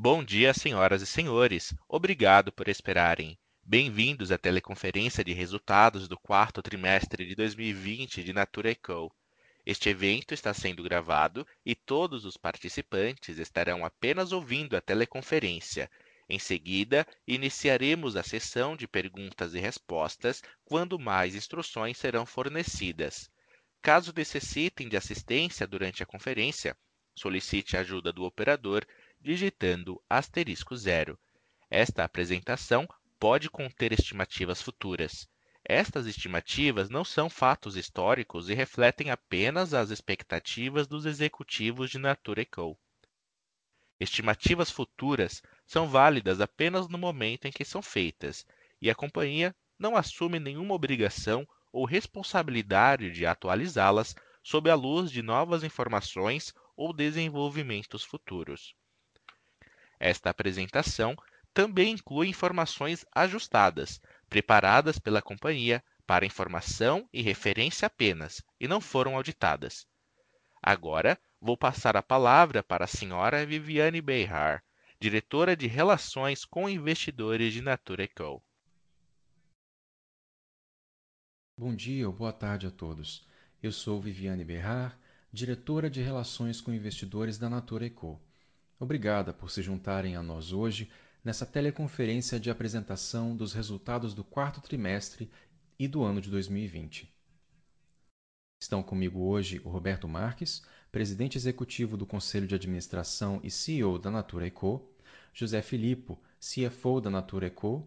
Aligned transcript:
Bom 0.00 0.22
dia, 0.22 0.54
senhoras 0.54 1.02
e 1.02 1.06
senhores. 1.06 1.74
Obrigado 1.88 2.52
por 2.52 2.68
esperarem. 2.68 3.36
Bem-vindos 3.64 4.30
à 4.30 4.38
teleconferência 4.38 5.24
de 5.24 5.32
resultados 5.32 6.06
do 6.06 6.16
quarto 6.16 6.62
trimestre 6.62 7.26
de 7.26 7.34
2020 7.34 8.22
de 8.22 8.32
Natura 8.32 8.72
Co. 8.76 9.12
Este 9.66 9.88
evento 9.88 10.32
está 10.32 10.54
sendo 10.54 10.84
gravado 10.84 11.44
e 11.66 11.74
todos 11.74 12.24
os 12.24 12.36
participantes 12.36 13.38
estarão 13.38 13.84
apenas 13.84 14.30
ouvindo 14.30 14.76
a 14.76 14.80
teleconferência. 14.80 15.90
Em 16.28 16.38
seguida, 16.38 17.04
iniciaremos 17.26 18.14
a 18.14 18.22
sessão 18.22 18.76
de 18.76 18.86
perguntas 18.86 19.52
e 19.52 19.58
respostas 19.58 20.44
quando 20.64 20.96
mais 20.96 21.34
instruções 21.34 21.98
serão 21.98 22.24
fornecidas. 22.24 23.28
Caso 23.82 24.12
necessitem 24.16 24.88
de 24.88 24.96
assistência 24.96 25.66
durante 25.66 26.04
a 26.04 26.06
conferência, 26.06 26.76
solicite 27.16 27.76
a 27.76 27.80
ajuda 27.80 28.12
do 28.12 28.22
operador 28.22 28.86
digitando 29.20 30.02
asterisco 30.08 30.76
zero. 30.76 31.18
Esta 31.70 32.04
apresentação 32.04 32.88
pode 33.18 33.50
conter 33.50 33.92
estimativas 33.92 34.62
futuras. 34.62 35.28
Estas 35.64 36.06
estimativas 36.06 36.88
não 36.88 37.04
são 37.04 37.28
fatos 37.28 37.76
históricos 37.76 38.48
e 38.48 38.54
refletem 38.54 39.10
apenas 39.10 39.74
as 39.74 39.90
expectativas 39.90 40.86
dos 40.86 41.04
executivos 41.04 41.90
de 41.90 41.98
Natura 41.98 42.44
Co. 42.46 42.78
Estimativas 44.00 44.70
futuras 44.70 45.42
são 45.66 45.88
válidas 45.88 46.40
apenas 46.40 46.88
no 46.88 46.96
momento 46.96 47.46
em 47.46 47.52
que 47.52 47.64
são 47.64 47.82
feitas, 47.82 48.46
e 48.80 48.88
a 48.88 48.94
companhia 48.94 49.54
não 49.78 49.96
assume 49.96 50.38
nenhuma 50.38 50.74
obrigação 50.74 51.46
ou 51.72 51.84
responsabilidade 51.84 53.10
de 53.10 53.26
atualizá-las 53.26 54.14
sob 54.42 54.70
a 54.70 54.74
luz 54.74 55.10
de 55.10 55.20
novas 55.20 55.64
informações 55.64 56.54
ou 56.76 56.92
desenvolvimentos 56.92 58.04
futuros. 58.04 58.74
Esta 60.00 60.30
apresentação 60.30 61.16
também 61.52 61.92
inclui 61.92 62.28
informações 62.28 63.04
ajustadas, 63.14 64.00
preparadas 64.28 64.98
pela 64.98 65.22
companhia 65.22 65.82
para 66.06 66.24
informação 66.24 67.08
e 67.12 67.20
referência 67.20 67.86
apenas, 67.86 68.42
e 68.60 68.66
não 68.66 68.80
foram 68.80 69.16
auditadas. 69.16 69.86
Agora, 70.62 71.18
vou 71.40 71.56
passar 71.56 71.96
a 71.96 72.02
palavra 72.02 72.62
para 72.62 72.84
a 72.84 72.88
senhora 72.88 73.44
Viviane 73.44 74.00
Behar, 74.00 74.64
diretora 75.00 75.56
de 75.56 75.66
Relações 75.66 76.44
com 76.44 76.68
Investidores 76.68 77.52
de 77.52 77.60
Natura 77.60 78.08
Co. 78.08 78.42
Bom 81.56 81.74
dia 81.74 82.06
ou 82.06 82.12
boa 82.12 82.32
tarde 82.32 82.66
a 82.66 82.70
todos. 82.70 83.26
Eu 83.62 83.72
sou 83.72 84.00
Viviane 84.00 84.44
Behar, 84.44 84.98
diretora 85.32 85.90
de 85.90 86.00
Relações 86.00 86.60
com 86.60 86.72
Investidores 86.72 87.36
da 87.36 87.50
Natura 87.50 87.90
Co. 87.90 88.20
Obrigada 88.80 89.32
por 89.32 89.50
se 89.50 89.60
juntarem 89.60 90.14
a 90.14 90.22
nós 90.22 90.52
hoje 90.52 90.88
nessa 91.24 91.44
teleconferência 91.44 92.38
de 92.38 92.48
apresentação 92.48 93.34
dos 93.34 93.52
resultados 93.52 94.14
do 94.14 94.22
quarto 94.22 94.60
trimestre 94.60 95.28
e 95.76 95.88
do 95.88 96.04
ano 96.04 96.20
de 96.20 96.30
2020. 96.30 97.12
Estão 98.62 98.80
comigo 98.80 99.20
hoje 99.20 99.60
o 99.64 99.68
Roberto 99.68 100.06
Marques, 100.06 100.62
presidente 100.92 101.36
executivo 101.36 101.96
do 101.96 102.06
Conselho 102.06 102.46
de 102.46 102.54
Administração 102.54 103.40
e 103.42 103.50
CEO 103.50 103.98
da 103.98 104.12
Natura 104.12 104.46
Eco, 104.46 104.88
José 105.34 105.60
Filippo, 105.60 106.16
CFO 106.38 107.00
da 107.00 107.10
Natura 107.10 107.48
Eco, 107.48 107.84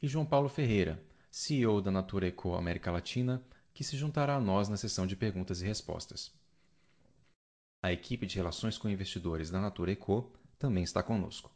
e 0.00 0.08
João 0.08 0.24
Paulo 0.24 0.48
Ferreira, 0.48 1.02
CEO 1.30 1.82
da 1.82 1.90
Natura 1.90 2.28
Eco 2.28 2.54
América 2.54 2.90
Latina, 2.90 3.42
que 3.74 3.84
se 3.84 3.94
juntará 3.94 4.36
a 4.36 4.40
nós 4.40 4.70
na 4.70 4.78
sessão 4.78 5.06
de 5.06 5.16
perguntas 5.16 5.60
e 5.60 5.66
respostas. 5.66 6.32
A 7.82 7.90
equipe 7.90 8.26
de 8.26 8.36
relações 8.36 8.76
com 8.76 8.90
investidores 8.90 9.50
da 9.50 9.58
Natura 9.58 9.92
Eco 9.92 10.30
também 10.58 10.84
está 10.84 11.02
conosco. 11.02 11.50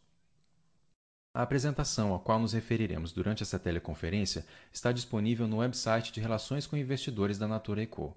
A 1.34 1.42
apresentação 1.42 2.14
a 2.14 2.18
qual 2.18 2.38
nos 2.38 2.54
referiremos 2.54 3.12
durante 3.12 3.42
essa 3.42 3.58
teleconferência 3.58 4.46
está 4.72 4.90
disponível 4.90 5.46
no 5.46 5.58
website 5.58 6.12
de 6.12 6.20
Relações 6.20 6.66
com 6.66 6.78
Investidores 6.78 7.36
da 7.36 7.46
Natura 7.46 7.82
Eco. 7.82 8.16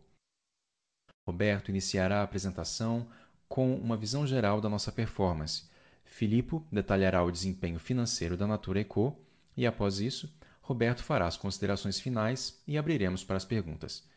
Roberto 1.28 1.70
iniciará 1.70 2.22
a 2.22 2.24
apresentação 2.24 3.09
com 3.50 3.76
uma 3.76 3.98
visão 3.98 4.26
geral 4.26 4.62
da 4.62 4.70
nossa 4.70 4.92
performance. 4.92 5.70
Filippo 6.06 6.66
detalhará 6.72 7.22
o 7.24 7.31
desempenho 7.31 7.80
financeiro 7.80 8.38
da 8.38 8.48
Natura 8.48 8.80
Eco 8.80 9.20
e, 9.58 9.68
após 9.68 10.00
isso, 10.00 10.34
Roberto 10.62 11.04
fará 11.04 11.28
as 11.28 11.36
considerações 11.36 12.00
finais 12.00 12.62
e 12.66 12.78
abriremos 12.78 13.24
para 13.24 13.36
as 13.36 13.44
perguntas. 13.44 14.08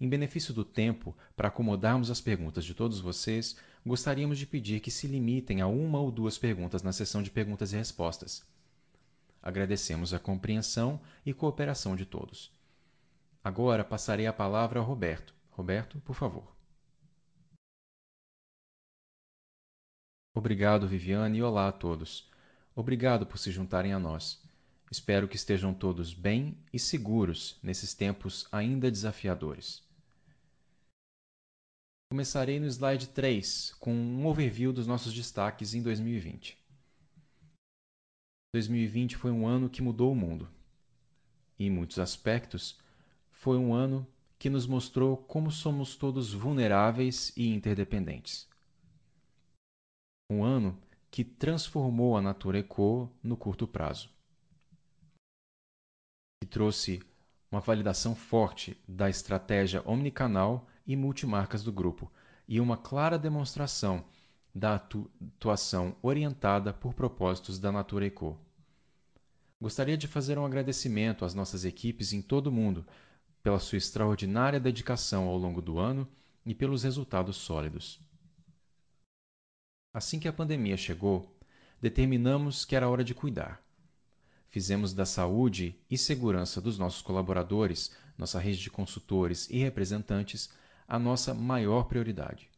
Em 0.00 0.08
benefício 0.08 0.54
do 0.54 0.64
tempo, 0.64 1.16
para 1.36 1.48
acomodarmos 1.48 2.08
as 2.08 2.20
perguntas 2.20 2.64
de 2.64 2.72
todos 2.72 3.00
vocês, 3.00 3.56
gostaríamos 3.84 4.38
de 4.38 4.46
pedir 4.46 4.78
que 4.78 4.92
se 4.92 5.08
limitem 5.08 5.60
a 5.60 5.66
uma 5.66 5.98
ou 5.98 6.12
duas 6.12 6.38
perguntas 6.38 6.84
na 6.84 6.92
sessão 6.92 7.20
de 7.20 7.30
perguntas 7.30 7.72
e 7.72 7.76
respostas. 7.76 8.46
Agradecemos 9.42 10.14
a 10.14 10.18
compreensão 10.18 11.00
e 11.26 11.34
cooperação 11.34 11.96
de 11.96 12.06
todos. 12.06 12.52
Agora 13.42 13.82
passarei 13.82 14.26
a 14.26 14.32
palavra 14.32 14.78
ao 14.78 14.86
Roberto. 14.86 15.34
Roberto, 15.50 15.98
por 16.00 16.14
favor. 16.14 16.56
Obrigado, 20.32 20.86
Viviane, 20.86 21.38
e 21.38 21.42
olá 21.42 21.66
a 21.66 21.72
todos. 21.72 22.30
Obrigado 22.72 23.26
por 23.26 23.38
se 23.38 23.50
juntarem 23.50 23.92
a 23.92 23.98
nós. 23.98 24.40
Espero 24.88 25.26
que 25.26 25.34
estejam 25.34 25.74
todos 25.74 26.14
bem 26.14 26.56
e 26.72 26.78
seguros 26.78 27.58
nesses 27.60 27.92
tempos 27.92 28.46
ainda 28.52 28.90
desafiadores. 28.90 29.87
Começarei 32.10 32.58
no 32.58 32.66
slide 32.66 33.10
3, 33.10 33.74
com 33.74 33.92
um 33.92 34.26
overview 34.26 34.72
dos 34.72 34.86
nossos 34.86 35.12
destaques 35.12 35.74
em 35.74 35.82
2020. 35.82 36.58
2020 38.54 39.14
foi 39.14 39.30
um 39.30 39.46
ano 39.46 39.68
que 39.68 39.82
mudou 39.82 40.10
o 40.10 40.16
mundo. 40.16 40.48
Em 41.58 41.68
muitos 41.68 41.98
aspectos, 41.98 42.80
foi 43.30 43.58
um 43.58 43.74
ano 43.74 44.06
que 44.38 44.48
nos 44.48 44.66
mostrou 44.66 45.18
como 45.18 45.50
somos 45.50 45.96
todos 45.96 46.32
vulneráveis 46.32 47.30
e 47.36 47.52
interdependentes. 47.52 48.48
Um 50.30 50.42
ano 50.42 50.80
que 51.10 51.22
transformou 51.22 52.16
a 52.16 52.22
Natura 52.22 52.60
Eco 52.60 53.12
no 53.22 53.36
curto 53.36 53.68
prazo. 53.68 54.08
Que 56.40 56.48
trouxe 56.48 57.02
uma 57.52 57.60
validação 57.60 58.14
forte 58.14 58.82
da 58.88 59.10
estratégia 59.10 59.82
omnicanal 59.86 60.66
e 60.88 60.96
multimarcas 60.96 61.62
do 61.62 61.70
grupo, 61.70 62.10
e 62.48 62.58
uma 62.58 62.76
clara 62.76 63.18
demonstração 63.18 64.04
da 64.54 64.74
atuação 64.74 65.94
orientada 66.02 66.72
por 66.72 66.94
propósitos 66.94 67.58
da 67.58 67.70
Natura 67.70 68.06
Eco. 68.06 68.36
Gostaria 69.60 69.96
de 69.96 70.08
fazer 70.08 70.38
um 70.38 70.46
agradecimento 70.46 71.24
às 71.24 71.34
nossas 71.34 71.64
equipes 71.64 72.12
em 72.12 72.22
todo 72.22 72.46
o 72.46 72.52
mundo 72.52 72.86
pela 73.42 73.58
sua 73.58 73.78
extraordinária 73.78 74.58
dedicação 74.58 75.28
ao 75.28 75.36
longo 75.36 75.60
do 75.60 75.78
ano 75.78 76.08
e 76.44 76.54
pelos 76.54 76.82
resultados 76.82 77.36
sólidos. 77.36 78.00
Assim 79.92 80.18
que 80.18 80.28
a 80.28 80.32
pandemia 80.32 80.76
chegou, 80.76 81.38
determinamos 81.80 82.64
que 82.64 82.74
era 82.74 82.88
hora 82.88 83.04
de 83.04 83.14
cuidar. 83.14 83.62
Fizemos 84.48 84.94
da 84.94 85.04
saúde 85.04 85.78
e 85.90 85.98
segurança 85.98 86.60
dos 86.60 86.78
nossos 86.78 87.02
colaboradores, 87.02 87.92
nossa 88.16 88.38
rede 88.38 88.58
de 88.58 88.70
consultores 88.70 89.48
e 89.50 89.58
representantes, 89.58 90.50
a 90.88 90.98
nossa 90.98 91.34
maior 91.34 91.84
prioridade. 91.84 92.50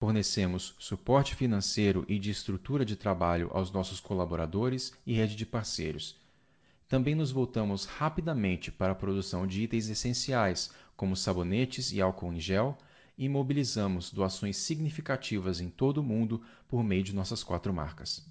Fornecemos 0.00 0.76
suporte 0.78 1.34
financeiro 1.34 2.04
e 2.06 2.16
de 2.16 2.30
estrutura 2.30 2.84
de 2.84 2.94
trabalho 2.94 3.50
aos 3.52 3.72
nossos 3.72 3.98
colaboradores 3.98 4.96
e 5.04 5.12
rede 5.14 5.34
de 5.34 5.44
parceiros. 5.44 6.16
Também 6.86 7.16
nos 7.16 7.32
voltamos 7.32 7.86
rapidamente 7.86 8.70
para 8.70 8.92
a 8.92 8.94
produção 8.94 9.48
de 9.48 9.62
itens 9.62 9.88
essenciais, 9.88 10.70
como 10.96 11.16
sabonetes 11.16 11.90
e 11.92 12.00
álcool 12.00 12.32
em 12.32 12.38
gel, 12.38 12.78
e 13.18 13.28
mobilizamos 13.28 14.12
doações 14.12 14.58
significativas 14.58 15.60
em 15.60 15.68
todo 15.68 15.98
o 15.98 16.04
mundo 16.04 16.44
por 16.68 16.84
meio 16.84 17.02
de 17.02 17.14
nossas 17.14 17.42
quatro 17.42 17.74
marcas. 17.74 18.24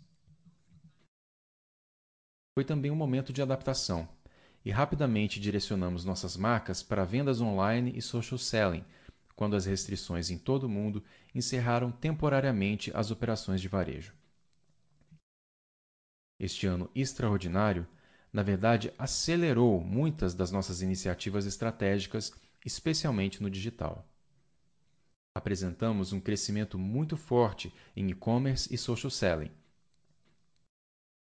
Foi 2.54 2.64
também 2.64 2.90
um 2.90 2.96
momento 2.96 3.34
de 3.34 3.42
adaptação, 3.42 4.08
e 4.66 4.72
rapidamente 4.72 5.40
direcionamos 5.40 6.04
nossas 6.04 6.36
marcas 6.36 6.82
para 6.82 7.06
vendas 7.06 7.40
online 7.40 7.94
e 7.96 8.02
social 8.02 8.40
selling, 8.40 8.84
quando 9.36 9.56
as 9.56 9.66
restrições 9.66 10.32
em 10.32 10.40
todo 10.40 10.64
o 10.64 10.70
mundo 10.70 11.04
encerraram 11.36 11.92
temporariamente 11.92 12.92
as 12.96 13.12
operações 13.12 13.62
de 13.62 13.68
varejo. 13.68 14.16
Este 16.40 16.66
ano 16.66 16.90
extraordinário, 16.96 17.88
na 18.34 18.42
verdade, 18.42 18.92
acelerou 18.98 19.80
muitas 19.80 20.34
das 20.34 20.52
nossas 20.52 20.82
iniciativas 20.82 21.46
estratégicas, 21.46 22.34
especialmente 22.66 23.42
no 23.44 23.50
digital. 23.50 24.04
Apresentamos 25.36 26.12
um 26.12 26.20
crescimento 26.20 26.80
muito 26.80 27.16
forte 27.16 27.72
em 27.96 28.10
e-commerce 28.10 28.74
e 28.74 28.78
social 28.78 29.12
selling 29.12 29.52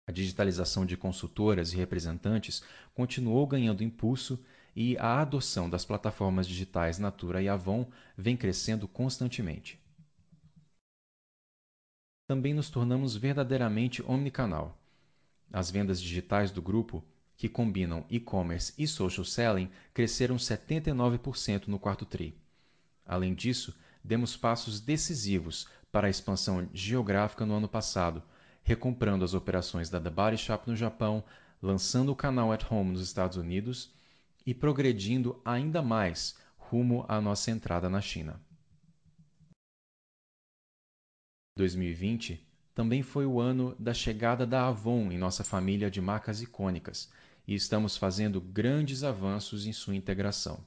a 0.08 0.10
digitalização 0.10 0.86
de 0.86 0.96
consultoras 0.96 1.74
e 1.74 1.76
representantes 1.76 2.62
continuou 2.94 3.46
ganhando 3.46 3.84
impulso 3.84 4.42
e 4.74 4.96
a 4.96 5.20
adoção 5.20 5.68
das 5.68 5.84
plataformas 5.84 6.48
digitais 6.48 6.98
Natura 6.98 7.42
e 7.42 7.48
Avon 7.48 7.86
vem 8.16 8.34
crescendo 8.34 8.88
constantemente. 8.88 9.78
também 12.26 12.52
nos 12.54 12.68
tornamos 12.68 13.16
verdadeiramente 13.16 14.02
omnicanal. 14.02 14.78
As 15.52 15.70
vendas 15.70 16.00
digitais 16.00 16.50
do 16.50 16.60
grupo, 16.60 17.02
que 17.36 17.48
combinam 17.48 18.04
e-commerce 18.10 18.72
e 18.78 18.86
social 18.86 19.24
selling, 19.24 19.70
cresceram 19.94 20.36
79% 20.36 21.68
no 21.68 21.78
quarto 21.78 22.04
TRI. 22.04 22.34
Além 23.04 23.34
disso, 23.34 23.74
demos 24.04 24.36
passos 24.36 24.78
decisivos 24.78 25.66
para 25.90 26.06
a 26.06 26.10
expansão 26.10 26.68
geográfica 26.72 27.46
no 27.46 27.54
ano 27.54 27.68
passado, 27.68 28.22
recomprando 28.68 29.24
as 29.24 29.32
operações 29.32 29.88
da 29.88 29.98
The 29.98 30.10
Body 30.10 30.36
Shop 30.36 30.68
no 30.68 30.76
Japão, 30.76 31.24
lançando 31.62 32.12
o 32.12 32.14
canal 32.14 32.52
At 32.52 32.70
Home 32.70 32.92
nos 32.92 33.00
Estados 33.00 33.38
Unidos 33.38 33.90
e 34.44 34.52
progredindo 34.52 35.40
ainda 35.42 35.80
mais 35.80 36.36
rumo 36.58 37.02
à 37.08 37.18
nossa 37.18 37.50
entrada 37.50 37.88
na 37.88 38.02
China. 38.02 38.38
2020 41.56 42.46
também 42.74 43.02
foi 43.02 43.24
o 43.24 43.40
ano 43.40 43.74
da 43.78 43.94
chegada 43.94 44.46
da 44.46 44.68
Avon 44.68 45.10
em 45.10 45.16
nossa 45.16 45.42
família 45.42 45.90
de 45.90 46.02
marcas 46.02 46.42
icônicas 46.42 47.10
e 47.46 47.54
estamos 47.54 47.96
fazendo 47.96 48.38
grandes 48.38 49.02
avanços 49.02 49.64
em 49.64 49.72
sua 49.72 49.96
integração. 49.96 50.62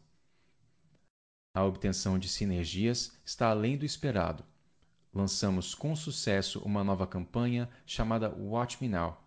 A 1.53 1.63
obtenção 1.63 2.18
de 2.18 2.27
sinergias 2.27 3.15
está 3.24 3.51
além 3.51 3.77
do 3.77 3.86
esperado. 3.86 4.44
Lançamos 5.13 5.75
com 5.75 5.95
sucesso 5.95 6.59
uma 6.59 6.83
nova 6.83 7.05
campanha 7.05 7.69
chamada 7.85 8.29
Watch 8.29 8.77
Me 8.81 8.87
Now. 8.87 9.17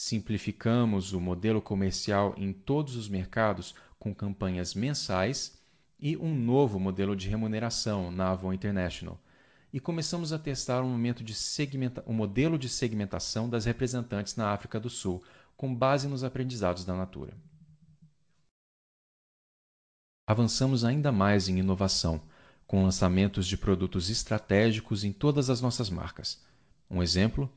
Simplificamos 0.00 1.12
o 1.12 1.20
modelo 1.20 1.60
comercial 1.60 2.34
em 2.36 2.52
todos 2.52 2.96
os 2.96 3.08
mercados 3.08 3.74
com 3.98 4.14
campanhas 4.14 4.74
mensais 4.74 5.58
e 5.98 6.16
um 6.16 6.34
novo 6.34 6.78
modelo 6.78 7.16
de 7.16 7.28
remuneração 7.28 8.10
na 8.10 8.30
Avon 8.30 8.52
International 8.52 9.20
e 9.72 9.78
começamos 9.78 10.32
a 10.32 10.38
testar 10.38 10.82
um, 10.82 10.94
um 12.06 12.12
modelo 12.12 12.58
de 12.58 12.68
segmentação 12.68 13.48
das 13.48 13.64
representantes 13.64 14.36
na 14.36 14.52
África 14.52 14.80
do 14.80 14.88
Sul, 14.88 15.22
com 15.56 15.74
base 15.74 16.08
nos 16.08 16.24
aprendizados 16.24 16.84
da 16.84 16.94
Natura. 16.94 17.36
Avançamos 20.26 20.84
ainda 20.84 21.10
mais 21.10 21.48
em 21.48 21.58
inovação, 21.58 22.20
com 22.68 22.82
lançamentos 22.82 23.46
de 23.46 23.56
produtos 23.56 24.10
estratégicos 24.10 25.02
em 25.02 25.10
todas 25.10 25.48
as 25.48 25.62
nossas 25.62 25.88
marcas. 25.88 26.38
Um 26.90 27.02
exemplo? 27.02 27.50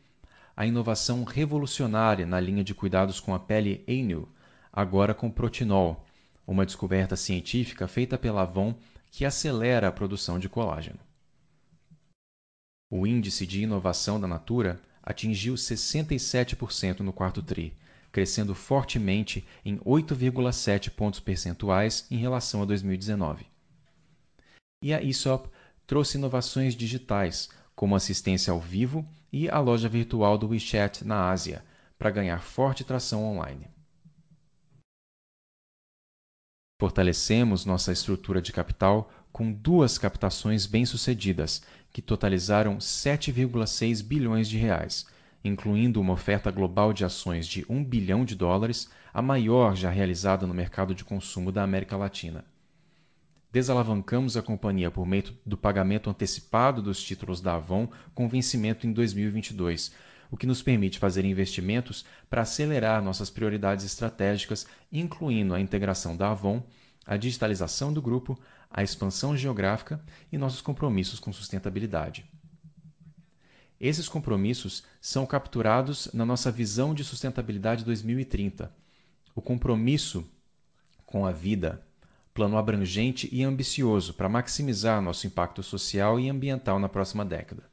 A 0.56 0.66
inovação 0.66 1.26
revolucionária 1.26 2.26
na 2.26 2.40
linha 2.40 2.64
de 2.64 2.74
cuidados 2.74 3.20
com 3.20 3.36
a 3.36 3.40
pele 3.40 3.84
Anew, 3.90 4.28
agora 4.72 5.14
com 5.14 5.30
protinol, 5.30 6.06
uma 6.48 6.66
descoberta 6.66 7.18
científica 7.18 7.90
feita 7.90 8.18
pela 8.18 8.44
Avon 8.44 8.74
que 9.12 9.26
acelera 9.26 9.90
a 9.90 9.92
produção 9.92 10.40
de 10.40 10.48
colágeno. 10.48 11.00
O 12.90 13.06
índice 13.06 13.46
de 13.46 13.62
inovação 13.62 14.18
da 14.18 14.28
Natura 14.28 14.82
atingiu 15.04 15.56
67% 15.56 17.02
no 17.02 17.12
quarto 17.12 17.42
TRI, 17.42 17.74
crescendo 18.14 18.56
fortemente 18.56 19.46
em 19.66 19.78
8,7 19.80 20.90
pontos 20.90 21.20
percentuais 21.20 22.08
em 22.10 22.16
relação 22.16 22.62
a 22.62 22.66
2019. 22.66 23.46
E 24.82 24.94
a 24.94 25.02
ESOP 25.02 25.48
trouxe 25.86 26.18
inovações 26.18 26.76
digitais, 26.76 27.50
como 27.76 27.96
assistência 27.96 28.52
ao 28.52 28.60
vivo 28.60 29.08
e 29.32 29.48
a 29.48 29.60
loja 29.60 29.88
virtual 29.88 30.38
do 30.38 30.48
WeChat 30.48 31.06
na 31.06 31.30
Ásia, 31.30 31.64
para 32.00 32.10
ganhar 32.10 32.42
forte 32.42 32.84
tração 32.84 33.24
online. 33.24 33.68
Fortalecemos 36.80 37.64
nossa 37.64 37.92
estrutura 37.92 38.42
de 38.42 38.52
capital 38.52 39.12
com 39.32 39.52
duas 39.52 40.00
captações 40.00 40.66
bem-sucedidas, 40.66 41.62
que 41.92 42.02
totalizaram 42.02 42.78
7,6 42.78 44.04
bilhões 44.04 44.50
de 44.50 44.58
reais, 44.58 45.06
incluindo 45.44 46.02
uma 46.02 46.14
oferta 46.14 46.50
global 46.50 46.92
de 46.92 47.06
ações 47.06 47.46
de 47.46 47.64
1 47.70 47.84
bilhão 47.84 48.26
de 48.26 48.36
dólares, 48.36 48.90
a 49.14 49.22
maior 49.22 49.76
já 49.76 49.92
realizada 49.92 50.48
no 50.48 50.56
mercado 50.56 50.96
de 50.96 51.04
consumo 51.04 51.52
da 51.52 51.62
América 51.62 51.96
Latina. 51.96 52.44
Desalavancamos 53.52 54.38
a 54.38 54.42
companhia 54.42 54.90
por 54.90 55.06
meio 55.06 55.38
do 55.46 55.58
pagamento 55.58 56.10
antecipado 56.10 56.82
dos 56.82 57.04
títulos 57.04 57.42
da 57.42 57.56
Avon 57.56 57.90
com 58.16 58.30
vencimento 58.30 58.88
em 58.88 58.94
2022, 58.94 59.92
o 60.32 60.38
que 60.38 60.48
nos 60.48 60.62
permite 60.62 60.98
fazer 60.98 61.26
investimentos 61.26 62.06
para 62.30 62.44
acelerar 62.44 63.04
nossas 63.04 63.30
prioridades 63.30 63.84
estratégicas, 63.84 64.66
incluindo 64.90 65.54
a 65.54 65.60
integração 65.60 66.16
da 66.16 66.32
Avon, 66.32 66.64
a 67.06 67.18
digitalização 67.18 67.92
do 67.92 68.02
grupo, 68.02 68.40
a 68.70 68.84
expansão 68.84 69.36
geográfica 69.36 70.02
e 70.32 70.38
nossos 70.38 70.62
compromissos 70.62 71.20
com 71.20 71.34
sustentabilidade. 71.34 72.24
Esses 73.78 74.08
compromissos 74.08 74.84
são 75.02 75.26
capturados 75.26 76.08
na 76.14 76.26
nossa 76.26 76.50
visão 76.50 76.94
de 76.94 77.04
sustentabilidade 77.04 77.84
2030. 77.84 78.72
O 79.36 79.42
compromisso 79.42 80.24
com 81.06 81.26
a 81.26 81.32
vida, 81.34 81.86
plano 82.34 82.58
abrangente 82.58 83.28
e 83.32 83.44
ambicioso 83.44 84.14
para 84.14 84.30
maximizar 84.30 85.02
nosso 85.02 85.28
impacto 85.28 85.62
social 85.62 86.20
e 86.20 86.30
ambiental 86.30 86.80
na 86.80 86.88
próxima 86.88 87.26
década. 87.26 87.70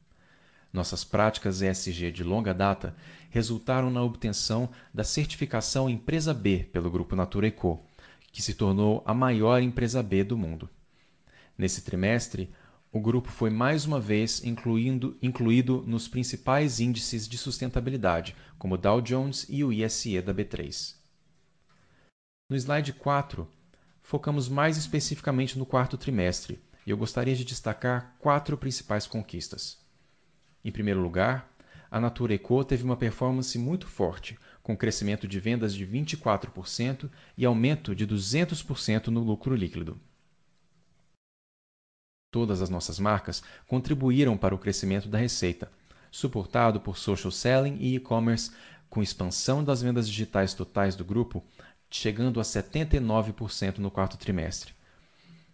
Nossas 0.73 1.05
práticas 1.05 1.63
ESG 1.63 2.13
de 2.13 2.23
longa 2.23 2.53
data 2.53 2.95
resultaram 3.31 3.91
na 3.91 4.03
obtenção 4.03 4.69
da 4.93 5.05
certificação 5.05 5.89
Empresa 5.89 6.35
B 6.35 6.69
pelo 6.73 6.91
Grupo 6.91 7.17
Natura 7.17 7.51
que 8.31 8.43
se 8.43 8.55
tornou 8.55 9.03
a 9.07 9.15
maior 9.15 9.63
empresa 9.63 10.03
B 10.03 10.23
do 10.23 10.37
mundo. 10.37 10.69
Nesse 11.57 11.83
trimestre, 11.83 12.53
o 12.93 13.01
grupo 13.01 13.29
foi 13.29 13.51
mais 13.51 13.85
uma 13.85 14.01
vez 14.01 14.43
incluído 14.45 15.85
nos 15.87 16.09
principais 16.09 16.81
índices 16.81 17.29
de 17.29 17.37
sustentabilidade, 17.37 18.37
como 18.59 18.75
o 18.75 18.79
Dow 18.79 19.01
Jones 19.01 19.47
e 19.49 19.63
o 19.65 19.73
ISE 19.73 20.21
da 20.23 20.35
B3. 20.35 20.97
No 22.51 22.57
slide 22.57 22.93
4, 22.93 23.47
focamos 24.09 24.49
mais 24.49 24.79
especificamente 24.79 25.59
no 25.59 25.67
quarto 25.67 25.99
trimestre 25.99 26.59
e 26.87 26.89
eu 26.89 26.97
gostaria 26.97 27.37
de 27.37 27.45
destacar 27.45 28.17
quatro 28.19 28.57
principais 28.57 29.07
conquistas. 29.07 29.77
Em 30.65 30.73
primeiro 30.73 30.99
lugar, 30.99 31.47
a 31.91 32.01
Natura 32.01 32.33
Eco 32.33 32.65
teve 32.65 32.83
uma 32.85 32.97
performance 32.97 33.59
muito 33.59 33.87
forte, 33.87 34.39
com 34.63 34.75
crescimento 34.75 35.29
de 35.29 35.39
vendas 35.39 35.75
de 35.75 35.87
24% 35.87 37.11
e 37.37 37.45
aumento 37.45 37.95
de 37.95 38.07
200% 38.07 39.09
no 39.09 39.21
lucro 39.21 39.55
líquido. 39.55 40.01
Todas 42.33 42.63
as 42.63 42.71
nossas 42.71 42.99
marcas 42.99 43.43
contribuíram 43.67 44.39
para 44.39 44.55
o 44.55 44.59
crescimento 44.59 45.07
da 45.07 45.19
receita, 45.19 45.71
suportado 46.11 46.81
por 46.81 46.97
social 46.97 47.31
selling 47.31 47.77
e 47.79 47.97
e-commerce, 47.97 48.53
com 48.89 49.03
expansão 49.03 49.63
das 49.63 49.83
vendas 49.83 50.09
digitais 50.09 50.55
totais 50.55 50.97
do 50.97 51.05
grupo 51.05 51.45
chegando 51.91 52.41
a 52.41 52.43
79% 52.43 53.79
no 53.79 53.91
quarto 53.91 54.17
trimestre. 54.17 54.73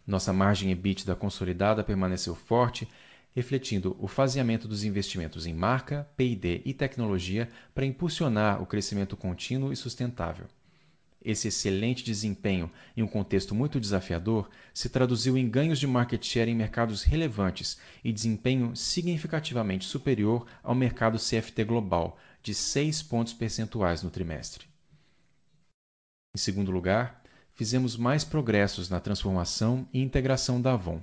Nossa 0.06 0.32
margem 0.32 0.70
EBITDA 0.70 1.14
consolidada 1.14 1.82
permaneceu 1.82 2.34
forte 2.34 2.88
refletindo 3.34 3.96
o 3.98 4.06
faseamento 4.06 4.68
dos 4.68 4.84
investimentos 4.84 5.44
em 5.44 5.52
marca, 5.52 6.08
P&D 6.16 6.62
e 6.64 6.72
tecnologia 6.72 7.48
para 7.74 7.84
impulsionar 7.84 8.62
o 8.62 8.66
crescimento 8.66 9.16
contínuo 9.16 9.72
e 9.72 9.76
sustentável. 9.76 10.46
Esse 11.24 11.48
excelente 11.48 12.04
desempenho 12.04 12.70
em 12.94 13.02
um 13.02 13.08
contexto 13.08 13.54
muito 13.54 13.80
desafiador 13.80 14.48
se 14.74 14.90
traduziu 14.90 15.38
em 15.38 15.48
ganhos 15.48 15.80
de 15.80 15.86
market 15.86 16.22
share 16.24 16.50
em 16.50 16.54
mercados 16.54 17.02
relevantes 17.02 17.78
e 18.04 18.12
desempenho 18.12 18.76
significativamente 18.76 19.86
superior 19.86 20.46
ao 20.62 20.74
mercado 20.74 21.18
CFT 21.18 21.64
global, 21.64 22.18
de 22.42 22.54
6 22.54 23.02
pontos 23.04 23.32
percentuais 23.32 24.02
no 24.02 24.10
trimestre. 24.10 24.73
Em 26.34 26.38
segundo 26.38 26.72
lugar, 26.72 27.22
fizemos 27.52 27.96
mais 27.96 28.24
progressos 28.24 28.90
na 28.90 28.98
transformação 28.98 29.86
e 29.92 30.02
integração 30.02 30.60
da 30.60 30.72
Avon. 30.72 31.00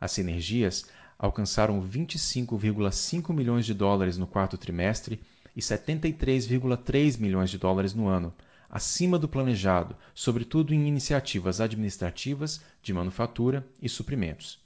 As 0.00 0.12
sinergias 0.12 0.86
alcançaram 1.18 1.82
25,5 1.82 3.34
milhões 3.34 3.66
de 3.66 3.74
dólares 3.74 4.16
no 4.16 4.24
quarto 4.24 4.56
trimestre 4.56 5.20
e 5.56 5.60
73,3 5.60 7.18
milhões 7.18 7.50
de 7.50 7.58
dólares 7.58 7.92
no 7.92 8.06
ano, 8.06 8.32
acima 8.70 9.18
do 9.18 9.28
planejado, 9.28 9.96
sobretudo 10.14 10.72
em 10.72 10.86
iniciativas 10.86 11.60
administrativas, 11.60 12.62
de 12.80 12.92
manufatura 12.92 13.66
e 13.82 13.88
suprimentos. 13.88 14.60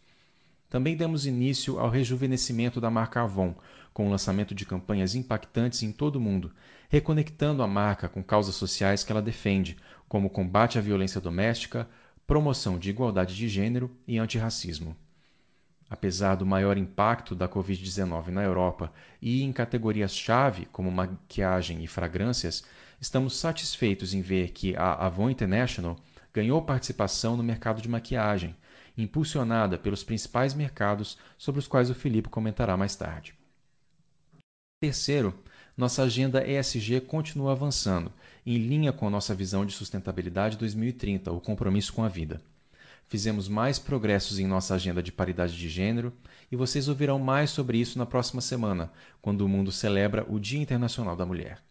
Também 0.69 0.95
demos 0.95 1.25
início 1.25 1.79
ao 1.79 1.89
rejuvenescimento 1.89 2.83
da 2.83 2.91
marca 2.91 3.23
Avon, 3.23 3.55
com 3.95 4.07
o 4.07 4.11
lançamento 4.11 4.55
de 4.55 4.67
campanhas 4.67 5.15
impactantes 5.15 5.83
em 5.83 5.91
todo 5.91 6.17
o 6.17 6.21
mundo, 6.21 6.53
reconectando 6.89 7.63
a 7.63 7.67
marca 7.67 8.09
com 8.09 8.23
causas 8.23 8.55
sociais 8.55 9.03
que 9.03 9.13
ela 9.13 9.23
defende, 9.23 9.77
como 10.09 10.31
combate 10.31 10.79
à 10.79 10.81
violência 10.81 11.21
doméstica, 11.21 11.89
promoção 12.27 12.79
de 12.79 12.91
igualdade 12.91 13.35
de 13.35 13.49
gênero 13.49 13.97
e 14.07 14.19
antirracismo. 14.19 14.97
Apesar 15.89 16.35
do 16.35 16.45
maior 16.45 16.77
impacto 16.77 17.35
da 17.35 17.49
Covid-19 17.49 18.29
na 18.29 18.43
Europa 18.43 18.93
e 19.23 19.43
em 19.43 19.53
categorias-chave 19.53 20.67
como 20.67 20.91
maquiagem 20.91 21.85
e 21.85 21.87
fragrâncias, 21.87 22.65
estamos 23.01 23.37
satisfeitos 23.37 24.13
em 24.13 24.21
ver 24.21 24.51
que 24.51 24.75
a 24.77 25.07
Avon 25.07 25.31
International 25.31 25.97
ganhou 26.35 26.61
participação 26.61 27.37
no 27.37 27.43
mercado 27.43 27.81
de 27.81 27.89
maquiagem, 27.89 28.57
impulsionada 28.99 29.79
pelos 29.79 30.03
principais 30.03 30.55
mercados 30.55 31.17
sobre 31.39 31.61
os 31.61 31.69
quais 31.69 31.89
o 31.89 31.95
Filipe 31.95 32.29
comentará 32.29 32.77
mais 32.77 32.97
tarde. 32.97 33.35
Terceiro, 34.81 35.33
nossa 35.77 36.05
agenda 36.05 36.43
ESG 36.47 37.03
continua 37.03 37.53
avançando, 37.53 38.11
em 38.47 38.57
linha 38.57 38.93
com 38.93 39.07
a 39.07 39.11
nossa 39.11 39.35
visão 39.35 39.67
de 39.67 39.75
sustentabilidade 39.75 40.57
2030, 40.57 41.31
o 41.31 41.41
compromisso 41.41 41.93
com 41.93 42.03
a 42.03 42.09
vida. 42.09 42.41
Fizemos 43.09 43.47
mais 43.47 43.79
progressos 43.79 44.39
em 44.39 44.47
nossa 44.47 44.75
agenda 44.75 45.03
de 45.03 45.13
paridade 45.13 45.57
de 45.57 45.69
gênero 45.69 46.13
e 46.51 46.57
vocês 46.57 46.89
ouvirão 46.89 47.19
mais 47.19 47.51
sobre 47.51 47.79
isso 47.79 47.99
na 47.99 48.07
próxima 48.07 48.41
semana, 48.41 48.91
quando 49.21 49.43
o 49.43 49.49
mundo 49.49 49.71
celebra 49.71 50.25
o 50.29 50.41
Dia 50.41 50.61
Internacional 50.61 51.15
da 51.15 51.27
Mulher. 51.27 51.63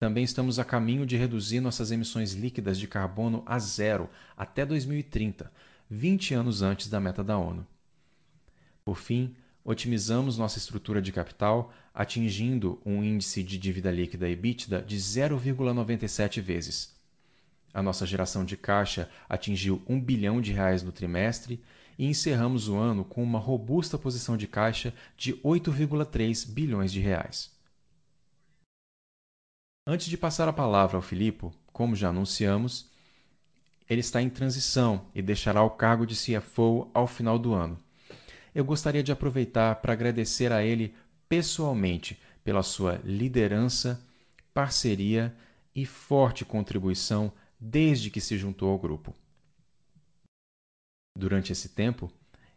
Também 0.00 0.24
estamos 0.24 0.58
a 0.58 0.64
caminho 0.64 1.04
de 1.04 1.16
reduzir 1.16 1.60
nossas 1.60 1.90
emissões 1.90 2.32
líquidas 2.32 2.78
de 2.78 2.88
carbono 2.88 3.42
a 3.44 3.58
zero 3.58 4.08
até 4.36 4.64
2030, 4.64 5.52
20 5.90 6.34
anos 6.34 6.62
antes 6.62 6.88
da 6.88 6.98
meta 6.98 7.22
da 7.22 7.36
ONU. 7.36 7.66
Por 8.84 8.96
fim, 8.96 9.36
otimizamos 9.64 10.38
nossa 10.38 10.56
estrutura 10.56 11.02
de 11.02 11.12
capital, 11.12 11.72
atingindo 11.98 12.80
um 12.86 13.02
índice 13.02 13.42
de 13.42 13.58
dívida 13.58 13.90
líquida 13.90 14.28
EBITDA 14.28 14.80
de 14.82 14.96
0,97 14.96 16.40
vezes. 16.40 16.96
A 17.74 17.82
nossa 17.82 18.06
geração 18.06 18.44
de 18.44 18.56
caixa 18.56 19.10
atingiu 19.28 19.82
1 19.88 20.00
bilhão 20.00 20.40
de 20.40 20.52
reais 20.52 20.80
no 20.84 20.92
trimestre 20.92 21.60
e 21.98 22.06
encerramos 22.06 22.68
o 22.68 22.76
ano 22.76 23.04
com 23.04 23.20
uma 23.20 23.40
robusta 23.40 23.98
posição 23.98 24.36
de 24.36 24.46
caixa 24.46 24.94
de 25.16 25.34
8,3 25.38 26.48
bilhões 26.48 26.92
de 26.92 27.00
reais. 27.00 27.50
Antes 29.84 30.06
de 30.06 30.16
passar 30.16 30.46
a 30.46 30.52
palavra 30.52 30.98
ao 30.98 31.02
Filipe, 31.02 31.50
como 31.72 31.96
já 31.96 32.10
anunciamos, 32.10 32.88
ele 33.90 34.02
está 34.02 34.22
em 34.22 34.30
transição 34.30 35.04
e 35.12 35.20
deixará 35.20 35.64
o 35.64 35.70
cargo 35.70 36.06
de 36.06 36.14
CFO 36.14 36.88
ao 36.94 37.08
final 37.08 37.40
do 37.40 37.54
ano. 37.54 37.76
Eu 38.54 38.64
gostaria 38.64 39.02
de 39.02 39.10
aproveitar 39.10 39.74
para 39.76 39.92
agradecer 39.92 40.52
a 40.52 40.62
ele 40.64 40.94
pessoalmente 41.28 42.18
pela 42.42 42.62
sua 42.62 43.00
liderança, 43.04 44.02
parceria 44.54 45.34
e 45.74 45.84
forte 45.84 46.44
contribuição 46.44 47.32
desde 47.60 48.10
que 48.10 48.20
se 48.20 48.38
juntou 48.38 48.70
ao 48.70 48.78
grupo. 48.78 49.14
Durante 51.16 51.52
esse 51.52 51.70
tempo, 51.70 52.10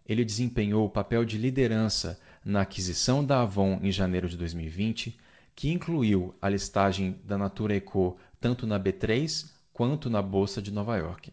ele 0.05 0.23
desempenhou 0.23 0.85
o 0.85 0.89
papel 0.89 1.25
de 1.25 1.37
liderança 1.37 2.19
na 2.43 2.61
aquisição 2.61 3.23
da 3.23 3.41
Avon 3.41 3.79
em 3.81 3.91
janeiro 3.91 4.29
de 4.29 4.37
2020 4.37 5.19
que 5.55 5.69
incluiu 5.71 6.33
a 6.41 6.49
listagem 6.49 7.19
da 7.23 7.37
Natura 7.37 7.75
Eco 7.75 8.17
tanto 8.39 8.65
na 8.65 8.79
B3 8.79 9.51
quanto 9.73 10.09
na 10.09 10.21
Bolsa 10.21 10.61
de 10.61 10.71
Nova 10.71 10.97
York. 10.97 11.31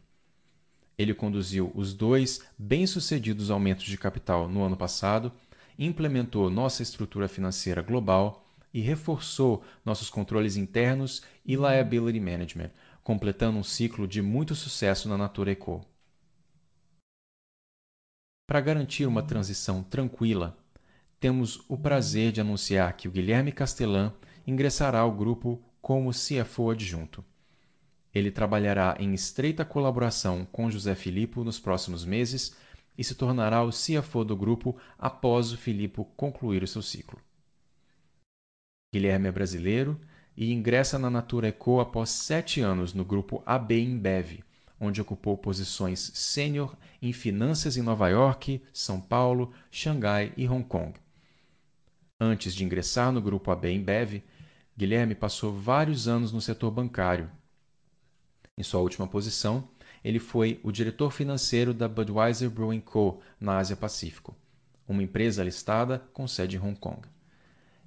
Ele 0.97 1.15
conduziu 1.15 1.71
os 1.75 1.95
dois 1.95 2.43
bem-sucedidos 2.59 3.51
aumentos 3.51 3.85
de 3.85 3.97
capital 3.97 4.49
no 4.49 4.63
ano 4.63 4.77
passado, 4.77 5.33
implementou 5.79 6.51
nossa 6.51 6.83
estrutura 6.83 7.29
financeira 7.29 7.81
global 7.81 8.45
e 8.75 8.81
reforçou 8.81 9.63
nossos 9.85 10.11
controles 10.11 10.57
internos 10.57 11.23
e 11.45 11.55
liability 11.55 12.21
management, 12.21 12.71
completando 13.03 13.59
um 13.59 13.63
ciclo 13.63 14.07
de 14.07 14.21
muito 14.21 14.55
sucesso 14.55 15.09
na 15.09 15.17
Natura 15.17 15.53
Eco. 15.53 15.85
Para 18.47 18.61
garantir 18.61 19.07
uma 19.07 19.23
transição 19.23 19.83
tranquila, 19.83 20.57
temos 21.21 21.63
o 21.69 21.77
prazer 21.77 22.33
de 22.33 22.41
anunciar 22.41 22.97
que 22.97 23.09
o 23.09 23.11
Guilherme 23.11 23.53
Castelã 23.53 24.13
ingressará 24.47 25.01
ao 25.01 25.13
grupo 25.13 25.63
como 25.81 26.11
CFO 26.11 26.71
adjunto. 26.71 27.25
Ele 28.15 28.31
trabalhará 28.31 28.97
em 28.99 29.13
estreita 29.13 29.65
colaboração 29.65 30.47
com 30.51 30.71
José 30.71 30.95
Filippo 30.95 31.45
nos 31.45 31.61
próximos 31.61 32.05
meses 32.05 32.57
e 32.99 33.05
se 33.05 33.15
tornará 33.15 33.63
o 33.63 33.71
CFO 33.71 34.25
do 34.25 34.37
grupo 34.37 34.77
após 34.99 35.53
o 35.53 35.57
Filippo 35.57 36.05
concluir 36.17 36.65
o 36.65 36.67
seu 36.67 36.83
ciclo. 36.83 37.21
Guilherme 38.93 39.29
é 39.29 39.33
brasileiro 39.33 40.01
e 40.37 40.53
ingressa 40.53 40.99
na 40.99 41.09
Natura 41.09 41.49
Eco 41.49 41.79
após 41.79 42.11
sete 42.11 42.61
anos 42.61 42.93
no 42.93 43.05
grupo 43.05 43.41
AB 43.47 43.81
InBev, 43.81 44.43
onde 44.81 45.01
ocupou 45.01 45.39
posições 45.39 46.11
sênior 46.15 46.77
em 47.01 47.13
finanças 47.13 47.77
em 47.77 47.83
Nova 47.83 48.09
York, 48.09 48.61
São 48.73 49.01
Paulo, 49.01 49.53
Xangai 49.71 50.33
e 50.37 50.49
Hong 50.49 50.65
Kong. 50.65 50.95
Antes 52.21 52.53
de 52.55 52.65
ingressar 52.65 53.13
no 53.13 53.21
grupo 53.21 53.51
AB 53.51 53.73
InBev, 53.73 54.25
Guilherme 54.77 55.15
passou 55.15 55.53
vários 55.53 56.09
anos 56.09 56.33
no 56.33 56.41
setor 56.41 56.71
bancário. 56.71 57.31
Em 58.57 58.63
sua 58.63 58.81
última 58.81 59.07
posição, 59.07 59.69
ele 60.05 60.19
foi 60.19 60.61
o 60.63 60.71
diretor 60.71 61.11
financeiro 61.11 61.75
da 61.75 61.89
Budweiser 61.89 62.51
Brewing 62.51 62.81
Co. 62.81 63.21
na 63.41 63.59
Ásia 63.59 63.77
Pacífico, 63.77 64.37
uma 64.87 65.03
empresa 65.03 65.45
listada 65.45 65.99
com 66.13 66.27
sede 66.27 66.57
em 66.57 66.61
Hong 66.61 66.79
Kong. 66.79 67.07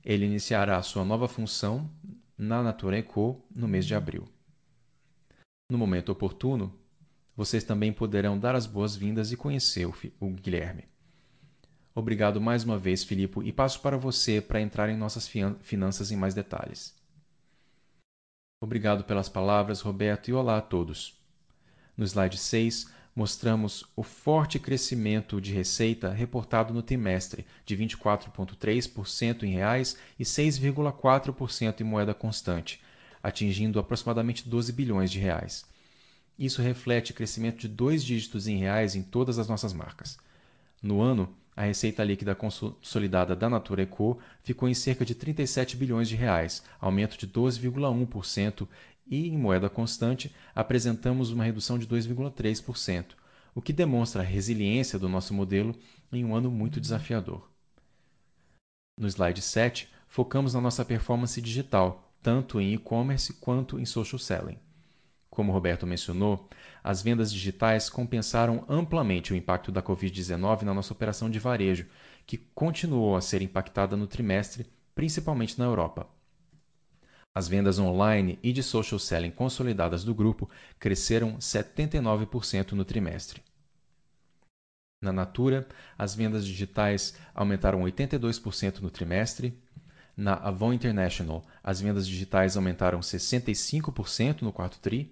Ele 0.04 0.26
iniciará 0.26 0.82
sua 0.82 1.06
nova 1.06 1.28
função 1.28 1.90
na 2.38 2.64
Natura 2.64 3.02
Co. 3.04 3.40
no 3.56 3.68
mês 3.68 3.86
de 3.86 3.96
abril. 3.96 4.28
No 5.70 5.78
momento 5.78 6.12
oportuno, 6.12 6.74
vocês 7.36 7.64
também 7.64 7.94
poderão 7.94 8.38
dar 8.38 8.56
as 8.56 8.66
boas-vindas 8.66 9.32
e 9.32 9.38
conhecer 9.38 9.88
o 10.20 10.30
Guilherme. 10.30 10.86
Obrigado 11.94 12.42
mais 12.42 12.64
uma 12.64 12.78
vez, 12.78 13.04
Filipe, 13.04 13.40
e 13.44 13.52
passo 13.52 13.82
para 13.82 13.98
você 13.98 14.42
para 14.42 14.62
entrar 14.62 14.90
em 14.90 14.98
nossas 14.98 15.28
finanças 15.62 16.12
em 16.12 16.16
mais 16.16 16.34
detalhes. 16.34 16.96
Obrigado 18.62 19.04
pelas 19.04 19.28
palavras, 19.28 19.82
Roberto, 19.82 20.30
e 20.30 20.34
olá 20.34 20.58
a 20.58 20.62
todos. 20.62 21.21
No 22.02 22.08
slide 22.08 22.36
6, 22.36 22.88
mostramos 23.16 23.86
o 23.96 24.02
forte 24.02 24.58
crescimento 24.58 25.40
de 25.40 25.54
receita 25.54 26.12
reportado 26.12 26.74
no 26.74 26.82
trimestre, 26.82 27.46
de 27.64 27.78
24,3% 27.78 29.44
em 29.44 29.52
reais 29.52 29.96
e 30.18 30.24
6,4% 30.24 31.80
em 31.80 31.84
moeda 31.84 32.16
constante, 32.16 32.82
atingindo 33.22 33.78
aproximadamente 33.78 34.50
12 34.50 34.74
bilhões 34.74 35.12
de 35.12 35.20
reais. 35.20 35.64
Isso 36.40 36.64
reflete 36.64 37.14
crescimento 37.14 37.60
de 37.60 37.68
dois 37.68 38.04
dígitos 38.04 38.48
em 38.48 38.58
reais 38.58 38.96
em 38.96 39.04
todas 39.04 39.38
as 39.38 39.48
nossas 39.48 39.72
marcas. 39.72 40.18
No 40.82 41.02
ano, 41.02 41.32
a 41.56 41.66
receita 41.66 42.04
líquida 42.04 42.34
consolidada 42.34 43.36
da 43.36 43.48
Natura 43.48 43.84
Eco 43.84 44.18
ficou 44.42 44.68
em 44.68 44.74
cerca 44.74 45.06
de 45.06 45.14
37 45.14 45.78
bilhões 45.78 46.10
de 46.10 46.16
reais, 46.16 46.64
aumento 46.80 47.18
de 47.18 47.28
12,1%, 47.28 48.68
e 49.12 49.28
em 49.28 49.38
moeda 49.38 49.70
constante 49.70 50.34
apresentamos 50.56 51.32
uma 51.32 51.44
redução 51.44 51.78
de 51.78 51.86
2,3%, 51.86 53.08
o 53.54 53.62
que 53.62 53.74
demonstra 53.74 54.22
a 54.22 54.26
resiliência 54.26 54.98
do 54.98 55.10
nosso 55.10 55.34
modelo 55.34 55.76
em 56.14 56.24
um 56.24 56.34
ano 56.34 56.50
muito 56.50 56.80
desafiador. 56.80 57.52
No 58.98 59.08
slide 59.08 59.42
7, 59.42 59.90
focamos 60.08 60.54
na 60.54 60.62
nossa 60.62 60.86
performance 60.86 61.42
digital, 61.42 62.14
tanto 62.24 62.62
em 62.62 62.74
e-commerce 62.74 63.34
quanto 63.34 63.78
em 63.78 63.86
social 63.86 64.18
selling. 64.18 64.58
Como 65.30 65.52
Roberto 65.52 65.88
mencionou, 65.88 66.50
as 66.84 67.02
vendas 67.02 67.32
digitais 67.32 67.90
compensaram 67.90 68.66
amplamente 68.68 69.34
o 69.34 69.36
impacto 69.36 69.72
da 69.72 69.82
Covid-19 69.82 70.64
na 70.64 70.74
nossa 70.74 70.94
operação 70.94 71.30
de 71.30 71.40
varejo, 71.40 71.88
que 72.26 72.38
continuou 72.38 73.16
a 73.16 73.22
ser 73.22 73.42
impactada 73.42 73.98
no 73.98 74.08
trimestre, 74.08 74.66
principalmente 74.94 75.58
na 75.58 75.66
Europa. 75.66 76.08
As 77.34 77.48
vendas 77.48 77.80
online 77.80 78.38
e 78.44 78.52
de 78.52 78.62
social 78.62 79.00
selling 79.00 79.32
consolidadas 79.32 80.04
do 80.04 80.14
grupo 80.14 80.50
cresceram 80.80 81.38
79% 81.38 82.74
no 82.74 82.84
trimestre. 82.84 83.42
Na 85.02 85.12
Natura, 85.12 85.68
as 85.98 86.14
vendas 86.14 86.46
digitais 86.46 87.16
aumentaram 87.34 87.82
82% 87.82 88.80
no 88.80 88.90
trimestre. 88.90 89.58
Na 90.16 90.34
Avon 90.36 90.74
International, 90.74 91.44
as 91.64 91.82
vendas 91.82 92.08
digitais 92.08 92.58
aumentaram 92.58 93.00
65% 93.00 94.42
no 94.42 94.52
quarto 94.52 94.80
tri 94.80 95.12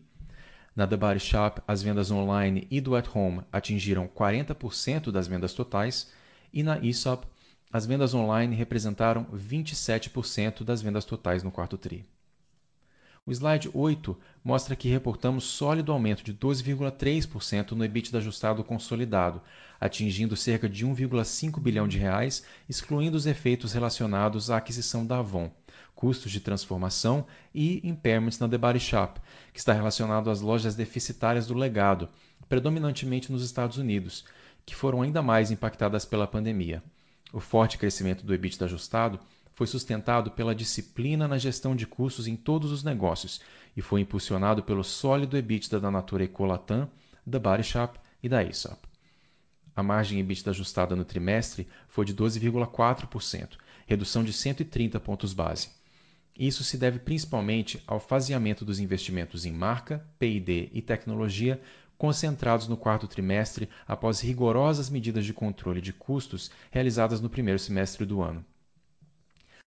na 0.80 0.88
The 0.88 0.96
Body 0.96 1.20
Shop, 1.20 1.62
as 1.68 1.82
vendas 1.82 2.10
online 2.10 2.66
e 2.72 2.80
do 2.80 2.96
at 2.96 3.10
home 3.14 3.42
atingiram 3.52 4.08
40% 4.08 5.12
das 5.12 5.28
vendas 5.28 5.54
totais, 5.54 6.10
e 6.54 6.64
na 6.64 6.76
Aesop, 6.76 7.28
as 7.72 7.86
vendas 7.86 8.16
online 8.16 8.56
representaram 8.56 9.26
27% 9.26 10.64
das 10.64 10.82
vendas 10.82 11.06
totais 11.06 11.44
no 11.44 11.52
quarto 11.52 11.78
TRI. 11.78 12.04
O 13.26 13.32
slide 13.32 13.70
8 13.72 14.18
mostra 14.44 14.76
que 14.76 14.90
reportamos 14.90 15.44
sólido 15.44 15.92
aumento 15.92 16.24
de 16.24 16.34
12,3% 16.34 17.74
no 17.74 17.86
EBITDA 17.86 18.18
ajustado 18.18 18.64
consolidado, 18.64 19.40
atingindo 19.80 20.36
cerca 20.36 20.68
de 20.68 20.84
1,5 20.84 21.62
bilhão 21.62 21.88
de 21.88 22.00
reais, 22.00 22.44
excluindo 22.68 23.16
os 23.16 23.28
efeitos 23.28 23.72
relacionados 23.72 24.50
à 24.50 24.58
aquisição 24.58 25.06
da 25.06 25.20
Avon, 25.20 25.52
custos 25.94 26.32
de 26.32 26.40
transformação 26.40 27.28
e 27.54 27.88
impairments 27.88 28.40
na 28.40 28.50
The 28.50 28.58
Body 28.58 28.80
Shop, 28.80 29.22
que 29.54 29.60
está 29.60 29.74
relacionado 29.74 30.32
às 30.32 30.42
lojas 30.42 30.74
deficitárias 30.74 31.46
do 31.46 31.54
legado, 31.54 32.10
predominantemente 32.48 33.32
nos 33.32 33.44
Estados 33.44 33.78
Unidos, 33.78 34.26
que 34.66 34.76
foram 34.76 35.04
ainda 35.04 35.22
mais 35.22 35.52
impactadas 35.52 36.04
pela 36.04 36.26
pandemia. 36.26 36.82
O 37.32 37.40
forte 37.40 37.78
crescimento 37.78 38.26
do 38.26 38.34
EBITDA 38.34 38.66
ajustado 38.66 39.20
foi 39.54 39.68
sustentado 39.68 40.32
pela 40.32 40.56
disciplina 40.56 41.28
na 41.28 41.38
gestão 41.38 41.76
de 41.76 41.86
custos 41.86 42.28
em 42.28 42.36
todos 42.36 42.72
os 42.72 42.84
negócios 42.84 43.42
e 43.76 43.82
foi 43.82 44.02
impulsionado 44.02 44.64
pelo 44.64 44.84
sólido 44.84 45.38
EBITDA 45.38 45.80
da 45.80 45.92
Natura 45.92 46.24
Ecolatam, 46.24 46.90
da 47.26 47.38
Body 47.38 47.64
Shop 47.64 48.00
e 48.24 48.30
da 48.30 48.40
Aesop. 48.40 48.80
A 49.76 49.84
margem 49.84 50.20
EBITDA 50.20 50.52
ajustada 50.52 50.96
no 50.96 51.06
trimestre 51.06 51.68
foi 51.88 52.06
de 52.06 52.16
12,4%, 52.16 53.58
redução 53.86 54.24
de 54.24 54.34
130 54.34 55.00
pontos 55.00 55.34
base. 55.34 55.70
Isso 56.38 56.64
se 56.64 56.78
deve 56.78 57.00
principalmente 57.00 57.84
ao 57.86 58.00
faseamento 58.00 58.64
dos 58.64 58.80
investimentos 58.80 59.46
em 59.46 59.52
marca, 59.52 60.06
P&D 60.18 60.70
e 60.74 60.82
tecnologia 60.82 61.62
concentrados 62.00 62.66
no 62.70 62.78
quarto 62.78 63.10
trimestre 63.10 63.68
após 63.86 64.22
rigorosas 64.22 64.90
medidas 64.90 65.26
de 65.26 65.34
controle 65.34 65.82
de 65.82 65.92
custos 65.92 66.50
realizadas 66.72 67.20
no 67.20 67.30
primeiro 67.30 67.60
semestre 67.60 68.06
do 68.06 68.22
ano. 68.22 68.44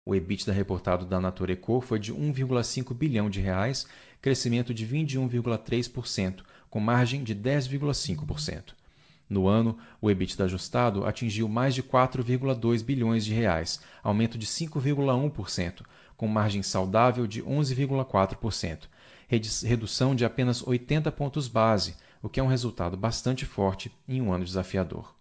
O 0.07 0.15
EBITDA 0.15 0.53
reportado 0.53 1.05
da 1.05 1.21
Natura 1.21 1.55
Eco 1.55 1.81
foi 1.81 1.99
de 1.99 2.15
1,5 2.15 2.95
bilhão 2.95 3.29
de 3.29 3.41
reais, 3.41 3.85
crescimento 4.23 4.73
de 4.73 4.87
21,3%, 4.87 6.43
com 6.71 6.79
margem 6.79 7.25
de 7.25 7.35
10,5%. 7.35 8.75
No 9.29 9.49
ano, 9.49 9.77
o 10.01 10.09
EBITDA 10.09 10.45
ajustado 10.45 11.05
atingiu 11.05 11.49
mais 11.49 11.75
de 11.75 11.83
4,2 11.83 12.85
bilhões 12.85 13.25
de 13.25 13.35
reais, 13.35 13.81
aumento 14.05 14.39
de 14.39 14.47
5,1%, 14.47 15.83
com 16.17 16.29
margem 16.29 16.63
saudável 16.63 17.27
de 17.27 17.43
11,4%, 17.43 18.89
redução 19.65 20.15
de 20.15 20.25
apenas 20.25 20.65
80 20.65 21.11
pontos 21.11 21.49
base, 21.49 21.97
o 22.23 22.29
que 22.29 22.39
é 22.39 22.43
um 22.43 22.49
resultado 22.49 22.97
bastante 22.97 23.47
forte 23.47 23.91
em 24.09 24.21
um 24.21 24.33
ano 24.33 24.45
desafiador. 24.45 25.15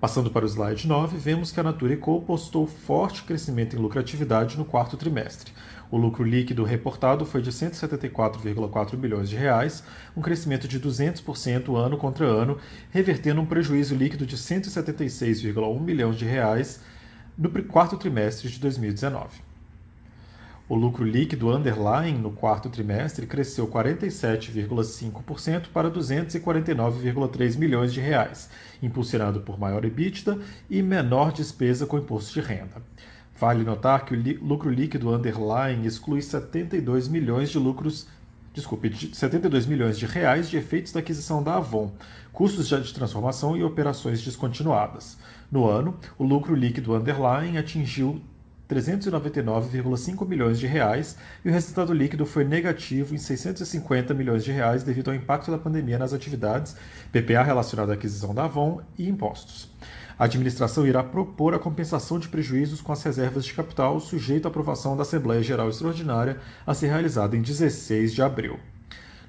Passando 0.00 0.30
para 0.30 0.44
o 0.44 0.48
slide 0.48 0.86
9, 0.86 1.16
vemos 1.16 1.50
que 1.50 1.58
a 1.58 1.62
Natura 1.62 1.96
Co 1.96 2.20
postou 2.20 2.66
forte 2.66 3.22
crescimento 3.22 3.74
em 3.74 3.78
lucratividade 3.78 4.58
no 4.58 4.64
quarto 4.64 4.96
trimestre. 4.96 5.52
O 5.90 5.96
lucro 5.96 6.22
líquido 6.22 6.62
reportado 6.62 7.24
foi 7.24 7.40
de 7.40 7.50
174,4 7.50 8.96
bilhões 8.96 9.30
de 9.30 9.36
reais, 9.36 9.82
um 10.16 10.20
crescimento 10.20 10.68
de 10.68 10.78
200% 10.78 11.74
ano 11.74 11.96
contra 11.96 12.26
ano, 12.26 12.58
revertendo 12.90 13.40
um 13.40 13.46
prejuízo 13.46 13.94
líquido 13.94 14.26
de 14.26 14.36
176,1 14.36 15.78
bilhões 15.80 16.16
de 16.16 16.24
reais 16.24 16.82
no 17.36 17.50
quarto 17.64 17.96
trimestre 17.96 18.48
de 18.48 18.58
2019. 18.60 19.53
O 20.66 20.74
lucro 20.74 21.04
líquido 21.04 21.54
underlying 21.54 22.16
no 22.16 22.30
quarto 22.30 22.70
trimestre 22.70 23.26
cresceu 23.26 23.68
47,5% 23.68 25.66
para 25.70 25.90
249,3 25.90 27.58
milhões 27.58 27.92
de 27.92 28.00
reais, 28.00 28.48
impulsionado 28.82 29.42
por 29.42 29.58
maior 29.58 29.84
EBITDA 29.84 30.38
e 30.70 30.80
menor 30.80 31.32
despesa 31.32 31.84
com 31.84 31.98
imposto 31.98 32.32
de 32.32 32.40
renda. 32.40 32.82
Vale 33.38 33.62
notar 33.62 34.06
que 34.06 34.14
o 34.14 34.42
lucro 34.42 34.70
líquido 34.70 35.14
underlying 35.14 35.84
exclui 35.84 36.22
72 36.22 37.08
milhões 37.08 37.50
de 37.50 37.58
lucros 37.58 38.06
desculpe, 38.54 38.88
de 38.88 39.14
72 39.14 39.66
milhões 39.66 39.98
de 39.98 40.06
reais 40.06 40.48
de 40.48 40.56
efeitos 40.56 40.92
da 40.92 41.00
aquisição 41.00 41.42
da 41.42 41.56
Avon, 41.56 41.92
custos 42.32 42.68
de 42.68 42.94
transformação 42.94 43.54
e 43.54 43.62
operações 43.62 44.22
descontinuadas. 44.22 45.18
No 45.50 45.68
ano, 45.68 45.98
o 46.16 46.24
lucro 46.24 46.54
líquido 46.54 46.94
underlying 46.94 47.58
atingiu 47.58 48.22
399,5 48.68 50.26
milhões 50.26 50.58
de 50.58 50.66
reais 50.66 51.16
e 51.44 51.48
o 51.48 51.52
resultado 51.52 51.92
líquido 51.92 52.24
foi 52.24 52.44
negativo 52.44 53.14
em 53.14 53.18
650 53.18 54.14
milhões 54.14 54.42
de 54.42 54.52
reais 54.52 54.82
devido 54.82 55.10
ao 55.10 55.14
impacto 55.14 55.50
da 55.50 55.58
pandemia 55.58 55.98
nas 55.98 56.12
atividades, 56.12 56.74
PPA 57.12 57.42
relacionado 57.42 57.90
à 57.90 57.94
aquisição 57.94 58.34
da 58.34 58.44
Avon 58.44 58.80
e 58.98 59.08
impostos. 59.08 59.70
A 60.18 60.24
administração 60.24 60.86
irá 60.86 61.02
propor 61.02 61.54
a 61.54 61.58
compensação 61.58 62.18
de 62.18 62.28
prejuízos 62.28 62.80
com 62.80 62.92
as 62.92 63.02
reservas 63.02 63.44
de 63.44 63.52
capital 63.52 63.98
sujeito 64.00 64.46
à 64.46 64.48
aprovação 64.48 64.96
da 64.96 65.02
Assembleia 65.02 65.42
Geral 65.42 65.68
Extraordinária 65.68 66.38
a 66.66 66.72
ser 66.72 66.86
realizada 66.86 67.36
em 67.36 67.42
16 67.42 68.14
de 68.14 68.22
abril. 68.22 68.58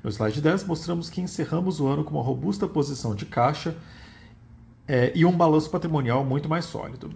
No 0.03 0.11
slide 0.11 0.39
10, 0.39 0.65
mostramos 0.65 1.09
que 1.09 1.19
encerramos 1.19 1.79
o 1.79 1.87
ano 1.87 2.03
com 2.03 2.11
uma 2.11 2.23
robusta 2.23 2.67
posição 2.67 3.15
de 3.15 3.25
caixa 3.25 3.75
é, 4.87 5.11
e 5.15 5.25
um 5.25 5.31
balanço 5.31 5.71
patrimonial 5.71 6.23
muito 6.23 6.47
mais 6.47 6.65
sólido. 6.65 7.09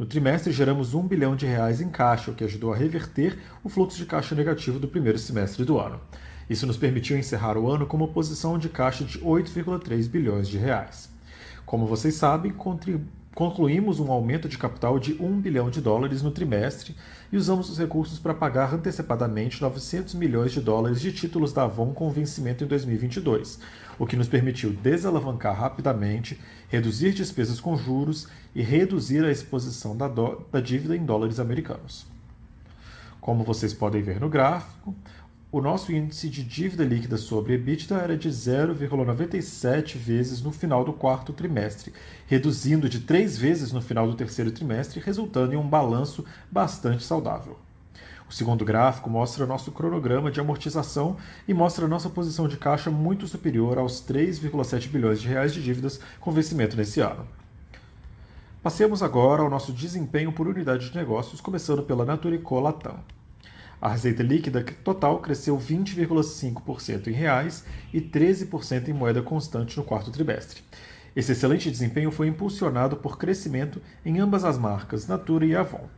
No 0.00 0.06
trimestre, 0.06 0.50
geramos 0.50 0.94
1 0.94 1.06
bilhão 1.06 1.36
de 1.36 1.44
reais 1.44 1.82
em 1.82 1.90
caixa, 1.90 2.30
o 2.30 2.34
que 2.34 2.42
ajudou 2.42 2.72
a 2.72 2.76
reverter 2.76 3.38
o 3.62 3.68
fluxo 3.68 3.98
de 3.98 4.06
caixa 4.06 4.34
negativo 4.34 4.78
do 4.78 4.88
primeiro 4.88 5.18
semestre 5.18 5.62
do 5.62 5.78
ano. 5.78 6.00
Isso 6.48 6.66
nos 6.66 6.78
permitiu 6.78 7.18
encerrar 7.18 7.58
o 7.58 7.68
ano 7.70 7.86
com 7.86 7.98
uma 7.98 8.08
posição 8.08 8.58
de 8.58 8.70
caixa 8.70 9.04
de 9.04 9.18
8,3 9.18 10.08
bilhões 10.08 10.48
de 10.48 10.56
reais. 10.56 11.10
Como 11.66 11.84
vocês 11.84 12.14
sabem, 12.14 12.50
concluímos 13.34 14.00
um 14.00 14.10
aumento 14.10 14.48
de 14.48 14.56
capital 14.56 14.98
de 14.98 15.22
1 15.22 15.38
bilhão 15.38 15.68
de 15.68 15.82
dólares 15.82 16.22
no 16.22 16.30
trimestre 16.30 16.96
e 17.30 17.36
usamos 17.36 17.68
os 17.68 17.78
recursos 17.78 18.18
para 18.18 18.32
pagar 18.32 18.72
antecipadamente 18.72 19.60
900 19.60 20.14
milhões 20.14 20.52
de 20.52 20.62
dólares 20.62 20.98
de 20.98 21.12
títulos 21.12 21.52
da 21.52 21.64
Avon 21.64 21.92
com 21.92 22.08
vencimento 22.08 22.64
em 22.64 22.66
2022, 22.66 23.60
o 24.00 24.06
que 24.06 24.16
nos 24.16 24.28
permitiu 24.28 24.72
desalavancar 24.72 25.54
rapidamente, 25.54 26.40
reduzir 26.70 27.12
despesas 27.12 27.60
com 27.60 27.76
juros 27.76 28.26
e 28.54 28.62
reduzir 28.62 29.22
a 29.22 29.30
exposição 29.30 29.94
da, 29.94 30.08
da 30.08 30.58
dívida 30.58 30.96
em 30.96 31.04
dólares 31.04 31.38
americanos. 31.38 32.06
Como 33.20 33.44
vocês 33.44 33.74
podem 33.74 34.00
ver 34.00 34.18
no 34.18 34.30
gráfico, 34.30 34.94
o 35.52 35.60
nosso 35.60 35.92
índice 35.92 36.30
de 36.30 36.42
dívida 36.42 36.82
líquida 36.82 37.18
sobre 37.18 37.52
EBITDA 37.52 37.98
era 37.98 38.16
de 38.16 38.30
0,97 38.30 39.98
vezes 39.98 40.40
no 40.40 40.50
final 40.50 40.82
do 40.82 40.94
quarto 40.94 41.34
trimestre, 41.34 41.92
reduzindo 42.26 42.88
de 42.88 43.00
3 43.00 43.36
vezes 43.36 43.70
no 43.70 43.82
final 43.82 44.06
do 44.06 44.16
terceiro 44.16 44.50
trimestre, 44.50 44.98
resultando 44.98 45.52
em 45.52 45.58
um 45.58 45.68
balanço 45.68 46.24
bastante 46.50 47.02
saudável. 47.02 47.58
O 48.30 48.32
segundo 48.32 48.64
gráfico 48.64 49.10
mostra 49.10 49.44
nosso 49.44 49.72
cronograma 49.72 50.30
de 50.30 50.38
amortização 50.38 51.16
e 51.48 51.52
mostra 51.52 51.88
nossa 51.88 52.08
posição 52.08 52.46
de 52.46 52.56
caixa 52.56 52.88
muito 52.88 53.26
superior 53.26 53.76
aos 53.76 54.00
3,7 54.06 54.86
bilhões 54.86 55.20
de 55.20 55.26
reais 55.26 55.52
de 55.52 55.60
dívidas 55.60 55.98
com 56.20 56.30
vencimento 56.30 56.76
nesse 56.76 57.00
ano. 57.00 57.26
Passemos 58.62 59.02
agora 59.02 59.42
ao 59.42 59.50
nosso 59.50 59.72
desempenho 59.72 60.32
por 60.32 60.46
unidade 60.46 60.90
de 60.90 60.96
negócios, 60.96 61.40
começando 61.40 61.82
pela 61.82 62.04
Naturico 62.04 62.60
Latam. 62.60 63.00
A 63.82 63.88
receita 63.88 64.22
líquida 64.22 64.62
total 64.84 65.18
cresceu 65.18 65.58
20,5% 65.58 67.08
em 67.08 67.12
reais 67.12 67.64
e 67.92 68.00
13% 68.00 68.86
em 68.86 68.92
moeda 68.92 69.22
constante 69.22 69.76
no 69.76 69.82
quarto 69.82 70.12
trimestre. 70.12 70.62
Esse 71.16 71.32
excelente 71.32 71.68
desempenho 71.68 72.12
foi 72.12 72.28
impulsionado 72.28 72.96
por 72.96 73.18
crescimento 73.18 73.82
em 74.06 74.20
ambas 74.20 74.44
as 74.44 74.56
marcas, 74.56 75.08
Natura 75.08 75.44
e 75.44 75.56
Avon. 75.56 75.88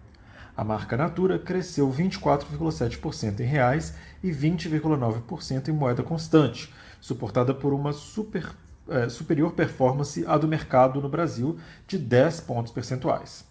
A 0.55 0.62
marca 0.62 0.99
Natura 0.99 1.38
cresceu 1.38 1.91
24,7% 1.91 3.41
em 3.41 3.45
reais 3.45 3.95
e 4.23 4.31
20,9% 4.31 5.69
em 5.69 5.73
moeda 5.73 6.03
constante, 6.03 6.71
suportada 7.01 7.55
por 7.55 7.73
uma 7.73 7.95
super, 7.95 8.55
é, 8.87 9.09
superior 9.09 9.53
performance 9.53 10.23
à 10.27 10.37
do 10.37 10.47
mercado 10.47 11.01
no 11.01 11.09
Brasil 11.09 11.59
de 11.87 11.97
10 11.97 12.41
pontos 12.41 12.71
percentuais. 12.71 13.47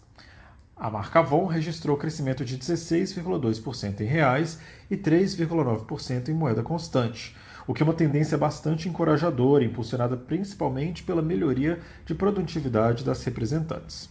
A 0.78 0.92
marca 0.92 1.20
Avon 1.20 1.48
registrou 1.48 1.98
crescimento 1.98 2.46
de 2.46 2.56
16,2% 2.56 4.02
em 4.02 4.06
reais 4.06 4.60
e 4.90 4.96
3,9% 4.96 6.30
em 6.30 6.34
moeda 6.34 6.62
constante, 6.62 7.36
o 7.66 7.74
que 7.74 7.82
é 7.82 7.86
uma 7.86 7.96
tendência 7.96 8.38
bastante 8.38 8.88
encorajadora, 8.88 9.64
impulsionada 9.64 10.16
principalmente 10.16 11.02
pela 11.02 11.24
melhoria 11.24 11.80
de 12.06 12.14
produtividade 12.14 13.04
das 13.04 13.24
representantes. 13.24 14.08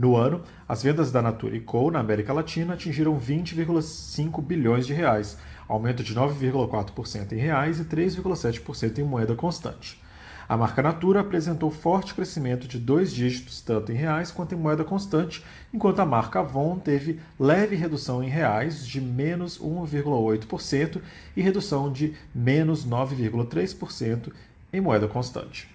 No 0.00 0.16
ano, 0.16 0.40
as 0.66 0.82
vendas 0.82 1.12
da 1.12 1.20
Natura 1.20 1.60
Co 1.60 1.90
na 1.90 2.00
América 2.00 2.32
Latina 2.32 2.72
atingiram 2.72 3.20
20,5 3.20 4.42
bilhões 4.42 4.86
de 4.86 4.94
reais, 4.94 5.36
aumento 5.68 6.02
de 6.02 6.14
9,4% 6.14 7.32
em 7.32 7.36
reais 7.36 7.78
e 7.78 7.84
3,7% 7.84 8.96
em 8.96 9.04
moeda 9.04 9.34
constante. 9.34 10.02
A 10.48 10.56
marca 10.56 10.80
Natura 10.80 11.20
apresentou 11.20 11.70
forte 11.70 12.14
crescimento 12.14 12.66
de 12.66 12.78
dois 12.78 13.12
dígitos, 13.12 13.60
tanto 13.60 13.92
em 13.92 13.94
reais 13.94 14.30
quanto 14.30 14.54
em 14.54 14.58
moeda 14.58 14.84
constante, 14.84 15.44
enquanto 15.70 16.00
a 16.00 16.06
marca 16.06 16.40
Avon 16.40 16.78
teve 16.78 17.20
leve 17.38 17.76
redução 17.76 18.24
em 18.24 18.28
reais 18.30 18.86
de 18.86 19.02
menos 19.02 19.58
1,8% 19.58 21.02
e 21.36 21.42
redução 21.42 21.92
de 21.92 22.14
menos 22.34 22.86
9,3% 22.86 24.32
em 24.72 24.80
moeda 24.80 25.06
constante. 25.06 25.68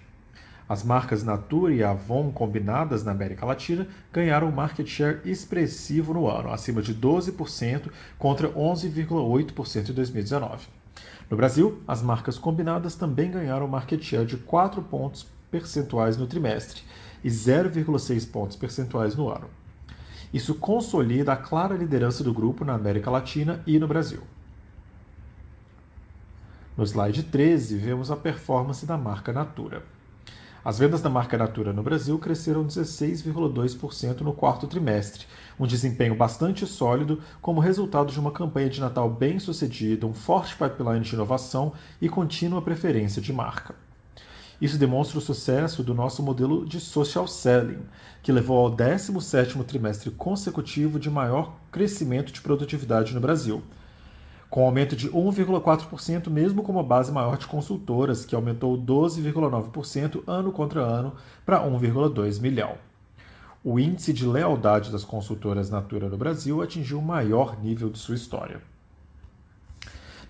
As 0.68 0.82
marcas 0.82 1.22
Natura 1.22 1.72
e 1.72 1.84
Avon 1.84 2.32
combinadas 2.32 3.04
na 3.04 3.12
América 3.12 3.46
Latina 3.46 3.86
ganharam 4.12 4.48
um 4.48 4.52
market 4.52 4.88
share 4.88 5.20
expressivo 5.24 6.12
no 6.12 6.28
ano, 6.28 6.52
acima 6.52 6.82
de 6.82 6.92
12% 6.92 7.88
contra 8.18 8.48
11,8% 8.48 9.90
em 9.90 9.92
2019. 9.92 10.66
No 11.30 11.36
Brasil, 11.36 11.80
as 11.86 12.02
marcas 12.02 12.36
combinadas 12.36 12.96
também 12.96 13.30
ganharam 13.30 13.68
market 13.68 14.02
share 14.02 14.26
de 14.26 14.36
4 14.38 14.82
pontos 14.82 15.26
percentuais 15.52 16.16
no 16.16 16.26
trimestre 16.26 16.82
e 17.22 17.28
0,6 17.28 18.28
pontos 18.28 18.56
percentuais 18.56 19.14
no 19.14 19.28
ano. 19.28 19.48
Isso 20.32 20.56
consolida 20.56 21.32
a 21.32 21.36
clara 21.36 21.76
liderança 21.76 22.24
do 22.24 22.34
grupo 22.34 22.64
na 22.64 22.74
América 22.74 23.08
Latina 23.08 23.62
e 23.68 23.78
no 23.78 23.86
Brasil. 23.86 24.22
No 26.76 26.84
slide 26.84 27.22
13, 27.22 27.78
vemos 27.78 28.10
a 28.10 28.16
performance 28.16 28.84
da 28.84 28.98
marca 28.98 29.32
Natura. 29.32 29.82
As 30.66 30.80
vendas 30.80 31.00
da 31.00 31.08
marca 31.08 31.38
Natura 31.38 31.72
no 31.72 31.80
Brasil 31.80 32.18
cresceram 32.18 32.66
16,2% 32.66 34.22
no 34.22 34.32
quarto 34.32 34.66
trimestre, 34.66 35.24
um 35.60 35.64
desempenho 35.64 36.16
bastante 36.16 36.66
sólido 36.66 37.20
como 37.40 37.60
resultado 37.60 38.10
de 38.10 38.18
uma 38.18 38.32
campanha 38.32 38.68
de 38.68 38.80
Natal 38.80 39.08
bem 39.08 39.38
sucedida, 39.38 40.08
um 40.08 40.12
forte 40.12 40.56
pipeline 40.56 41.04
de 41.04 41.14
inovação 41.14 41.72
e 42.02 42.08
contínua 42.08 42.60
preferência 42.60 43.22
de 43.22 43.32
marca. 43.32 43.76
Isso 44.60 44.76
demonstra 44.76 45.18
o 45.18 45.22
sucesso 45.22 45.84
do 45.84 45.94
nosso 45.94 46.20
modelo 46.20 46.66
de 46.66 46.80
social 46.80 47.28
selling, 47.28 47.84
que 48.20 48.32
levou 48.32 48.58
ao 48.58 48.76
17º 48.76 49.62
trimestre 49.62 50.10
consecutivo 50.10 50.98
de 50.98 51.08
maior 51.08 51.54
crescimento 51.70 52.32
de 52.32 52.40
produtividade 52.40 53.14
no 53.14 53.20
Brasil, 53.20 53.62
com 54.48 54.64
aumento 54.64 54.94
de 54.94 55.10
1,4% 55.10 56.30
mesmo 56.30 56.62
com 56.62 56.72
uma 56.72 56.82
base 56.82 57.10
maior 57.10 57.36
de 57.36 57.46
consultoras, 57.46 58.24
que 58.24 58.34
aumentou 58.34 58.78
12,9% 58.78 60.22
ano 60.26 60.52
contra 60.52 60.80
ano 60.80 61.14
para 61.44 61.62
1,2 61.62 62.40
milhão. 62.40 62.76
O 63.64 63.80
índice 63.80 64.12
de 64.12 64.24
lealdade 64.26 64.92
das 64.92 65.04
consultoras 65.04 65.70
Natura 65.70 66.08
no 66.08 66.16
Brasil 66.16 66.62
atingiu 66.62 67.00
o 67.00 67.02
maior 67.02 67.60
nível 67.60 67.90
de 67.90 67.98
sua 67.98 68.14
história. 68.14 68.60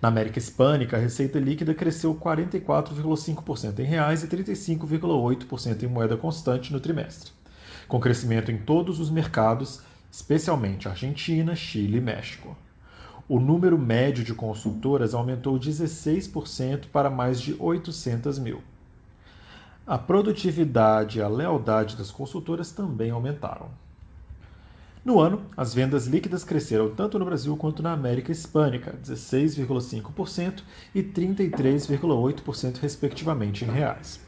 Na 0.01 0.09
América 0.09 0.39
Hispânica, 0.39 0.97
a 0.97 1.01
receita 1.01 1.39
líquida 1.39 1.75
cresceu 1.75 2.15
44,5% 2.15 3.79
em 3.79 3.85
reais 3.85 4.23
e 4.23 4.29
35,8% 4.29 5.83
em 5.83 5.87
moeda 5.87 6.17
constante 6.17 6.73
no 6.73 6.81
trimestre, 6.81 7.31
com 7.89 8.01
crescimento 8.01 8.51
em 8.51 8.59
todos 8.59 9.01
os 9.01 9.11
mercados, 9.11 9.81
especialmente 10.11 10.89
Argentina, 10.89 11.55
Chile 11.55 11.99
e 11.99 12.01
México. 12.01 12.57
O 13.29 13.41
número 13.41 13.77
médio 13.77 14.23
de 14.23 14.33
consultoras 14.33 15.13
aumentou 15.13 15.59
16% 15.59 16.87
para 16.93 17.11
mais 17.11 17.41
de 17.41 17.57
800 17.59 18.39
mil. 18.39 18.63
A 19.85 19.99
produtividade 19.99 21.19
e 21.19 21.23
a 21.23 21.27
lealdade 21.27 21.97
das 21.97 22.13
consultoras 22.13 22.71
também 22.71 23.11
aumentaram. 23.11 23.69
No 25.05 25.19
ano, 25.19 25.43
as 25.57 25.75
vendas 25.75 26.07
líquidas 26.07 26.45
cresceram 26.45 26.95
tanto 26.95 27.19
no 27.19 27.25
Brasil 27.25 27.57
quanto 27.57 27.83
na 27.83 27.93
América 27.93 28.31
Hispânica, 28.31 28.97
16,5% 29.05 30.63
e 30.95 31.03
33,8% 31.03 32.79
respectivamente 32.79 33.65
em 33.65 33.69
reais. 33.69 34.21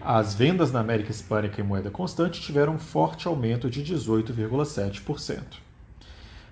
As 0.00 0.32
vendas 0.32 0.70
na 0.70 0.78
América 0.78 1.10
Hispânica 1.10 1.60
em 1.60 1.64
moeda 1.64 1.90
constante 1.90 2.40
tiveram 2.40 2.74
um 2.74 2.78
forte 2.78 3.26
aumento 3.26 3.68
de 3.68 3.82
18,7%. 3.82 5.65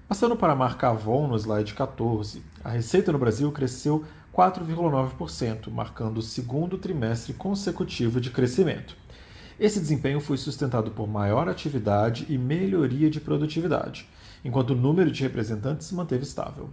Passando 0.06 0.36
para 0.36 0.52
a 0.52 0.56
marca 0.56 0.90
Avon 0.90 1.26
no 1.26 1.36
slide 1.38 1.72
14, 1.72 2.42
a 2.62 2.68
receita 2.68 3.10
no 3.10 3.18
Brasil 3.18 3.50
cresceu 3.50 4.04
4,9%, 4.34 5.70
marcando 5.70 6.18
o 6.18 6.22
segundo 6.22 6.76
trimestre 6.76 7.32
consecutivo 7.32 8.20
de 8.20 8.30
crescimento. 8.30 8.94
Esse 9.58 9.80
desempenho 9.80 10.20
foi 10.20 10.36
sustentado 10.36 10.90
por 10.90 11.08
maior 11.08 11.48
atividade 11.48 12.26
e 12.28 12.36
melhoria 12.36 13.08
de 13.08 13.18
produtividade, 13.18 14.06
enquanto 14.44 14.70
o 14.70 14.76
número 14.76 15.10
de 15.10 15.22
representantes 15.22 15.86
se 15.86 15.94
manteve 15.94 16.24
estável. 16.24 16.68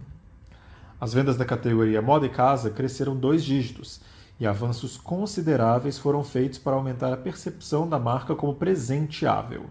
As 1.00 1.14
vendas 1.14 1.36
da 1.38 1.46
categoria 1.46 2.02
Moda 2.02 2.26
e 2.26 2.28
Casa 2.28 2.68
cresceram 2.68 3.16
dois 3.16 3.42
dígitos, 3.42 4.02
e 4.38 4.46
avanços 4.46 4.98
consideráveis 4.98 5.96
foram 5.96 6.22
feitos 6.22 6.58
para 6.58 6.76
aumentar 6.76 7.14
a 7.14 7.16
percepção 7.16 7.88
da 7.88 7.98
marca 7.98 8.34
como 8.34 8.54
presenteável. 8.54 9.70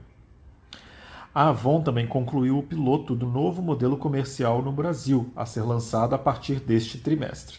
A 1.34 1.48
Avon 1.48 1.82
também 1.82 2.06
concluiu 2.06 2.60
o 2.60 2.64
piloto 2.64 3.16
do 3.16 3.26
novo 3.26 3.62
modelo 3.62 3.96
comercial 3.96 4.62
no 4.62 4.70
Brasil, 4.70 5.32
a 5.34 5.46
ser 5.46 5.62
lançado 5.62 6.14
a 6.14 6.18
partir 6.18 6.60
deste 6.60 6.98
trimestre. 6.98 7.58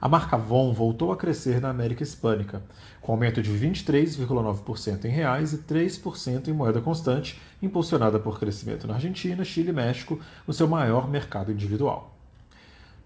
A 0.00 0.08
marca 0.08 0.34
Avon 0.34 0.72
voltou 0.72 1.12
a 1.12 1.16
crescer 1.16 1.60
na 1.60 1.70
América 1.70 2.02
Hispânica, 2.02 2.60
com 3.00 3.12
aumento 3.12 3.40
de 3.40 3.52
23,9% 3.52 5.04
em 5.04 5.10
reais 5.10 5.52
e 5.52 5.58
3% 5.58 6.48
em 6.48 6.52
moeda 6.52 6.80
constante, 6.80 7.40
impulsionada 7.62 8.18
por 8.18 8.40
crescimento 8.40 8.88
na 8.88 8.94
Argentina, 8.94 9.44
Chile 9.44 9.70
e 9.70 9.72
México, 9.72 10.18
no 10.44 10.52
seu 10.52 10.66
maior 10.66 11.08
mercado 11.08 11.52
individual. 11.52 12.15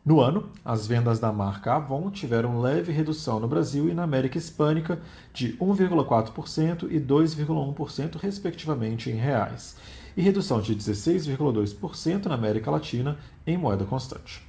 No 0.04 0.18
ano, 0.20 0.50
as 0.64 0.86
vendas 0.86 1.20
da 1.20 1.30
marca 1.30 1.74
Avon 1.74 2.10
tiveram 2.10 2.58
leve 2.58 2.90
redução 2.90 3.38
no 3.38 3.46
Brasil 3.46 3.86
e 3.88 3.94
na 3.94 4.02
América 4.02 4.38
Hispânica 4.38 4.98
de 5.32 5.52
1,4% 5.58 6.90
e 6.90 6.98
2,1% 6.98 8.16
respectivamente 8.16 9.10
em 9.10 9.14
reais, 9.14 9.76
e 10.16 10.22
redução 10.22 10.62
de 10.62 10.74
16,2% 10.74 12.26
na 12.26 12.34
América 12.34 12.70
Latina 12.70 13.18
em 13.46 13.58
moeda 13.58 13.84
constante. 13.84 14.42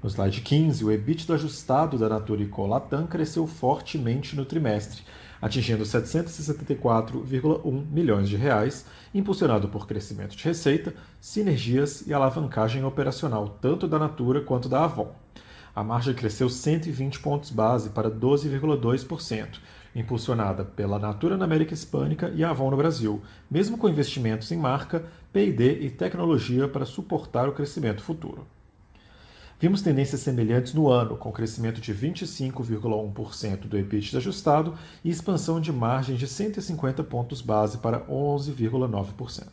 No 0.00 0.08
slide 0.08 0.40
15, 0.40 0.84
o 0.84 0.92
EBITDA 0.92 1.34
ajustado 1.34 1.98
da 1.98 2.08
Natura 2.08 2.48
Latam 2.58 3.08
cresceu 3.08 3.48
fortemente 3.48 4.36
no 4.36 4.44
trimestre, 4.44 5.02
atingindo 5.40 5.84
774,1 5.84 7.86
milhões 7.90 8.28
de 8.28 8.36
reais, 8.36 8.84
impulsionado 9.14 9.68
por 9.68 9.86
crescimento 9.86 10.36
de 10.36 10.44
receita, 10.44 10.94
sinergias 11.20 12.06
e 12.06 12.12
alavancagem 12.12 12.84
operacional 12.84 13.58
tanto 13.60 13.86
da 13.86 13.98
Natura 13.98 14.40
quanto 14.40 14.68
da 14.68 14.84
Avon. 14.84 15.12
A 15.74 15.84
margem 15.84 16.14
cresceu 16.14 16.48
120 16.48 17.20
pontos 17.20 17.50
base 17.50 17.90
para 17.90 18.10
12,2%, 18.10 19.58
impulsionada 19.94 20.64
pela 20.64 20.98
Natura 20.98 21.36
na 21.36 21.44
América 21.44 21.74
Hispânica 21.74 22.32
e 22.34 22.42
Avon 22.42 22.70
no 22.70 22.76
Brasil, 22.76 23.22
mesmo 23.50 23.78
com 23.78 23.88
investimentos 23.88 24.50
em 24.50 24.58
marca, 24.58 25.04
P&D 25.32 25.80
e 25.80 25.90
tecnologia 25.90 26.66
para 26.66 26.84
suportar 26.84 27.48
o 27.48 27.52
crescimento 27.52 28.02
futuro. 28.02 28.46
Vimos 29.60 29.82
tendências 29.82 30.20
semelhantes 30.20 30.72
no 30.72 30.88
ano, 30.88 31.16
com 31.16 31.32
crescimento 31.32 31.80
de 31.80 31.92
25,1% 31.92 33.66
do 33.66 33.76
EBIT 33.76 34.16
ajustado 34.16 34.74
e 35.02 35.10
expansão 35.10 35.60
de 35.60 35.72
margem 35.72 36.14
de 36.14 36.28
150 36.28 37.02
pontos 37.02 37.42
base 37.42 37.78
para 37.78 38.06
11,9%. 38.06 39.46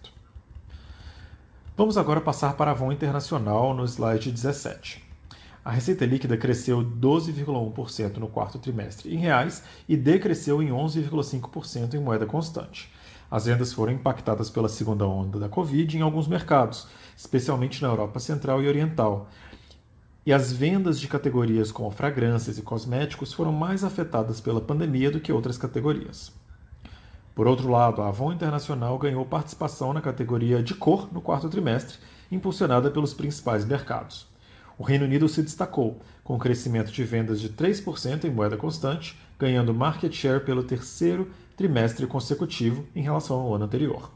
Vamos 1.76 1.98
agora 1.98 2.22
passar 2.22 2.56
para 2.56 2.70
a 2.70 2.74
Avon 2.76 2.92
Internacional 2.92 3.74
no 3.74 3.84
slide 3.84 4.32
17. 4.32 5.04
A 5.66 5.72
receita 5.72 6.06
líquida 6.06 6.38
cresceu 6.38 6.84
12,1% 6.84 8.18
no 8.18 8.28
quarto 8.28 8.60
trimestre 8.60 9.12
em 9.12 9.18
reais 9.18 9.64
e 9.90 9.98
decresceu 9.98 10.62
em 10.62 10.70
11,5% 10.70 11.96
em 11.96 12.00
moeda 12.00 12.28
constante. 12.28 12.94
As 13.30 13.48
vendas 13.48 13.74
foram 13.74 13.92
impactadas 13.92 14.52
pela 14.52 14.70
segunda 14.70 15.08
onda 15.08 15.40
da 15.40 15.50
Covid 15.50 15.98
em 15.98 16.02
alguns 16.02 16.28
mercados, 16.28 16.88
especialmente 17.18 17.82
na 17.82 17.88
Europa 17.88 18.20
Central 18.20 18.62
e 18.62 18.68
Oriental, 18.68 19.28
e 20.26 20.34
as 20.34 20.52
vendas 20.52 21.00
de 21.00 21.08
categorias 21.08 21.72
como 21.72 21.92
fragrâncias 21.92 22.58
e 22.58 22.62
cosméticos 22.64 23.32
foram 23.32 23.52
mais 23.52 23.84
afetadas 23.84 24.42
pela 24.42 24.60
pandemia 24.60 25.12
do 25.12 25.20
que 25.20 25.32
outras 25.32 25.58
categorias. 25.58 26.34
Por 27.36 27.48
outro 27.48 27.70
lado, 27.70 28.02
a 28.02 28.08
Avon 28.08 28.34
Internacional 28.34 28.98
ganhou 28.98 29.24
participação 29.26 29.94
na 29.94 30.02
categoria 30.02 30.64
de 30.64 30.74
cor 30.74 31.14
no 31.14 31.22
quarto 31.22 31.48
trimestre, 31.48 32.00
impulsionada 32.32 32.90
pelos 32.90 33.14
principais 33.14 33.64
mercados. 33.66 34.28
O 34.80 34.84
Reino 34.84 35.06
Unido 35.06 35.30
se 35.30 35.44
destacou, 35.44 36.00
com 36.24 36.40
crescimento 36.40 36.92
de 36.92 37.04
vendas 37.04 37.40
de 37.40 37.50
3% 37.50 38.24
em 38.24 38.32
moeda 38.32 38.58
constante, 38.58 39.20
ganhando 39.38 39.74
market 39.74 40.12
share 40.12 40.44
pelo 40.44 40.64
terceiro 40.64 41.30
trimestre 41.56 42.08
consecutivo 42.08 42.86
em 42.96 43.02
relação 43.02 43.38
ao 43.40 43.54
ano 43.54 43.66
anterior. 43.66 44.15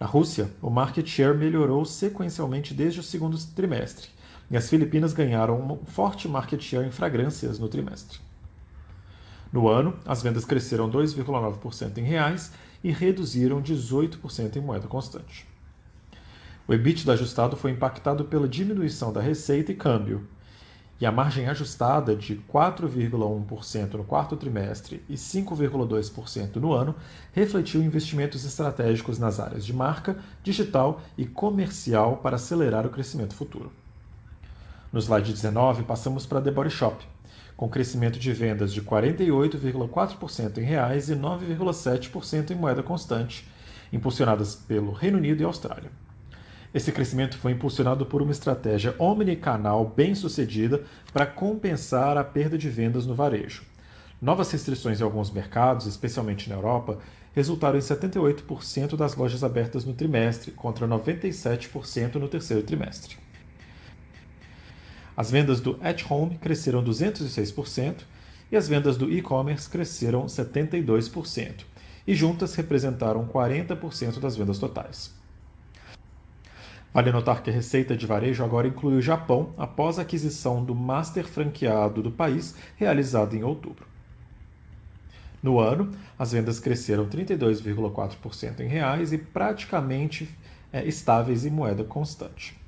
Na 0.00 0.06
Rússia, 0.06 0.50
o 0.62 0.70
market 0.70 1.06
share 1.06 1.36
melhorou 1.36 1.84
sequencialmente 1.84 2.72
desde 2.72 3.00
o 3.00 3.02
segundo 3.02 3.36
trimestre, 3.54 4.08
e 4.50 4.56
as 4.56 4.66
Filipinas 4.66 5.12
ganharam 5.12 5.60
um 5.60 5.84
forte 5.84 6.26
market 6.26 6.58
share 6.62 6.86
em 6.86 6.90
fragrâncias 6.90 7.58
no 7.58 7.68
trimestre. 7.68 8.18
No 9.52 9.68
ano, 9.68 9.94
as 10.06 10.22
vendas 10.22 10.46
cresceram 10.46 10.90
2,9% 10.90 11.98
em 11.98 12.02
reais 12.02 12.50
e 12.82 12.90
reduziram 12.90 13.60
18% 13.60 14.56
em 14.56 14.60
moeda 14.60 14.88
constante. 14.88 15.46
O 16.66 16.72
EBITDA 16.72 17.12
ajustado 17.12 17.54
foi 17.54 17.70
impactado 17.70 18.24
pela 18.24 18.48
diminuição 18.48 19.12
da 19.12 19.20
receita 19.20 19.70
e 19.70 19.76
câmbio, 19.76 20.26
e 21.00 21.06
a 21.06 21.10
margem 21.10 21.48
ajustada 21.48 22.14
de 22.14 22.36
4,1% 22.52 23.94
no 23.94 24.04
quarto 24.04 24.36
trimestre 24.36 25.02
e 25.08 25.14
5,2% 25.14 26.56
no 26.56 26.72
ano 26.74 26.94
refletiu 27.32 27.82
investimentos 27.82 28.44
estratégicos 28.44 29.18
nas 29.18 29.40
áreas 29.40 29.64
de 29.64 29.72
marca, 29.72 30.18
digital 30.42 31.00
e 31.16 31.24
comercial 31.24 32.18
para 32.18 32.36
acelerar 32.36 32.84
o 32.86 32.90
crescimento 32.90 33.34
futuro. 33.34 33.72
No 34.92 35.00
slide 35.00 35.32
19, 35.32 35.84
passamos 35.84 36.26
para 36.26 36.42
The 36.42 36.50
Body 36.50 36.70
Shop, 36.70 37.02
com 37.56 37.68
crescimento 37.68 38.18
de 38.18 38.32
vendas 38.32 38.72
de 38.72 38.82
48,4% 38.82 40.58
em 40.58 40.64
reais 40.64 41.08
e 41.08 41.14
9,7% 41.14 42.50
em 42.50 42.54
moeda 42.56 42.82
constante, 42.82 43.48
impulsionadas 43.90 44.54
pelo 44.54 44.92
Reino 44.92 45.16
Unido 45.16 45.40
e 45.40 45.44
Austrália. 45.44 45.90
Esse 46.72 46.92
crescimento 46.92 47.36
foi 47.36 47.50
impulsionado 47.50 48.06
por 48.06 48.22
uma 48.22 48.30
estratégia 48.30 48.94
omnicanal 48.96 49.84
bem 49.84 50.14
sucedida 50.14 50.84
para 51.12 51.26
compensar 51.26 52.16
a 52.16 52.22
perda 52.22 52.56
de 52.56 52.70
vendas 52.70 53.06
no 53.06 53.14
varejo. 53.14 53.64
Novas 54.22 54.52
restrições 54.52 55.00
em 55.00 55.02
alguns 55.02 55.32
mercados, 55.32 55.86
especialmente 55.86 56.48
na 56.48 56.54
Europa, 56.54 56.98
resultaram 57.32 57.76
em 57.76 57.82
78% 57.82 58.96
das 58.96 59.16
lojas 59.16 59.42
abertas 59.42 59.84
no 59.84 59.94
trimestre, 59.94 60.52
contra 60.52 60.86
97% 60.86 62.16
no 62.16 62.28
terceiro 62.28 62.62
trimestre. 62.62 63.16
As 65.16 65.28
vendas 65.28 65.60
do 65.60 65.76
At 65.82 66.04
Home 66.08 66.38
cresceram 66.38 66.84
206% 66.84 68.02
e 68.52 68.56
as 68.56 68.68
vendas 68.68 68.96
do 68.96 69.10
e-commerce 69.10 69.68
cresceram 69.68 70.26
72%, 70.26 71.64
e 72.06 72.14
juntas 72.14 72.54
representaram 72.54 73.26
40% 73.26 74.20
das 74.20 74.36
vendas 74.36 74.58
totais. 74.58 75.19
Vale 76.92 77.12
notar 77.12 77.42
que 77.42 77.50
a 77.50 77.52
receita 77.52 77.96
de 77.96 78.04
varejo 78.04 78.42
agora 78.44 78.66
inclui 78.66 78.96
o 78.96 79.02
Japão 79.02 79.54
após 79.56 79.98
a 79.98 80.02
aquisição 80.02 80.64
do 80.64 80.74
master 80.74 81.24
franqueado 81.24 82.02
do 82.02 82.10
país 82.10 82.56
realizada 82.76 83.36
em 83.36 83.44
outubro. 83.44 83.86
No 85.42 85.60
ano, 85.60 85.92
as 86.18 86.32
vendas 86.32 86.58
cresceram 86.58 87.06
32,4% 87.08 88.60
em 88.60 88.66
reais 88.66 89.12
e 89.12 89.18
praticamente 89.18 90.28
é, 90.72 90.84
estáveis 90.84 91.46
em 91.46 91.50
moeda 91.50 91.84
constante. 91.84 92.58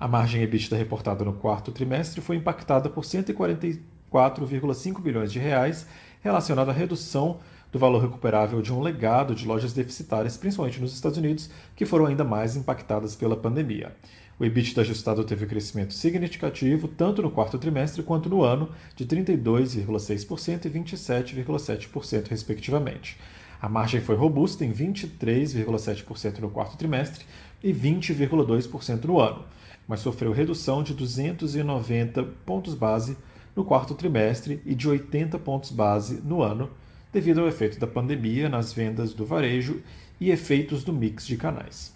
A 0.00 0.08
margem 0.08 0.42
EBITDA 0.42 0.76
reportada 0.76 1.24
no 1.24 1.34
quarto 1.34 1.70
trimestre 1.72 2.20
foi 2.20 2.36
impactada 2.36 2.88
por 2.88 3.04
144,5 3.04 5.00
bilhões 5.00 5.30
de 5.30 5.38
reais 5.38 5.86
relacionada 6.22 6.70
à 6.70 6.74
redução 6.74 7.38
do 7.70 7.78
valor 7.78 8.02
recuperável 8.02 8.62
de 8.62 8.72
um 8.72 8.80
legado 8.80 9.34
de 9.34 9.46
lojas 9.46 9.72
deficitárias, 9.72 10.36
principalmente 10.36 10.80
nos 10.80 10.94
Estados 10.94 11.18
Unidos, 11.18 11.50
que 11.76 11.86
foram 11.86 12.06
ainda 12.06 12.24
mais 12.24 12.56
impactadas 12.56 13.14
pela 13.14 13.36
pandemia. 13.36 13.94
O 14.40 14.44
EBITDA 14.44 14.82
ajustado 14.82 15.24
teve 15.24 15.46
crescimento 15.46 15.92
significativo 15.92 16.86
tanto 16.86 17.20
no 17.20 17.30
quarto 17.30 17.58
trimestre 17.58 18.04
quanto 18.04 18.28
no 18.28 18.44
ano, 18.44 18.70
de 18.94 19.04
32,6% 19.04 20.64
e 20.64 20.70
27,7%, 20.70 22.28
respectivamente. 22.28 23.18
A 23.60 23.68
margem 23.68 24.00
foi 24.00 24.14
robusta 24.14 24.64
em 24.64 24.72
23,7% 24.72 26.38
no 26.38 26.50
quarto 26.50 26.76
trimestre 26.76 27.24
e 27.60 27.72
20,2% 27.74 29.04
no 29.06 29.18
ano, 29.18 29.44
mas 29.88 29.98
sofreu 29.98 30.30
redução 30.30 30.84
de 30.84 30.94
290 30.94 32.22
pontos 32.46 32.74
base 32.74 33.16
no 33.56 33.64
quarto 33.64 33.94
trimestre 33.94 34.62
e 34.64 34.76
de 34.76 34.88
80 34.88 35.36
pontos 35.40 35.72
base 35.72 36.22
no 36.24 36.40
ano, 36.42 36.70
devido 37.12 37.40
ao 37.40 37.48
efeito 37.48 37.78
da 37.78 37.86
pandemia 37.86 38.48
nas 38.48 38.72
vendas 38.72 39.14
do 39.14 39.24
varejo 39.24 39.82
e 40.20 40.30
efeitos 40.30 40.84
do 40.84 40.92
mix 40.92 41.26
de 41.26 41.36
canais. 41.36 41.94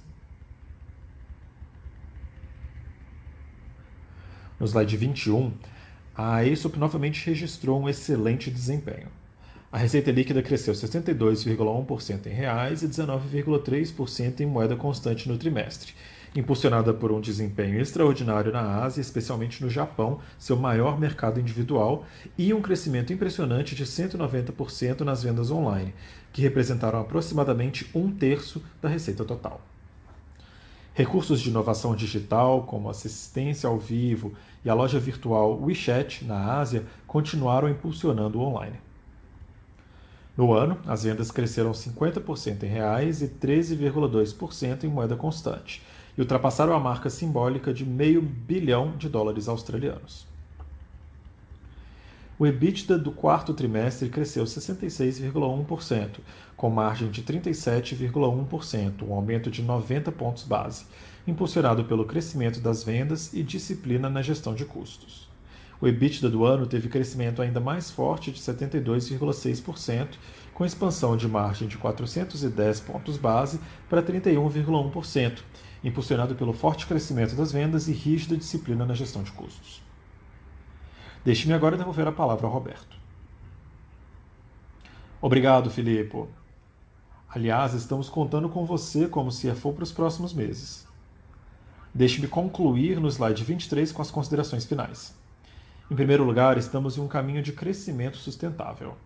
No 4.59 4.66
slide 4.66 4.96
21, 4.96 5.53
a 6.14 6.37
Aesop 6.37 6.79
novamente 6.79 7.27
registrou 7.27 7.81
um 7.81 7.88
excelente 7.88 8.51
desempenho. 8.51 9.09
A 9.72 9.79
receita 9.79 10.12
líquida 10.12 10.42
cresceu 10.42 10.75
62,1% 10.75 12.27
em 12.27 12.31
reais 12.31 12.83
e 12.83 12.88
19,3% 12.88 14.40
em 14.40 14.46
moeda 14.46 14.77
constante 14.77 15.29
no 15.29 15.38
trimestre, 15.38 15.94
impulsionada 16.35 16.95
por 16.95 17.12
um 17.12 17.21
desempenho 17.21 17.81
extraordinário 17.81 18.51
na 18.51 18.83
Ásia, 18.83 19.01
especialmente 19.01 19.62
no 19.62 19.68
Japão, 19.68 20.21
seu 20.38 20.57
maior 20.57 20.99
mercado 20.99 21.38
individual, 21.38 22.05
e 22.38 22.55
um 22.55 22.62
crescimento 22.62 23.12
impressionante 23.12 23.75
de 23.75 23.85
190% 23.85 25.01
nas 25.01 25.23
vendas 25.23 25.51
online, 25.51 25.95
que 26.33 26.42
representaram 26.42 27.01
aproximadamente 27.01 27.90
um 27.95 28.11
terço 28.11 28.62
da 28.81 28.88
receita 28.88 29.25
total. 29.25 29.61
Recursos 30.95 31.40
de 31.40 31.49
inovação 31.49 31.95
digital, 31.97 32.64
como 32.64 32.90
assistência 32.90 33.68
ao 33.68 33.79
vivo 33.79 34.35
e 34.64 34.68
a 34.68 34.75
loja 34.75 35.01
virtual 35.01 35.59
WeChat 35.61 36.25
na 36.25 36.59
Ásia, 36.59 36.85
continuaram 37.07 37.68
impulsionando 37.68 38.38
o 38.38 38.42
online. 38.42 38.79
No 40.37 40.53
ano, 40.55 40.79
as 40.87 41.05
vendas 41.05 41.31
cresceram 41.31 41.73
50% 41.73 42.62
em 42.62 42.66
reais 42.66 43.21
e 43.21 43.29
13,2% 43.29 44.85
em 44.85 44.88
moeda 44.88 45.14
constante, 45.14 45.83
e 46.16 46.20
ultrapassaram 46.20 46.75
a 46.75 46.81
marca 46.81 47.09
simbólica 47.09 47.72
de 47.72 47.85
meio 47.85 48.20
bilhão 48.20 48.96
de 48.96 49.09
dólares 49.09 49.48
australianos. 49.48 50.27
O 52.38 52.46
EBITDA 52.46 52.98
do 52.98 53.12
quarto 53.12 53.55
trimestre 53.55 54.09
cresceu 54.09 54.44
66,1%, 54.44 56.18
com 56.57 56.70
margem 56.70 57.11
de 57.11 57.22
37,1%, 57.22 59.07
um 59.07 59.14
aumento 59.14 59.51
de 59.51 59.62
90 59.62 60.11
pontos 60.11 60.42
base, 60.42 60.85
impulsionado 61.27 61.85
pelo 61.85 62.05
crescimento 62.05 62.59
das 62.59 62.83
vendas 62.83 63.33
e 63.33 63.42
disciplina 63.42 64.11
na 64.11 64.22
gestão 64.22 64.55
de 64.55 64.64
custos. 64.64 65.31
O 65.81 65.87
EBITDA 65.87 66.31
do 66.31 66.44
ano 66.44 66.66
teve 66.66 66.88
crescimento 66.88 67.42
ainda 67.42 67.61
mais 67.61 67.90
forte 67.90 68.31
de 68.31 68.40
72,6%, 68.40 70.09
com 70.55 70.64
expansão 70.64 71.16
de 71.16 71.29
margem 71.29 71.68
de 71.68 71.77
410 71.77 72.81
pontos 72.81 73.16
base 73.16 73.61
para 73.88 74.03
31,1%, 74.03 75.42
impulsionado 75.83 76.35
pelo 76.35 76.53
forte 76.53 76.87
crescimento 76.87 77.35
das 77.35 77.53
vendas 77.53 77.88
e 77.88 77.92
rígida 77.92 78.37
disciplina 78.37 78.87
na 78.87 78.95
gestão 78.95 79.23
de 79.23 79.33
custos. 79.33 79.83
Deixe-me 81.25 81.55
agora 81.55 81.77
devolver 81.77 82.07
a 82.07 82.12
palavra 82.12 82.47
ao 82.47 82.53
Roberto. 82.53 82.97
Obrigado, 85.21 85.71
Filipe. 85.71 86.27
Aliás, 87.29 87.75
estamos 87.75 88.09
contando 88.09 88.49
com 88.49 88.66
você 88.66 89.09
como 89.09 89.31
CFO 89.31 89.73
para 89.73 89.85
os 89.85 89.92
próximos 89.92 90.35
meses. 90.35 90.87
Deixe-me 91.95 92.27
concluir 92.27 92.99
no 93.01 93.09
slide 93.09 93.45
23 93.45 93.92
com 93.92 94.03
as 94.03 94.11
considerações 94.11 94.64
finais. 94.64 95.14
Em 95.90 95.95
primeiro 95.95 96.25
lugar, 96.25 96.59
estamos 96.59 96.97
em 96.97 97.01
um 97.01 97.09
caminho 97.09 97.42
de 97.42 97.53
crescimento 97.53 98.16
sustentável. 98.16 98.97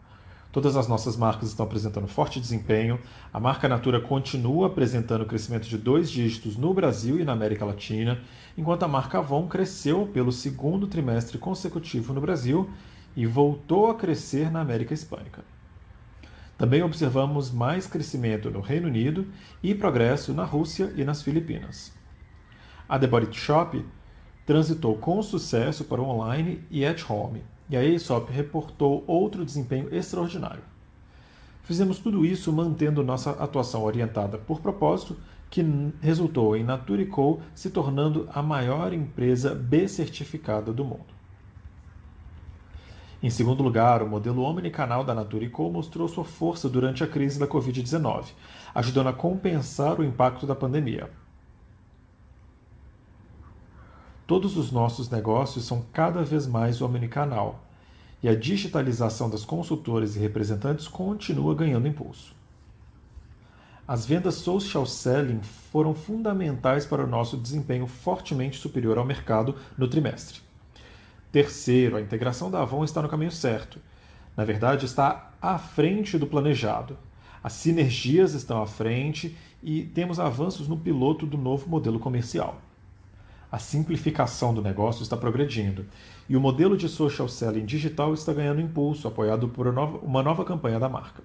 Todas 0.57 0.75
as 0.75 0.89
nossas 0.89 1.19
marcas 1.19 1.51
estão 1.51 1.67
apresentando 1.67 2.09
forte 2.09 2.41
desempenho. 2.41 2.99
A 3.31 3.39
marca 3.39 3.69
Natura 3.69 4.01
continua 4.01 4.69
apresentando 4.69 5.27
crescimento 5.27 5.69
de 5.69 5.77
dois 5.77 6.11
dígitos 6.11 6.57
no 6.57 6.73
Brasil 6.73 7.21
e 7.21 7.25
na 7.25 7.33
América 7.33 7.63
Latina, 7.63 8.23
enquanto 8.57 8.83
a 8.83 8.89
marca 8.89 9.19
Avon 9.19 9.47
cresceu 9.49 10.07
pelo 10.07 10.33
segundo 10.33 10.87
trimestre 10.87 11.37
consecutivo 11.37 12.15
no 12.15 12.23
Brasil 12.23 12.71
e 13.15 13.27
voltou 13.27 13.91
a 13.91 13.97
crescer 13.97 14.51
na 14.51 14.63
América 14.63 14.95
Hispânica. 14.95 15.45
Também 16.57 16.83
observamos 16.83 17.51
mais 17.51 17.87
crescimento 17.87 18.51
no 18.51 18.63
Reino 18.63 18.89
Unido 18.89 19.27
e 19.63 19.75
progresso 19.75 20.33
na 20.33 20.45
Rússia 20.47 20.91
e 20.97 21.05
nas 21.05 21.21
Filipinas. 21.21 21.93
A 22.89 22.99
The 22.99 23.07
Body 23.07 23.29
Shop 23.37 23.85
transitou 24.47 24.97
com 24.97 25.23
sucesso 25.23 25.85
para 25.85 26.01
o 26.01 26.09
online 26.09 26.65
e 26.71 26.83
at 26.83 27.05
home, 27.11 27.45
e 27.69 27.77
a 27.77 27.81
Aesop 27.81 28.31
reportou 28.33 29.05
outro 29.07 29.45
desempenho 29.45 29.95
extraordinário. 29.95 30.63
Fizemos 31.65 31.99
tudo 31.99 32.25
isso 32.25 32.53
mantendo 32.53 33.03
nossa 33.03 33.31
atuação 33.33 33.83
orientada 33.83 34.39
por 34.39 34.61
propósito, 34.61 35.17
que 35.51 35.65
resultou 36.01 36.57
em 36.57 36.65
Nature 36.65 37.07
Co 37.07 37.41
se 37.55 37.71
tornando 37.71 38.29
a 38.33 38.43
maior 38.43 38.93
empresa 38.93 39.55
B 39.55 39.89
certificada 39.89 40.73
do 40.73 40.85
mundo. 40.85 41.17
Em 43.23 43.31
segundo 43.31 43.63
lugar, 43.63 44.03
o 44.03 44.09
modelo 44.09 44.43
omnicanal 44.43 45.03
da 45.03 45.15
Nature 45.15 45.49
Co 45.49 45.71
mostrou 45.71 46.07
sua 46.07 46.25
força 46.25 46.69
durante 46.69 47.03
a 47.03 47.07
crise 47.07 47.39
da 47.39 47.47
Covid-19, 47.47 48.27
ajudando 48.75 49.09
a 49.09 49.13
compensar 49.13 49.99
o 49.99 50.05
impacto 50.05 50.47
da 50.47 50.55
pandemia. 50.55 51.11
Todos 54.27 54.57
os 54.57 54.73
nossos 54.73 55.09
negócios 55.09 55.65
são 55.67 55.85
cada 55.93 56.25
vez 56.25 56.49
mais 56.49 56.83
omnicanal, 56.83 57.65
e 58.21 58.29
a 58.29 58.35
digitalização 58.35 59.31
das 59.31 59.45
consultoras 59.45 60.17
e 60.17 60.19
representantes 60.19 60.89
continua 60.89 61.55
ganhando 61.55 61.87
impulso. 61.87 62.35
As 63.87 64.05
vendas 64.05 64.35
social 64.35 64.85
selling 64.85 65.43
foram 65.71 65.95
fundamentais 65.95 66.85
para 66.85 67.05
o 67.05 67.07
nosso 67.07 67.37
desempenho 67.37 67.87
fortemente 67.87 68.59
superior 68.59 68.99
ao 68.99 69.05
mercado 69.05 69.55
no 69.79 69.87
trimestre. 69.87 70.41
Terceiro, 71.31 71.97
a 71.97 72.01
integração 72.01 72.51
da 72.51 72.63
Avon 72.63 72.83
está 72.83 73.01
no 73.01 73.09
caminho 73.09 73.31
certo. 73.31 73.79
Na 74.37 74.45
verdade, 74.45 74.87
está 74.87 75.35
à 75.41 75.57
frente 75.57 76.19
do 76.19 76.27
planejado. 76.27 76.99
As 77.45 77.53
sinergias 77.53 78.35
estão 78.35 78.61
à 78.61 78.67
frente 78.67 79.37
e 79.63 79.85
temos 79.85 80.19
avanços 80.19 80.67
no 80.67 80.77
piloto 80.77 81.25
do 81.27 81.39
novo 81.39 81.69
modelo 81.69 82.01
comercial 82.01 82.61
a 83.51 83.59
simplificação 83.59 84.53
do 84.53 84.63
negócio 84.63 85.03
está 85.03 85.17
progredindo 85.17 85.87
e 86.29 86.37
o 86.37 86.41
modelo 86.41 86.77
de 86.77 86.89
social 86.89 87.29
selling 87.29 87.65
digital 87.65 88.13
está 88.13 88.33
ganhando 88.33 88.61
impulso, 88.61 89.07
apoiado 89.07 89.49
por 89.49 89.67
uma 89.67 90.23
nova 90.23 90.45
campanha 90.45 90.81
da 90.81 90.89
marca. 90.89 91.23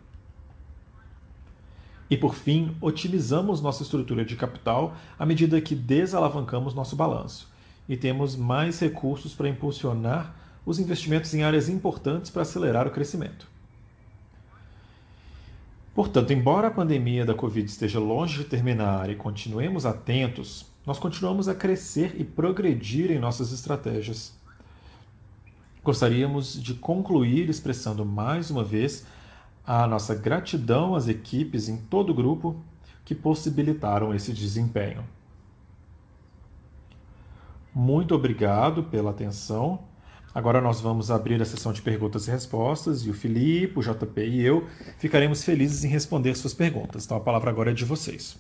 E 2.10 2.18
por 2.18 2.36
fim, 2.36 2.76
otimizamos 2.82 3.62
nossa 3.62 3.84
estrutura 3.84 4.26
de 4.26 4.36
capital 4.36 4.96
à 5.18 5.26
medida 5.26 5.62
que 5.62 5.74
desalavancamos 5.74 6.74
nosso 6.74 6.96
balanço 6.96 7.50
e 7.88 7.98
temos 7.98 8.36
mais 8.36 8.80
recursos 8.80 9.34
para 9.34 9.50
impulsionar 9.50 10.36
os 10.66 10.78
investimentos 10.80 11.34
em 11.34 11.44
áreas 11.44 11.70
importantes 11.70 12.30
para 12.30 12.44
acelerar 12.44 12.88
o 12.88 12.92
crescimento. 12.92 13.50
Portanto, 15.94 16.32
embora 16.32 16.68
a 16.68 16.72
pandemia 16.72 17.26
da 17.26 17.34
Covid 17.34 17.66
esteja 17.66 18.00
longe 18.00 18.40
de 18.40 18.46
terminar 18.46 19.10
e 19.10 19.16
continuemos 19.16 19.86
atentos, 19.86 20.71
nós 20.86 20.98
continuamos 20.98 21.48
a 21.48 21.56
crescer 21.56 22.16
e 22.20 22.24
progredir 22.24 23.12
em 23.12 23.20
nossas 23.20 23.52
estratégias. 23.52 24.34
Gostaríamos 25.84 26.62
de 26.62 26.74
concluir 26.74 27.50
expressando 27.50 28.06
mais 28.06 28.50
uma 28.50 28.64
vez 28.64 29.06
a 29.66 29.88
nossa 29.88 30.16
gratidão 30.16 30.96
às 30.96 31.08
equipes 31.08 31.70
em 31.70 31.78
todo 31.78 32.12
o 32.12 32.14
grupo 32.14 32.56
que 33.06 33.14
possibilitaram 33.14 34.14
esse 34.14 34.34
desempenho. 34.34 35.04
Muito 37.74 38.14
obrigado 38.14 38.84
pela 38.84 39.12
atenção. 39.12 39.80
Agora 40.34 40.62
nós 40.62 40.82
vamos 40.82 41.12
abrir 41.12 41.42
a 41.42 41.46
sessão 41.46 41.74
de 41.74 41.82
perguntas 41.82 42.28
e 42.28 42.32
respostas 42.32 43.06
e 43.06 43.10
o 43.10 43.14
Felipe, 43.14 43.80
o 43.80 43.82
JP 43.82 44.22
e 44.22 44.42
eu 44.42 44.68
ficaremos 44.98 45.44
felizes 45.44 45.84
em 45.84 45.88
responder 45.88 46.36
suas 46.36 46.54
perguntas. 46.54 47.06
Então 47.06 47.18
a 47.18 47.22
palavra 47.22 47.50
agora 47.50 47.72
é 47.72 47.74
de 47.74 47.86
vocês. 47.86 48.38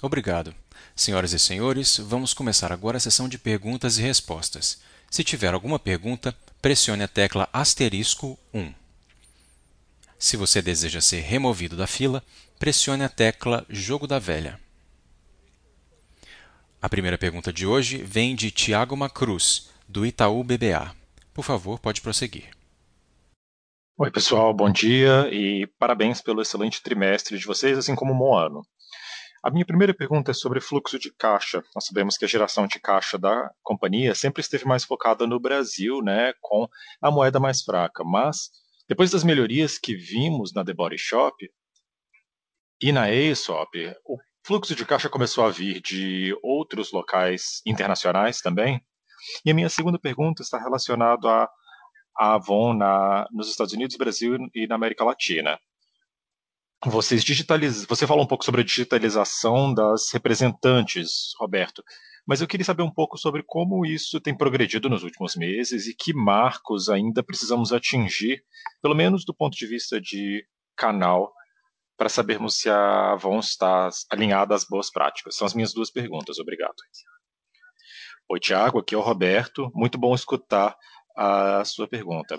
Obrigado. 0.00 0.54
Senhoras 0.94 1.32
e 1.32 1.38
senhores, 1.38 1.98
vamos 1.98 2.32
começar 2.32 2.72
agora 2.72 2.96
a 2.96 3.00
sessão 3.00 3.28
de 3.28 3.38
perguntas 3.38 3.98
e 3.98 4.02
respostas. 4.02 4.80
Se 5.10 5.24
tiver 5.24 5.52
alguma 5.52 5.78
pergunta, 5.78 6.36
pressione 6.62 7.02
a 7.02 7.08
tecla 7.08 7.48
asterisco 7.52 8.38
1. 8.54 8.72
Se 10.18 10.36
você 10.36 10.60
deseja 10.60 11.00
ser 11.00 11.20
removido 11.20 11.76
da 11.76 11.86
fila, 11.86 12.22
pressione 12.58 13.04
a 13.04 13.08
tecla 13.08 13.64
Jogo 13.68 14.06
da 14.06 14.18
Velha. 14.18 14.60
A 16.80 16.88
primeira 16.88 17.18
pergunta 17.18 17.52
de 17.52 17.66
hoje 17.66 17.98
vem 17.98 18.36
de 18.36 18.50
Tiago 18.50 18.96
Macruz, 18.96 19.68
do 19.88 20.06
Itaú 20.06 20.44
BBA. 20.44 20.94
Por 21.34 21.44
favor, 21.44 21.78
pode 21.78 22.00
prosseguir. 22.00 22.50
Oi, 23.96 24.12
pessoal, 24.12 24.54
bom 24.54 24.70
dia 24.70 25.28
e 25.32 25.66
parabéns 25.78 26.20
pelo 26.20 26.40
excelente 26.40 26.80
trimestre 26.80 27.36
de 27.36 27.44
vocês, 27.44 27.76
assim 27.76 27.96
como 27.96 28.12
um 28.12 28.18
bom 28.18 28.36
ano. 28.36 28.64
A 29.42 29.50
minha 29.50 29.64
primeira 29.64 29.94
pergunta 29.94 30.32
é 30.32 30.34
sobre 30.34 30.60
fluxo 30.60 30.98
de 30.98 31.12
caixa. 31.12 31.62
Nós 31.74 31.86
sabemos 31.86 32.16
que 32.16 32.24
a 32.24 32.28
geração 32.28 32.66
de 32.66 32.80
caixa 32.80 33.16
da 33.16 33.50
companhia 33.62 34.14
sempre 34.14 34.40
esteve 34.40 34.66
mais 34.66 34.84
focada 34.84 35.26
no 35.26 35.38
Brasil, 35.38 36.02
né, 36.02 36.32
com 36.40 36.68
a 37.00 37.10
moeda 37.10 37.38
mais 37.38 37.62
fraca, 37.62 38.02
mas 38.04 38.50
depois 38.88 39.10
das 39.10 39.22
melhorias 39.22 39.78
que 39.78 39.94
vimos 39.94 40.52
na 40.52 40.64
The 40.64 40.74
Body 40.74 40.98
Shop 40.98 41.36
e 42.80 42.90
na 42.90 43.02
Aesop, 43.04 43.68
o 44.04 44.18
fluxo 44.44 44.74
de 44.74 44.84
caixa 44.84 45.08
começou 45.08 45.44
a 45.44 45.50
vir 45.50 45.80
de 45.80 46.36
outros 46.42 46.90
locais 46.90 47.60
internacionais 47.66 48.40
também. 48.40 48.80
E 49.44 49.50
a 49.50 49.54
minha 49.54 49.68
segunda 49.68 49.98
pergunta 49.98 50.42
está 50.42 50.58
relacionada 50.58 51.48
a 52.18 52.34
Avon 52.34 52.74
na, 52.74 53.26
nos 53.30 53.48
Estados 53.50 53.72
Unidos, 53.72 53.96
Brasil 53.96 54.36
e 54.54 54.66
na 54.66 54.74
América 54.74 55.04
Latina. 55.04 55.58
Vocês 56.86 57.24
digitaliz... 57.24 57.84
Você 57.86 58.06
falou 58.06 58.24
um 58.24 58.26
pouco 58.28 58.44
sobre 58.44 58.60
a 58.60 58.64
digitalização 58.64 59.74
das 59.74 60.12
representantes, 60.12 61.32
Roberto, 61.38 61.82
mas 62.26 62.40
eu 62.40 62.46
queria 62.46 62.64
saber 62.64 62.82
um 62.82 62.92
pouco 62.92 63.18
sobre 63.18 63.42
como 63.42 63.84
isso 63.84 64.20
tem 64.20 64.36
progredido 64.36 64.88
nos 64.88 65.02
últimos 65.02 65.34
meses 65.34 65.86
e 65.86 65.94
que 65.94 66.12
marcos 66.14 66.88
ainda 66.88 67.22
precisamos 67.22 67.72
atingir, 67.72 68.44
pelo 68.80 68.94
menos 68.94 69.24
do 69.24 69.34
ponto 69.34 69.56
de 69.56 69.66
vista 69.66 70.00
de 70.00 70.46
canal, 70.76 71.32
para 71.96 72.08
sabermos 72.08 72.60
se 72.60 72.70
a 72.70 73.12
Avon 73.12 73.40
está 73.40 73.88
alinhada 74.08 74.54
às 74.54 74.64
boas 74.64 74.88
práticas. 74.88 75.34
São 75.34 75.46
as 75.46 75.54
minhas 75.54 75.72
duas 75.72 75.90
perguntas. 75.90 76.38
Obrigado. 76.38 76.76
Oi, 78.30 78.38
Tiago, 78.38 78.78
aqui 78.78 78.94
é 78.94 78.98
o 78.98 79.00
Roberto. 79.00 79.68
Muito 79.74 79.98
bom 79.98 80.14
escutar 80.14 80.76
a 81.16 81.64
sua 81.64 81.88
pergunta. 81.88 82.38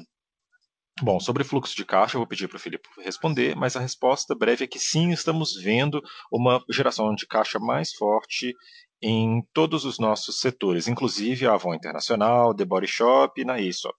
Bom, 1.02 1.20
sobre 1.20 1.46
fluxo 1.46 1.76
de 1.76 1.86
caixa, 1.86 2.16
eu 2.16 2.20
vou 2.20 2.28
pedir 2.28 2.48
para 2.48 2.58
o 2.58 2.60
Felipe 2.60 2.88
responder, 3.00 3.56
mas 3.56 3.76
a 3.76 3.80
resposta 3.80 4.36
breve 4.36 4.66
é 4.66 4.68
que 4.68 4.80
sim, 4.80 5.12
estamos 5.12 5.54
vendo 5.56 6.02
uma 6.32 6.62
geração 6.70 7.16
de 7.16 7.26
caixa 7.26 7.58
mais 7.58 7.94
forte 7.94 8.54
em 9.02 9.42
todos 9.54 9.86
os 9.86 9.98
nossos 9.98 10.40
setores, 10.40 10.90
inclusive 10.90 11.48
a 11.48 11.54
Avon 11.54 11.74
Internacional, 11.74 12.54
The 12.54 12.66
Body 12.66 12.88
Shop 12.88 13.40
e 13.40 13.46
na 13.46 13.54
Aesop, 13.54 13.96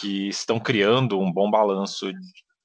que 0.00 0.28
estão 0.28 0.58
criando 0.58 1.20
um 1.20 1.30
bom 1.30 1.50
balanço 1.50 2.10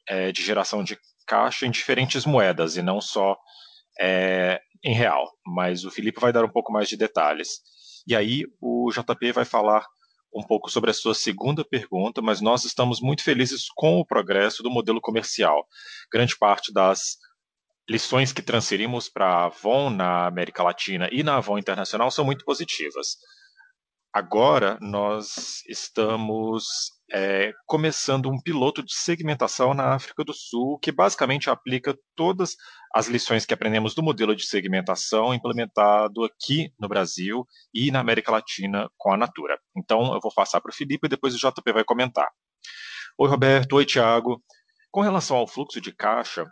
é, 0.07 0.31
de 0.31 0.41
geração 0.41 0.81
de 0.81 0.97
caixa 1.27 1.65
em 1.65 1.71
diferentes 1.71 2.25
moedas 2.25 2.77
e 2.77 2.81
não 2.81 3.01
só 3.01 3.37
é, 3.99 4.61
em 4.81 4.93
real. 4.93 5.29
Mas 5.45 5.83
o 5.83 5.91
Felipe 5.91 6.21
vai 6.21 6.31
dar 6.31 6.45
um 6.45 6.51
pouco 6.51 6.71
mais 6.71 6.87
de 6.87 6.95
detalhes. 6.95 7.59
E 8.07 8.15
aí 8.15 8.43
o 8.61 8.89
JP 8.91 9.33
vai 9.33 9.45
falar 9.45 9.85
um 10.35 10.43
pouco 10.43 10.69
sobre 10.69 10.91
a 10.91 10.93
sua 10.93 11.13
segunda 11.13 11.63
pergunta, 11.63 12.21
mas 12.21 12.41
nós 12.41 12.63
estamos 12.63 12.99
muito 13.01 13.23
felizes 13.23 13.67
com 13.75 13.99
o 13.99 14.05
progresso 14.05 14.63
do 14.63 14.69
modelo 14.69 14.99
comercial. 14.99 15.67
Grande 16.11 16.37
parte 16.37 16.73
das 16.73 17.17
lições 17.89 18.31
que 18.31 18.41
transferimos 18.41 19.09
para 19.09 19.27
a 19.27 19.45
Avon 19.45 19.89
na 19.89 20.25
América 20.25 20.63
Latina 20.63 21.09
e 21.11 21.21
na 21.23 21.37
Avon 21.37 21.57
Internacional 21.57 22.09
são 22.09 22.23
muito 22.25 22.45
positivas. 22.45 23.17
Agora 24.13 24.77
nós 24.81 25.63
estamos 25.67 26.91
é, 27.13 27.53
começando 27.67 28.27
um 28.27 28.41
piloto 28.41 28.81
de 28.81 28.93
segmentação 28.93 29.75
na 29.75 29.93
África 29.93 30.23
do 30.23 30.33
Sul, 30.33 30.79
que 30.79 30.91
basicamente 30.91 31.47
aplica 31.47 31.95
todas 32.15 32.55
as 32.93 33.07
lições 33.07 33.45
que 33.45 33.53
aprendemos 33.53 33.93
do 33.93 34.01
modelo 34.01 34.35
de 34.35 34.45
segmentação 34.45 35.31
implementado 35.31 36.23
aqui 36.23 36.73
no 36.79 36.87
Brasil 36.87 37.47
e 37.71 37.91
na 37.91 37.99
América 37.99 38.31
Latina 38.31 38.89
com 38.97 39.13
a 39.13 39.17
Natura. 39.17 39.59
Então 39.77 40.13
eu 40.13 40.19
vou 40.19 40.33
passar 40.33 40.59
para 40.59 40.71
o 40.71 40.75
Felipe 40.75 41.05
e 41.05 41.09
depois 41.09 41.35
o 41.35 41.37
JP 41.37 41.71
vai 41.71 41.83
comentar. 41.83 42.29
Oi, 43.15 43.29
Roberto. 43.29 43.75
Oi, 43.75 43.85
Tiago. 43.85 44.43
Com 44.89 45.01
relação 45.01 45.37
ao 45.37 45.47
fluxo 45.47 45.79
de 45.79 45.91
caixa, 45.91 46.47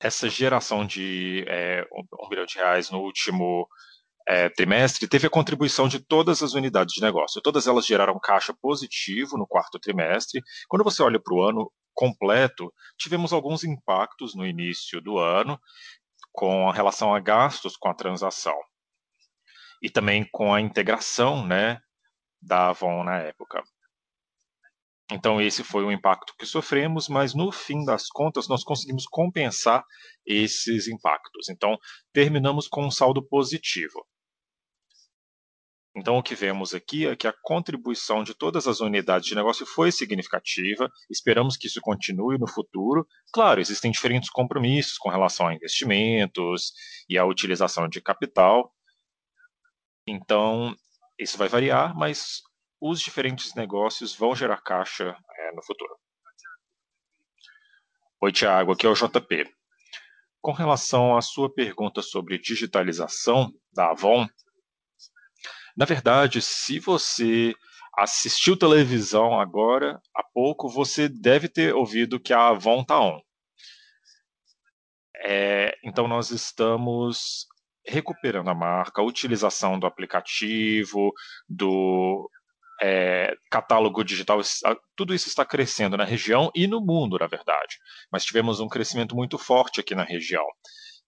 essa 0.00 0.28
geração 0.28 0.86
de 0.86 1.44
é, 1.48 1.86
um 2.18 2.28
bilhão 2.30 2.46
de 2.46 2.56
reais 2.56 2.90
no 2.90 3.00
último 3.00 3.68
é, 4.32 4.48
trimestre 4.48 5.06
teve 5.06 5.26
a 5.26 5.30
contribuição 5.30 5.86
de 5.86 6.00
todas 6.00 6.42
as 6.42 6.54
unidades 6.54 6.94
de 6.94 7.02
negócio. 7.02 7.42
Todas 7.42 7.66
elas 7.66 7.86
geraram 7.86 8.18
caixa 8.18 8.54
positivo 8.60 9.36
no 9.36 9.46
quarto 9.46 9.78
trimestre. 9.78 10.42
Quando 10.68 10.84
você 10.84 11.02
olha 11.02 11.20
para 11.20 11.34
o 11.34 11.42
ano 11.42 11.70
completo, 11.92 12.72
tivemos 12.98 13.32
alguns 13.32 13.62
impactos 13.62 14.34
no 14.34 14.46
início 14.46 15.02
do 15.02 15.18
ano 15.18 15.60
com 16.32 16.70
relação 16.70 17.14
a 17.14 17.20
gastos 17.20 17.76
com 17.76 17.90
a 17.90 17.94
transação 17.94 18.56
e 19.82 19.90
também 19.90 20.26
com 20.32 20.54
a 20.54 20.60
integração 20.62 21.46
né, 21.46 21.78
da 22.40 22.68
Avon 22.68 23.04
na 23.04 23.18
época. 23.18 23.62
Então, 25.10 25.42
esse 25.42 25.62
foi 25.62 25.84
o 25.84 25.92
impacto 25.92 26.32
que 26.38 26.46
sofremos, 26.46 27.06
mas 27.06 27.34
no 27.34 27.52
fim 27.52 27.84
das 27.84 28.08
contas, 28.08 28.48
nós 28.48 28.64
conseguimos 28.64 29.04
compensar 29.04 29.84
esses 30.24 30.88
impactos. 30.88 31.50
Então, 31.50 31.76
terminamos 32.14 32.66
com 32.66 32.86
um 32.86 32.90
saldo 32.90 33.22
positivo. 33.22 34.06
Então, 35.94 36.16
o 36.16 36.22
que 36.22 36.34
vemos 36.34 36.74
aqui 36.74 37.06
é 37.06 37.14
que 37.14 37.26
a 37.26 37.34
contribuição 37.42 38.24
de 38.24 38.34
todas 38.34 38.66
as 38.66 38.80
unidades 38.80 39.28
de 39.28 39.34
negócio 39.34 39.66
foi 39.66 39.92
significativa, 39.92 40.90
esperamos 41.10 41.56
que 41.56 41.66
isso 41.66 41.82
continue 41.82 42.38
no 42.38 42.48
futuro. 42.48 43.06
Claro, 43.30 43.60
existem 43.60 43.90
diferentes 43.90 44.30
compromissos 44.30 44.96
com 44.96 45.10
relação 45.10 45.46
a 45.46 45.54
investimentos 45.54 46.72
e 47.10 47.18
a 47.18 47.26
utilização 47.26 47.88
de 47.88 48.00
capital. 48.00 48.72
Então, 50.06 50.74
isso 51.18 51.36
vai 51.36 51.48
variar, 51.48 51.94
mas 51.94 52.40
os 52.80 52.98
diferentes 52.98 53.54
negócios 53.54 54.14
vão 54.14 54.34
gerar 54.34 54.62
caixa 54.62 55.14
é, 55.38 55.54
no 55.54 55.62
futuro. 55.62 55.94
Oi, 58.22 58.32
Tiago, 58.32 58.72
aqui 58.72 58.86
é 58.86 58.88
o 58.88 58.94
JP. 58.94 59.52
Com 60.40 60.52
relação 60.52 61.16
à 61.16 61.20
sua 61.20 61.52
pergunta 61.52 62.00
sobre 62.00 62.38
digitalização 62.38 63.52
da 63.72 63.90
Avon, 63.90 64.26
na 65.76 65.84
verdade, 65.84 66.40
se 66.42 66.78
você 66.78 67.54
assistiu 67.96 68.56
televisão 68.56 69.38
agora 69.38 70.00
há 70.14 70.22
pouco, 70.22 70.68
você 70.68 71.08
deve 71.08 71.48
ter 71.48 71.74
ouvido 71.74 72.20
que 72.20 72.32
a 72.32 72.48
Avon 72.48 72.82
está 72.82 73.00
on. 73.00 73.20
É, 75.24 75.76
então, 75.84 76.08
nós 76.08 76.30
estamos 76.30 77.46
recuperando 77.86 78.48
a 78.48 78.54
marca, 78.54 79.00
a 79.00 79.04
utilização 79.04 79.78
do 79.78 79.86
aplicativo, 79.86 81.12
do 81.48 82.28
é, 82.80 83.34
catálogo 83.50 84.02
digital, 84.02 84.40
tudo 84.96 85.14
isso 85.14 85.28
está 85.28 85.44
crescendo 85.44 85.96
na 85.96 86.04
região 86.04 86.50
e 86.54 86.66
no 86.66 86.80
mundo, 86.80 87.18
na 87.18 87.26
verdade. 87.26 87.78
Mas 88.10 88.24
tivemos 88.24 88.60
um 88.60 88.68
crescimento 88.68 89.14
muito 89.14 89.38
forte 89.38 89.80
aqui 89.80 89.94
na 89.94 90.04
região. 90.04 90.44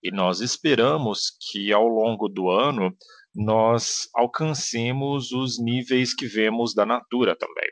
E 0.03 0.11
nós 0.11 0.41
esperamos 0.41 1.37
que 1.51 1.73
ao 1.73 1.87
longo 1.89 2.29
do 2.29 2.51
ano 2.51 2.95
nós 3.35 4.09
alcancemos 4.15 5.33
os 5.33 5.59
níveis 5.59 6.15
que 6.15 6.27
vemos 6.27 6.75
da 6.75 6.87
Natura 6.87 7.37
também. 7.37 7.71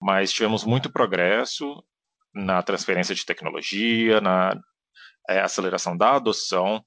Mas 0.00 0.32
tivemos 0.32 0.64
muito 0.64 0.92
progresso 0.92 1.82
na 2.34 2.62
transferência 2.62 3.14
de 3.14 3.24
tecnologia, 3.24 4.20
na 4.20 4.52
é, 5.28 5.40
aceleração 5.40 5.96
da 5.96 6.16
adoção, 6.16 6.84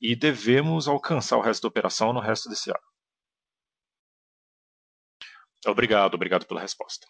e 0.00 0.14
devemos 0.14 0.86
alcançar 0.86 1.36
o 1.36 1.40
resto 1.40 1.62
da 1.62 1.68
operação 1.68 2.12
no 2.12 2.20
resto 2.20 2.48
desse 2.48 2.70
ano. 2.70 2.88
Obrigado, 5.66 6.14
obrigado 6.14 6.46
pela 6.46 6.60
resposta. 6.60 7.06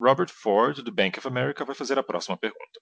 Robert 0.00 0.30
Ford, 0.30 0.82
do 0.82 0.92
Bank 0.92 1.18
of 1.18 1.28
America, 1.28 1.64
vai 1.64 1.74
fazer 1.74 1.98
a 1.98 2.02
próxima 2.02 2.36
pergunta. 2.36 2.80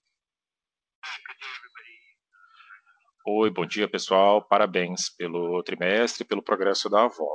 Oi, 3.31 3.51
bom 3.51 3.67
dia 3.67 3.87
pessoal, 3.87 4.43
parabéns 4.43 5.11
pelo 5.11 5.63
trimestre, 5.63 6.25
pelo 6.25 6.43
progresso 6.43 6.89
da 6.89 7.05
Avon. 7.05 7.29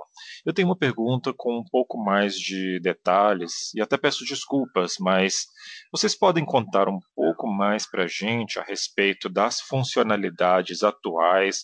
Eu 0.43 0.51
tenho 0.51 0.67
uma 0.67 0.75
pergunta 0.75 1.31
com 1.37 1.59
um 1.59 1.63
pouco 1.63 2.03
mais 2.03 2.33
de 2.33 2.79
detalhes 2.79 3.71
e 3.75 3.79
até 3.79 3.95
peço 3.95 4.25
desculpas, 4.25 4.95
mas 4.99 5.45
vocês 5.91 6.17
podem 6.17 6.43
contar 6.43 6.89
um 6.89 6.97
pouco 7.15 7.45
mais 7.45 7.87
para 7.87 8.05
a 8.05 8.07
gente 8.07 8.57
a 8.57 8.63
respeito 8.63 9.29
das 9.29 9.61
funcionalidades 9.61 10.81
atuais 10.81 11.63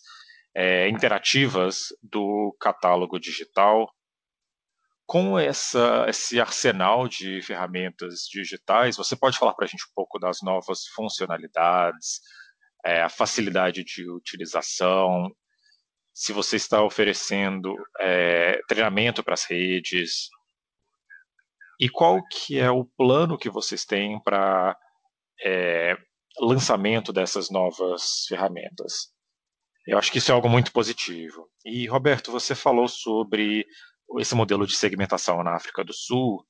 é, 0.55 0.87
interativas 0.87 1.87
do 2.03 2.55
catálogo 2.59 3.19
digital? 3.19 3.91
com 5.07 5.39
essa, 5.39 6.05
esse 6.07 6.39
arsenal 6.39 7.07
de 7.07 7.41
ferramentas 7.41 8.27
digitais, 8.31 8.95
você 8.95 9.15
pode 9.15 9.39
falar 9.39 9.55
para 9.55 9.65
a 9.65 9.67
gente 9.67 9.83
um 9.85 9.93
pouco 9.95 10.19
das 10.19 10.37
novas 10.43 10.85
funcionalidades, 10.93 12.21
é, 12.85 13.01
a 13.01 13.09
facilidade 13.09 13.83
de 13.83 14.09
utilização, 14.09 15.29
se 16.13 16.33
você 16.33 16.55
está 16.55 16.83
oferecendo 16.83 17.75
é, 17.99 18.59
treinamento 18.67 19.23
para 19.23 19.33
as 19.33 19.45
redes, 19.45 20.29
e 21.79 21.87
qual 21.89 22.21
que 22.27 22.59
é 22.59 22.69
o 22.69 22.83
plano 22.83 23.37
que 23.37 23.49
vocês 23.49 23.85
têm 23.85 24.21
para 24.21 24.77
é, 25.43 25.95
lançamento 26.39 27.13
dessas 27.13 27.49
novas 27.49 28.25
ferramentas? 28.27 29.13
Eu 29.87 29.97
acho 29.97 30.11
que 30.11 30.17
isso 30.17 30.31
é 30.31 30.35
algo 30.35 30.49
muito 30.49 30.73
positivo. 30.73 31.49
E, 31.65 31.87
Roberto, 31.87 32.31
você 32.31 32.53
falou 32.53 32.87
sobre 32.87 33.65
esse 34.19 34.35
modelo 34.35 34.67
de 34.67 34.75
segmentação 34.75 35.41
na 35.41 35.55
África 35.55 35.83
do 35.83 35.93
Sul. 35.93 36.45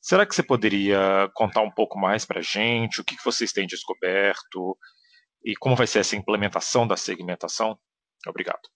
Será 0.00 0.24
que 0.24 0.34
você 0.34 0.42
poderia 0.42 1.28
contar 1.34 1.62
um 1.62 1.70
pouco 1.70 1.98
mais 1.98 2.24
para 2.24 2.38
a 2.38 2.42
gente? 2.42 3.00
O 3.00 3.04
que 3.04 3.16
vocês 3.24 3.52
têm 3.52 3.66
descoberto? 3.66 4.78
E 5.46 5.54
como 5.54 5.76
vai 5.76 5.86
ser 5.86 6.00
essa 6.00 6.16
implementação 6.16 6.88
da 6.88 6.96
segmentação? 6.96 7.78
Obrigado. 8.26 8.68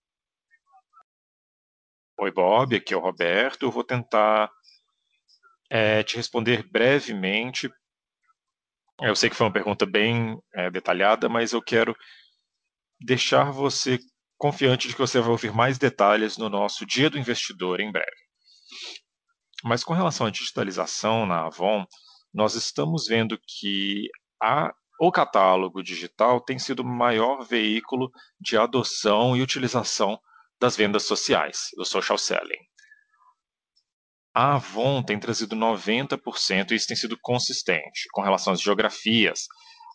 Oi, 2.20 2.30
Bob, 2.30 2.76
aqui 2.76 2.94
é 2.94 2.96
o 2.96 3.00
Roberto. 3.00 3.64
Eu 3.64 3.72
vou 3.72 3.82
tentar 3.82 4.48
é, 5.68 6.04
te 6.04 6.16
responder 6.16 6.62
brevemente. 6.70 7.68
Eu 9.00 9.16
sei 9.16 9.28
que 9.28 9.34
foi 9.34 9.48
uma 9.48 9.52
pergunta 9.52 9.84
bem 9.84 10.40
é, 10.54 10.70
detalhada, 10.70 11.28
mas 11.28 11.52
eu 11.52 11.60
quero 11.60 11.96
deixar 13.00 13.50
você 13.50 13.98
confiante 14.38 14.86
de 14.86 14.94
que 14.94 15.00
você 15.00 15.18
vai 15.18 15.30
ouvir 15.30 15.52
mais 15.52 15.76
detalhes 15.76 16.36
no 16.36 16.48
nosso 16.48 16.86
Dia 16.86 17.10
do 17.10 17.18
Investidor 17.18 17.80
em 17.80 17.90
breve. 17.90 18.06
Mas 19.64 19.82
com 19.82 19.92
relação 19.92 20.24
à 20.24 20.30
digitalização 20.30 21.26
na 21.26 21.46
Avon, 21.46 21.84
nós 22.32 22.54
estamos 22.54 23.08
vendo 23.08 23.36
que 23.44 24.08
a, 24.40 24.72
o 25.00 25.10
catálogo 25.10 25.82
digital 25.82 26.40
tem 26.40 26.58
sido 26.58 26.80
o 26.80 26.84
maior 26.84 27.42
veículo 27.44 28.10
de 28.38 28.56
adoção 28.56 29.36
e 29.36 29.42
utilização 29.42 30.20
das 30.60 30.76
vendas 30.76 31.04
sociais, 31.04 31.68
do 31.76 31.84
social 31.84 32.18
selling. 32.18 32.60
A 34.34 34.56
Avon 34.56 35.02
tem 35.02 35.18
trazido 35.18 35.56
90% 35.56 36.70
e 36.70 36.74
isso 36.74 36.86
tem 36.86 36.96
sido 36.96 37.18
consistente 37.20 38.08
com 38.12 38.20
relação 38.20 38.52
às 38.52 38.60
geografias, 38.60 39.46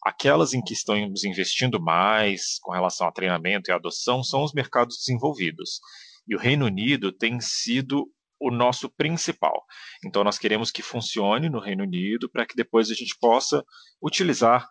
Aquelas 0.05 0.53
em 0.53 0.61
que 0.61 0.73
estamos 0.73 1.23
investindo 1.23 1.81
mais 1.81 2.59
com 2.61 2.71
relação 2.71 3.07
a 3.07 3.11
treinamento 3.11 3.71
e 3.71 3.73
adoção 3.73 4.23
são 4.23 4.43
os 4.43 4.53
mercados 4.53 4.97
desenvolvidos. 4.99 5.79
E 6.27 6.35
o 6.35 6.39
Reino 6.39 6.67
Unido 6.67 7.11
tem 7.11 7.41
sido 7.41 8.07
o 8.39 8.51
nosso 8.51 8.87
principal. 8.87 9.65
Então, 10.05 10.23
nós 10.23 10.37
queremos 10.37 10.69
que 10.69 10.83
funcione 10.83 11.49
no 11.49 11.59
Reino 11.59 11.81
Unido 11.81 12.29
para 12.29 12.45
que 12.45 12.55
depois 12.55 12.91
a 12.91 12.93
gente 12.93 13.17
possa 13.19 13.63
utilizar 13.99 14.69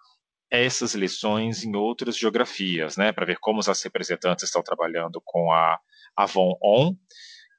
essas 0.50 0.94
lições 0.94 1.64
em 1.64 1.74
outras 1.74 2.16
geografias, 2.16 2.96
né, 2.96 3.12
para 3.12 3.26
ver 3.26 3.38
como 3.40 3.60
os 3.60 3.82
representantes 3.82 4.44
estão 4.44 4.62
trabalhando 4.62 5.20
com 5.24 5.52
a 5.52 5.78
Avon 6.16 6.56
On 6.62 6.94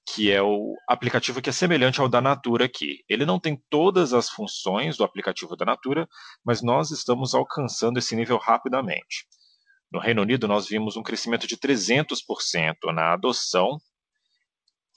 que 0.08 0.32
é 0.32 0.42
o 0.42 0.76
aplicativo 0.88 1.42
que 1.42 1.50
é 1.50 1.54
semelhante 1.54 2.00
ao 2.00 2.08
da 2.08 2.22
Natura 2.22 2.66
aqui. 2.66 3.04
Ele 3.10 3.26
não 3.26 3.40
tem 3.40 3.60
todas 3.70 4.14
as 4.14 4.30
funções 4.30 4.98
do 4.98 5.04
aplicativo 5.04 5.56
da 5.56 5.66
Natura, 5.66 6.08
mas 6.46 6.62
nós 6.62 6.92
estamos 6.92 7.34
alcançando 7.34 7.98
esse 7.98 8.16
nível 8.16 8.38
rapidamente. 8.38 9.26
No 9.92 10.00
Reino 10.00 10.22
Unido, 10.22 10.48
nós 10.48 10.68
vimos 10.68 10.96
um 10.96 11.02
crescimento 11.02 11.48
de 11.48 11.58
300% 11.58 12.76
na 12.94 13.14
adoção 13.14 13.80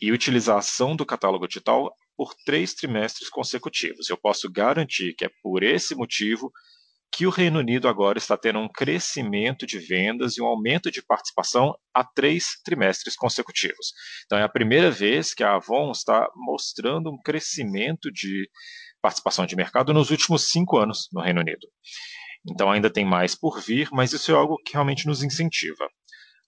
e 0.01 0.13
utilização 0.13 0.95
do 0.95 1.07
catálogo 1.07 1.49
digital 1.49 1.91
por 2.17 2.35
três 2.45 2.75
trimestres 2.75 3.31
consecutivos. 3.31 4.11
Eu 4.11 4.17
posso 4.17 4.51
garantir 4.51 5.15
que 5.15 5.25
é 5.25 5.31
por 5.43 5.63
esse 5.63 5.95
motivo 5.95 6.53
que 7.13 7.27
o 7.27 7.31
Reino 7.31 7.59
Unido 7.59 7.89
agora 7.89 8.19
está 8.19 8.37
tendo 8.37 8.59
um 8.59 8.69
crescimento 8.69 9.67
de 9.67 9.79
vendas 9.79 10.37
e 10.37 10.43
um 10.43 10.47
aumento 10.47 10.91
de 10.91 11.03
participação 11.03 11.75
há 11.93 12.05
três 12.05 12.61
trimestres 12.65 13.17
consecutivos. 13.17 13.93
Então, 14.27 14.39
é 14.39 14.43
a 14.43 14.49
primeira 14.49 14.91
vez 14.91 15.35
que 15.35 15.43
a 15.43 15.55
Avon 15.55 15.91
está 15.91 16.29
mostrando 16.37 17.11
um 17.11 17.19
crescimento 17.19 18.11
de 18.13 18.49
participação 19.01 19.47
de 19.47 19.57
mercado 19.57 19.93
nos 19.93 20.11
últimos 20.11 20.49
cinco 20.51 20.77
anos 20.77 21.09
no 21.13 21.23
Reino 21.23 21.41
Unido. 21.41 21.67
Então, 22.49 22.71
ainda 22.71 22.91
tem 22.91 23.05
mais 23.05 23.35
por 23.35 23.61
vir, 23.61 23.89
mas 23.91 24.13
isso 24.13 24.31
é 24.31 24.35
algo 24.35 24.57
que 24.65 24.73
realmente 24.75 25.07
nos 25.07 25.23
incentiva. 25.23 25.89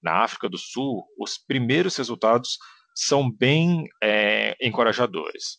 Na 0.02 0.22
África 0.22 0.48
do 0.48 0.58
Sul, 0.58 1.04
os 1.18 1.36
primeiros 1.36 1.96
resultados 1.96 2.58
são 2.94 3.30
bem 3.30 3.84
é, 4.02 4.56
encorajadores. 4.60 5.58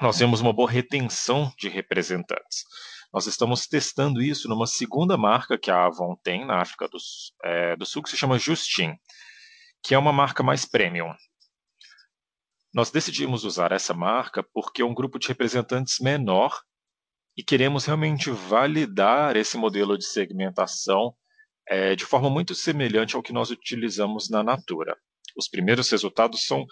Nós 0.00 0.16
temos 0.16 0.40
uma 0.40 0.52
boa 0.52 0.70
retenção 0.70 1.52
de 1.58 1.68
representantes. 1.68 2.64
Nós 3.12 3.26
estamos 3.26 3.66
testando 3.66 4.22
isso 4.22 4.48
numa 4.48 4.66
segunda 4.66 5.16
marca 5.16 5.58
que 5.58 5.70
a 5.70 5.86
Avon 5.86 6.14
tem 6.22 6.46
na 6.46 6.60
África 6.60 6.88
do, 6.88 6.98
é, 7.44 7.76
do 7.76 7.84
Sul, 7.84 8.02
que 8.02 8.10
se 8.10 8.16
chama 8.16 8.38
Justin, 8.38 8.94
que 9.82 9.94
é 9.94 9.98
uma 9.98 10.12
marca 10.12 10.44
mais 10.44 10.64
premium. 10.64 11.12
Nós 12.72 12.90
decidimos 12.92 13.44
usar 13.44 13.72
essa 13.72 13.92
marca 13.92 14.44
porque 14.52 14.80
é 14.80 14.84
um 14.84 14.94
grupo 14.94 15.18
de 15.18 15.26
representantes 15.26 15.98
menor 15.98 16.56
e 17.36 17.42
queremos 17.42 17.84
realmente 17.84 18.30
validar 18.30 19.36
esse 19.36 19.56
modelo 19.56 19.98
de 19.98 20.04
segmentação 20.04 21.12
é, 21.68 21.96
de 21.96 22.04
forma 22.04 22.30
muito 22.30 22.54
semelhante 22.54 23.16
ao 23.16 23.22
que 23.22 23.32
nós 23.32 23.50
utilizamos 23.50 24.30
na 24.30 24.44
Natura. 24.44 24.96
Os 25.36 25.48
primeiros 25.48 25.90
resultados 25.90 26.44
são 26.44 26.64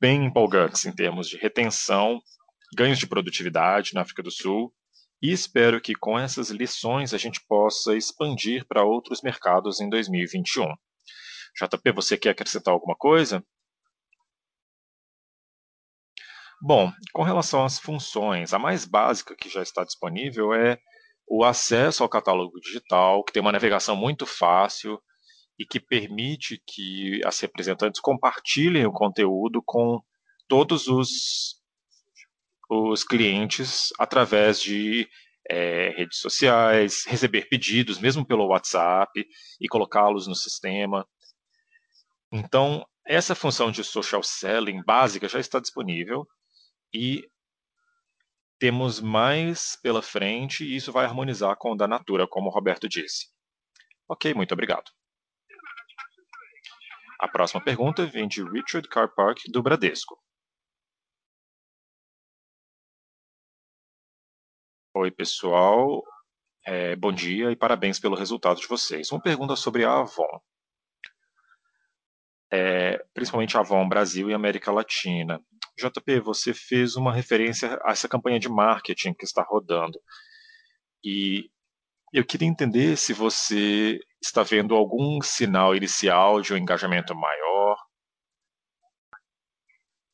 bem 0.00 0.26
empolgantes 0.26 0.84
em 0.84 0.94
termos 0.94 1.28
de 1.28 1.36
retenção, 1.38 2.20
ganhos 2.76 3.00
de 3.00 3.06
produtividade 3.06 3.94
na 3.94 4.02
África 4.02 4.22
do 4.22 4.30
Sul 4.30 4.72
e 5.22 5.30
espero 5.30 5.80
que 5.80 5.94
com 5.94 6.18
essas 6.18 6.50
lições 6.50 7.14
a 7.14 7.18
gente 7.18 7.40
possa 7.46 7.96
expandir 7.96 8.66
para 8.66 8.84
outros 8.84 9.22
mercados 9.22 9.80
em 9.80 9.88
2021. 9.88 10.66
JP, 11.56 11.92
você 11.92 12.18
quer 12.18 12.30
acrescentar 12.30 12.74
alguma 12.74 12.96
coisa? 12.96 13.44
Bom, 16.60 16.92
com 17.12 17.22
relação 17.22 17.64
às 17.64 17.78
funções, 17.78 18.52
a 18.52 18.58
mais 18.58 18.84
básica 18.84 19.36
que 19.36 19.48
já 19.48 19.62
está 19.62 19.84
disponível 19.84 20.52
é 20.52 20.78
o 21.28 21.44
acesso 21.44 22.02
ao 22.02 22.08
catálogo 22.08 22.58
digital, 22.60 23.24
que 23.24 23.32
tem 23.32 23.40
uma 23.40 23.52
navegação 23.52 23.96
muito 23.96 24.26
fácil 24.26 25.00
e 25.58 25.64
que 25.64 25.78
permite 25.78 26.62
que 26.66 27.20
as 27.24 27.38
representantes 27.40 28.00
compartilhem 28.00 28.86
o 28.86 28.92
conteúdo 28.92 29.62
com 29.64 30.00
todos 30.48 30.88
os 30.88 31.61
os 32.72 33.04
clientes 33.04 33.92
através 33.98 34.60
de 34.60 35.06
é, 35.48 35.90
redes 35.90 36.18
sociais, 36.18 37.04
receber 37.06 37.48
pedidos, 37.48 37.98
mesmo 37.98 38.24
pelo 38.24 38.46
WhatsApp, 38.46 39.26
e 39.60 39.68
colocá-los 39.68 40.26
no 40.26 40.34
sistema. 40.34 41.06
Então, 42.32 42.86
essa 43.06 43.34
função 43.34 43.70
de 43.70 43.84
social 43.84 44.22
selling 44.22 44.82
básica 44.82 45.28
já 45.28 45.38
está 45.38 45.60
disponível 45.60 46.26
e 46.94 47.28
temos 48.58 49.00
mais 49.00 49.76
pela 49.82 50.00
frente 50.00 50.64
e 50.64 50.76
isso 50.76 50.92
vai 50.92 51.04
harmonizar 51.04 51.56
com 51.58 51.72
o 51.72 51.76
da 51.76 51.86
Natura, 51.86 52.26
como 52.26 52.48
o 52.48 52.52
Roberto 52.52 52.88
disse. 52.88 53.26
Ok, 54.08 54.32
muito 54.32 54.52
obrigado. 54.52 54.90
A 57.20 57.28
próxima 57.28 57.62
pergunta 57.62 58.06
vem 58.06 58.26
de 58.26 58.42
Richard 58.42 58.88
Carpark, 58.88 59.38
do 59.48 59.62
Bradesco. 59.62 60.16
Oi, 64.94 65.10
pessoal. 65.10 66.02
É, 66.66 66.94
bom 66.96 67.10
dia 67.10 67.50
e 67.50 67.56
parabéns 67.56 67.98
pelo 67.98 68.14
resultado 68.14 68.60
de 68.60 68.66
vocês. 68.66 69.10
Uma 69.10 69.22
pergunta 69.22 69.56
sobre 69.56 69.86
a 69.86 70.00
Avon. 70.00 70.38
É, 72.52 72.98
principalmente 73.14 73.56
a 73.56 73.60
Avon 73.60 73.88
Brasil 73.88 74.28
e 74.28 74.34
América 74.34 74.70
Latina. 74.70 75.40
JP, 75.78 76.20
você 76.20 76.52
fez 76.52 76.94
uma 76.94 77.10
referência 77.10 77.80
a 77.84 77.92
essa 77.92 78.06
campanha 78.06 78.38
de 78.38 78.50
marketing 78.50 79.14
que 79.14 79.24
está 79.24 79.42
rodando. 79.42 79.98
E 81.02 81.50
eu 82.12 82.22
queria 82.22 82.46
entender 82.46 82.98
se 82.98 83.14
você 83.14 83.98
está 84.22 84.42
vendo 84.42 84.74
algum 84.74 85.22
sinal 85.22 85.74
inicial 85.74 86.42
de 86.42 86.52
um 86.52 86.58
engajamento 86.58 87.14
maior. 87.14 87.78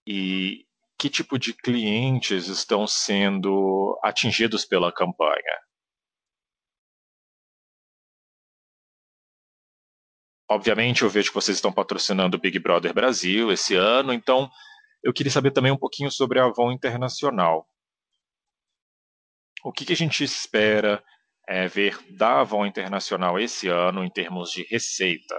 E 0.07 0.68
que 0.99 1.09
tipo 1.09 1.39
de 1.39 1.55
clientes 1.55 2.49
estão 2.49 2.87
sendo 2.87 3.99
atingidos 4.03 4.65
pela 4.65 4.93
campanha? 4.93 5.63
Obviamente, 10.51 11.03
eu 11.03 11.11
vejo 11.11 11.29
que 11.29 11.35
vocês 11.35 11.59
estão 11.59 11.73
patrocinando 11.73 12.37
o 12.37 12.41
Big 12.41 12.59
Brother 12.59 12.93
Brasil 12.93 13.53
esse 13.53 13.77
ano, 13.77 14.13
então 14.13 14.51
eu 15.03 15.13
queria 15.13 15.31
saber 15.31 15.53
também 15.53 15.71
um 15.71 15.77
pouquinho 15.77 16.11
sobre 16.11 16.41
a 16.41 16.47
Avon 16.47 16.73
Internacional. 16.73 17.69
O 19.63 19.71
que, 19.71 19.85
que 19.85 19.93
a 19.93 19.97
gente 19.97 20.25
espera 20.25 21.05
é, 21.47 21.69
ver 21.69 21.99
da 22.11 22.41
Avon 22.41 22.67
Internacional 22.67 23.39
esse 23.39 23.69
ano 23.69 24.03
em 24.03 24.11
termos 24.11 24.51
de 24.51 24.65
receita? 24.65 25.39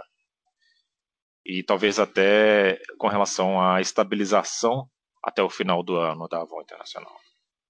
E 1.43 1.63
talvez 1.63 1.99
até 1.99 2.79
com 2.97 3.07
relação 3.07 3.59
à 3.59 3.81
estabilização 3.81 4.87
até 5.23 5.41
o 5.43 5.49
final 5.49 5.83
do 5.83 5.95
ano 5.97 6.27
da 6.27 6.41
Avon 6.41 6.61
Internacional. 6.61 7.15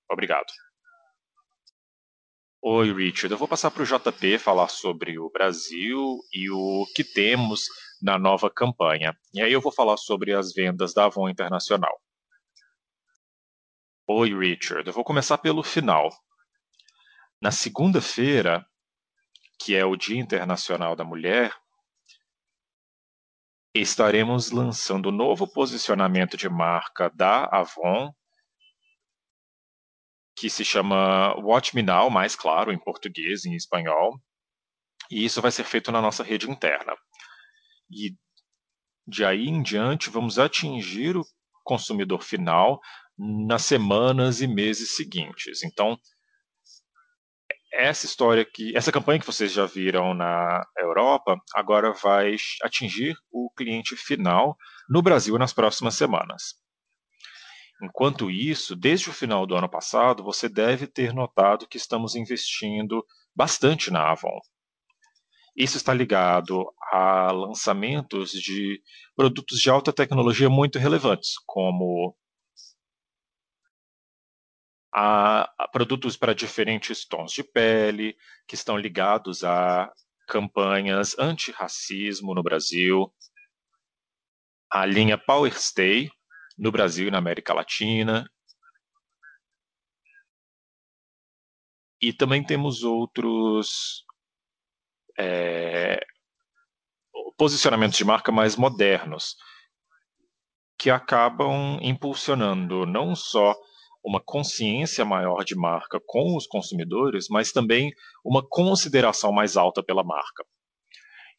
Obrigado. 0.09 0.47
Oi, 2.61 2.91
Richard. 2.93 3.31
Eu 3.31 3.37
vou 3.37 3.47
passar 3.47 3.71
para 3.71 3.83
o 3.83 3.85
JP 3.85 4.37
falar 4.37 4.67
sobre 4.67 5.17
o 5.17 5.29
Brasil 5.29 6.19
e 6.33 6.49
o 6.51 6.85
que 6.93 7.05
temos 7.05 7.67
na 8.01 8.19
nova 8.19 8.49
campanha. 8.49 9.17
E 9.33 9.41
aí 9.41 9.53
eu 9.53 9.61
vou 9.61 9.71
falar 9.71 9.95
sobre 9.95 10.33
as 10.33 10.53
vendas 10.53 10.93
da 10.93 11.05
Avon 11.05 11.29
Internacional. 11.29 12.01
Oi, 14.07 14.37
Richard. 14.37 14.87
Eu 14.87 14.93
vou 14.93 15.03
começar 15.03 15.37
pelo 15.37 15.63
final. 15.63 16.09
Na 17.41 17.51
segunda-feira, 17.51 18.65
que 19.57 19.75
é 19.75 19.85
o 19.85 19.95
Dia 19.95 20.19
Internacional 20.19 20.95
da 20.95 21.05
Mulher, 21.05 21.55
estaremos 23.73 24.51
lançando 24.51 25.07
o 25.07 25.11
novo 25.11 25.47
posicionamento 25.47 26.35
de 26.35 26.49
marca 26.49 27.09
da 27.09 27.45
Avon 27.45 28.11
que 30.35 30.49
se 30.49 30.63
chama 30.63 31.35
Watch 31.39 31.75
Me 31.75 31.81
Now, 31.81 32.09
mais 32.09 32.33
claro, 32.33 32.71
em 32.71 32.79
português 32.79 33.43
e 33.43 33.49
em 33.49 33.55
espanhol. 33.55 34.17
E 35.11 35.25
isso 35.25 35.41
vai 35.41 35.51
ser 35.51 35.65
feito 35.65 35.91
na 35.91 36.01
nossa 36.01 36.23
rede 36.23 36.49
interna. 36.49 36.95
E 37.91 38.15
de 39.05 39.25
aí 39.25 39.47
em 39.47 39.61
diante, 39.61 40.09
vamos 40.09 40.39
atingir 40.39 41.17
o 41.17 41.25
consumidor 41.63 42.23
final 42.23 42.79
nas 43.17 43.63
semanas 43.63 44.39
e 44.39 44.47
meses 44.47 44.95
seguintes. 44.95 45.61
Então, 45.63 45.99
essa 47.71 48.05
história 48.05 48.45
que 48.45 48.75
essa 48.75 48.91
campanha 48.91 49.19
que 49.19 49.25
vocês 49.25 49.51
já 49.51 49.65
viram 49.65 50.13
na 50.13 50.63
Europa 50.77 51.37
agora 51.53 51.93
vai 51.93 52.35
atingir 52.63 53.15
o 53.31 53.49
cliente 53.55 53.95
final 53.95 54.57
no 54.89 55.01
Brasil 55.01 55.37
nas 55.37 55.53
próximas 55.53 55.95
semanas. 55.95 56.55
Enquanto 57.81 58.29
isso, 58.29 58.75
desde 58.75 59.09
o 59.09 59.13
final 59.13 59.45
do 59.45 59.55
ano 59.55 59.69
passado, 59.69 60.23
você 60.23 60.49
deve 60.49 60.85
ter 60.85 61.13
notado 61.13 61.67
que 61.67 61.77
estamos 61.77 62.15
investindo 62.15 63.05
bastante 63.33 63.89
na 63.89 64.11
Avon. 64.11 64.39
Isso 65.55 65.77
está 65.77 65.93
ligado 65.93 66.65
a 66.91 67.31
lançamentos 67.31 68.31
de 68.31 68.81
produtos 69.15 69.59
de 69.59 69.69
alta 69.69 69.93
tecnologia 69.93 70.49
muito 70.49 70.77
relevantes, 70.77 71.33
como 71.45 72.15
a, 74.91 75.51
a 75.57 75.67
produtos 75.67 76.17
para 76.17 76.33
diferentes 76.33 77.05
tons 77.05 77.31
de 77.31 77.43
pele, 77.43 78.17
que 78.47 78.55
estão 78.55 78.77
ligados 78.77 79.43
a 79.43 79.91
campanhas 80.27 81.17
anti-racismo 81.17 82.33
no 82.33 82.43
Brasil, 82.43 83.13
a 84.69 84.85
linha 84.85 85.17
Power 85.17 85.53
Stay, 85.59 86.09
no 86.57 86.71
Brasil 86.71 87.07
e 87.07 87.11
na 87.11 87.17
América 87.17 87.53
Latina. 87.53 88.29
E 92.01 92.13
também 92.13 92.43
temos 92.45 92.83
outros 92.83 94.05
é, 95.17 95.99
posicionamentos 97.37 97.97
de 97.97 98.05
marca 98.05 98.31
mais 98.31 98.55
modernos, 98.55 99.35
que 100.77 100.89
acabam 100.89 101.77
impulsionando 101.81 102.85
não 102.85 103.15
só 103.15 103.53
uma 104.03 104.21
consciência 104.21 105.03
maior 105.03 105.43
de 105.43 105.55
marca 105.55 105.99
com 106.05 106.35
os 106.35 106.47
consumidores, 106.47 107.27
mas 107.29 107.51
também 107.51 107.91
uma 108.23 108.45
consideração 108.47 109.31
mais 109.31 109.57
alta 109.57 109.83
pela 109.83 110.03
marca. 110.03 110.45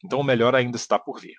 Então, 0.03 0.19
o 0.19 0.23
melhor 0.23 0.55
ainda 0.55 0.77
está 0.77 0.97
por 0.97 1.19
vir. 1.19 1.35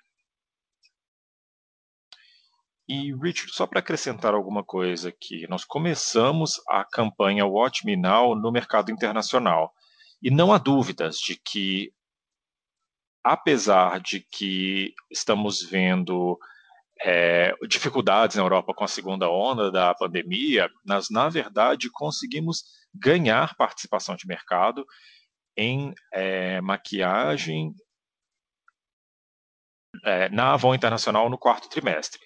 E, 2.87 3.13
Richard, 3.15 3.53
só 3.53 3.65
para 3.65 3.79
acrescentar 3.79 4.33
alguma 4.33 4.63
coisa 4.63 5.09
aqui, 5.09 5.47
nós 5.47 5.63
começamos 5.63 6.61
a 6.67 6.83
campanha 6.83 7.45
Watch 7.45 7.85
Me 7.85 7.95
Now 7.95 8.35
no 8.35 8.51
mercado 8.51 8.91
internacional. 8.91 9.73
E 10.21 10.29
não 10.29 10.51
há 10.51 10.57
dúvidas 10.57 11.17
de 11.17 11.35
que, 11.37 11.93
apesar 13.23 14.01
de 14.01 14.19
que 14.19 14.93
estamos 15.09 15.61
vendo 15.61 16.37
é, 17.03 17.53
dificuldades 17.67 18.37
na 18.37 18.43
Europa 18.43 18.73
com 18.73 18.83
a 18.85 18.87
segunda 18.87 19.29
onda 19.29 19.69
da 19.69 19.93
pandemia, 19.93 20.69
nós, 20.85 21.09
na 21.09 21.27
verdade, 21.27 21.91
conseguimos 21.91 22.63
ganhar 22.93 23.55
participação 23.55 24.15
de 24.15 24.25
mercado 24.25 24.85
em 25.57 25.93
é, 26.13 26.61
maquiagem 26.61 27.73
é, 30.05 30.29
na 30.29 30.53
Avon 30.53 30.73
Internacional 30.73 31.29
no 31.29 31.37
quarto 31.37 31.69
trimestre. 31.69 32.21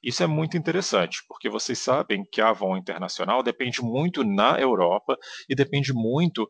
Isso 0.00 0.22
é 0.22 0.26
muito 0.26 0.56
interessante, 0.56 1.18
porque 1.26 1.48
vocês 1.48 1.78
sabem 1.78 2.24
que 2.30 2.40
a 2.40 2.50
Avon 2.50 2.76
Internacional 2.76 3.42
depende 3.42 3.82
muito 3.82 4.22
na 4.22 4.60
Europa 4.60 5.16
e 5.48 5.54
depende 5.56 5.92
muito 5.92 6.48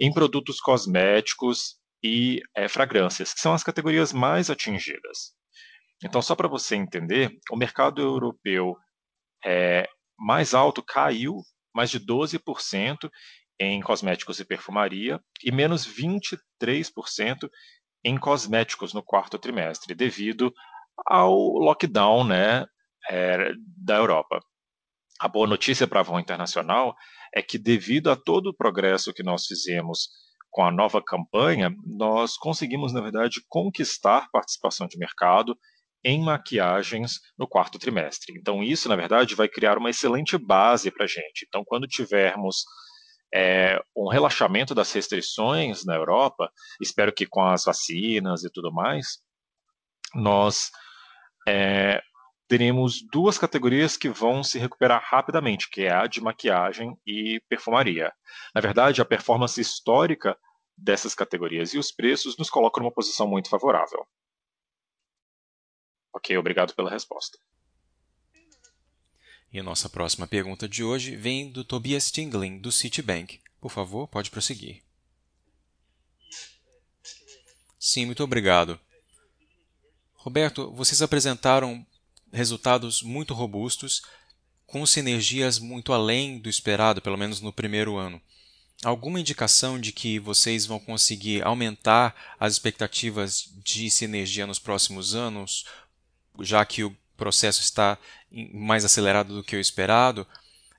em 0.00 0.12
produtos 0.12 0.58
cosméticos 0.58 1.76
e 2.02 2.40
é, 2.56 2.66
fragrâncias, 2.66 3.32
que 3.32 3.40
são 3.40 3.54
as 3.54 3.62
categorias 3.62 4.12
mais 4.12 4.50
atingidas. 4.50 5.33
Então, 6.04 6.20
só 6.20 6.36
para 6.36 6.46
você 6.46 6.76
entender, 6.76 7.34
o 7.50 7.56
mercado 7.56 8.02
europeu 8.02 8.76
é, 9.44 9.88
mais 10.18 10.52
alto 10.52 10.82
caiu 10.82 11.40
mais 11.74 11.90
de 11.90 11.98
12% 11.98 13.10
em 13.58 13.80
cosméticos 13.80 14.38
e 14.38 14.44
perfumaria 14.44 15.18
e 15.42 15.50
menos 15.50 15.86
23% 15.86 16.38
em 18.04 18.18
cosméticos 18.18 18.92
no 18.92 19.02
quarto 19.02 19.38
trimestre, 19.38 19.94
devido 19.94 20.52
ao 21.06 21.34
lockdown 21.34 22.24
né, 22.24 22.66
é, 23.10 23.52
da 23.78 23.96
Europa. 23.96 24.40
A 25.18 25.26
boa 25.26 25.46
notícia 25.46 25.86
para 25.86 26.00
a 26.00 26.02
Avon 26.02 26.20
Internacional 26.20 26.94
é 27.34 27.40
que, 27.40 27.58
devido 27.58 28.10
a 28.10 28.16
todo 28.16 28.48
o 28.48 28.54
progresso 28.54 29.12
que 29.12 29.22
nós 29.22 29.46
fizemos 29.46 30.10
com 30.50 30.64
a 30.64 30.70
nova 30.70 31.02
campanha, 31.02 31.74
nós 31.84 32.36
conseguimos, 32.36 32.92
na 32.92 33.00
verdade, 33.00 33.40
conquistar 33.48 34.28
participação 34.30 34.86
de 34.86 34.98
mercado 34.98 35.56
em 36.04 36.22
maquiagens 36.22 37.20
no 37.38 37.48
quarto 37.48 37.78
trimestre. 37.78 38.36
Então, 38.38 38.62
isso, 38.62 38.88
na 38.88 38.96
verdade, 38.96 39.34
vai 39.34 39.48
criar 39.48 39.78
uma 39.78 39.90
excelente 39.90 40.36
base 40.36 40.90
para 40.90 41.04
a 41.04 41.08
gente. 41.08 41.46
Então, 41.48 41.64
quando 41.64 41.86
tivermos 41.86 42.64
é, 43.34 43.80
um 43.96 44.08
relaxamento 44.08 44.74
das 44.74 44.92
restrições 44.92 45.84
na 45.84 45.94
Europa, 45.94 46.50
espero 46.80 47.12
que 47.12 47.26
com 47.26 47.42
as 47.42 47.64
vacinas 47.64 48.44
e 48.44 48.50
tudo 48.50 48.72
mais, 48.72 49.18
nós 50.14 50.70
é, 51.48 52.00
teremos 52.46 53.02
duas 53.10 53.38
categorias 53.38 53.96
que 53.96 54.08
vão 54.08 54.44
se 54.44 54.58
recuperar 54.58 55.02
rapidamente, 55.04 55.68
que 55.70 55.82
é 55.82 55.92
a 55.92 56.06
de 56.06 56.20
maquiagem 56.20 56.96
e 57.06 57.40
perfumaria. 57.48 58.12
Na 58.54 58.60
verdade, 58.60 59.00
a 59.00 59.04
performance 59.04 59.60
histórica 59.60 60.36
dessas 60.76 61.14
categorias 61.14 61.72
e 61.72 61.78
os 61.78 61.90
preços 61.90 62.36
nos 62.36 62.50
colocam 62.50 62.82
numa 62.82 62.92
posição 62.92 63.26
muito 63.26 63.48
favorável. 63.48 64.06
Ok, 66.14 66.38
obrigado 66.38 66.72
pela 66.74 66.88
resposta. 66.88 67.36
E 69.52 69.58
a 69.58 69.62
nossa 69.62 69.88
próxima 69.88 70.26
pergunta 70.26 70.68
de 70.68 70.82
hoje 70.82 71.16
vem 71.16 71.50
do 71.50 71.64
Tobias 71.64 72.10
Tingling, 72.10 72.58
do 72.60 72.72
Citibank. 72.72 73.40
Por 73.60 73.70
favor, 73.70 74.06
pode 74.06 74.30
prosseguir. 74.30 74.82
Sim, 77.78 78.06
muito 78.06 78.22
obrigado. 78.22 78.80
Roberto, 80.14 80.70
vocês 80.72 81.02
apresentaram 81.02 81.84
resultados 82.32 83.02
muito 83.02 83.34
robustos, 83.34 84.02
com 84.66 84.86
sinergias 84.86 85.58
muito 85.58 85.92
além 85.92 86.38
do 86.38 86.48
esperado, 86.48 87.02
pelo 87.02 87.18
menos 87.18 87.40
no 87.40 87.52
primeiro 87.52 87.96
ano. 87.96 88.22
Alguma 88.82 89.20
indicação 89.20 89.80
de 89.80 89.92
que 89.92 90.18
vocês 90.18 90.66
vão 90.66 90.78
conseguir 90.78 91.44
aumentar 91.44 92.36
as 92.40 92.54
expectativas 92.54 93.52
de 93.62 93.90
sinergia 93.90 94.46
nos 94.46 94.58
próximos 94.58 95.14
anos, 95.14 95.64
já 96.40 96.64
que 96.64 96.84
o 96.84 96.96
processo 97.16 97.60
está 97.60 97.98
mais 98.52 98.84
acelerado 98.84 99.34
do 99.34 99.44
que 99.44 99.56
o 99.56 99.60
esperado? 99.60 100.26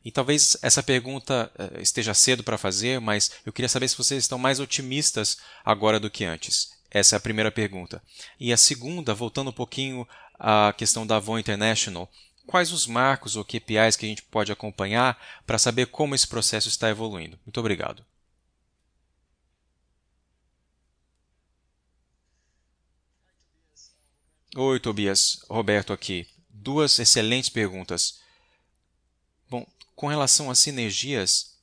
E 0.03 0.11
talvez 0.11 0.55
essa 0.61 0.83
pergunta 0.83 1.51
eh, 1.57 1.81
esteja 1.81 2.13
cedo 2.13 2.43
para 2.43 2.59
fazer, 2.59 3.01
mas 3.01 3.31
eu 3.43 3.51
queria 3.51 3.67
saber 3.67 3.87
se 3.87 3.97
vocês 3.97 4.23
estão 4.23 4.37
mais 4.37 4.59
otimistas 4.59 5.37
agora 5.63 5.99
do 5.99 6.11
que 6.11 6.23
antes. 6.23 6.75
Essa 6.91 7.15
é 7.15 7.17
a 7.17 7.19
primeira 7.19 7.51
pergunta. 7.51 8.01
E 8.39 8.53
a 8.53 8.57
segunda, 8.57 9.13
voltando 9.13 9.49
um 9.49 9.53
pouquinho 9.53 10.07
à 10.39 10.73
questão 10.77 11.07
da 11.07 11.15
Avon 11.15 11.39
International, 11.39 12.09
quais 12.45 12.71
os 12.71 12.85
marcos 12.85 13.35
ou 13.35 13.43
KPIs 13.43 13.95
que 13.95 14.05
a 14.05 14.09
gente 14.09 14.21
pode 14.21 14.51
acompanhar 14.51 15.19
para 15.45 15.57
saber 15.57 15.87
como 15.87 16.13
esse 16.13 16.27
processo 16.27 16.69
está 16.69 16.89
evoluindo? 16.89 17.39
Muito 17.45 17.59
obrigado. 17.59 18.05
Oi, 24.57 24.79
Tobias. 24.79 25.43
Roberto 25.49 25.91
aqui. 25.91 26.25
Duas 26.49 26.97
excelentes 26.97 27.49
perguntas. 27.49 28.21
Bom, 29.49 29.67
com 29.93 30.07
relação 30.07 30.49
às 30.49 30.59
sinergias, 30.59 31.57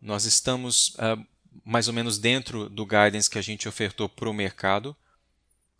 nós 0.00 0.24
estamos 0.24 0.90
uh, 0.90 1.26
mais 1.64 1.88
ou 1.88 1.92
menos 1.92 2.16
dentro 2.16 2.68
do 2.68 2.86
guidance 2.86 3.28
que 3.28 3.38
a 3.38 3.42
gente 3.42 3.68
ofertou 3.68 4.08
para 4.08 4.30
o 4.30 4.32
mercado. 4.32 4.96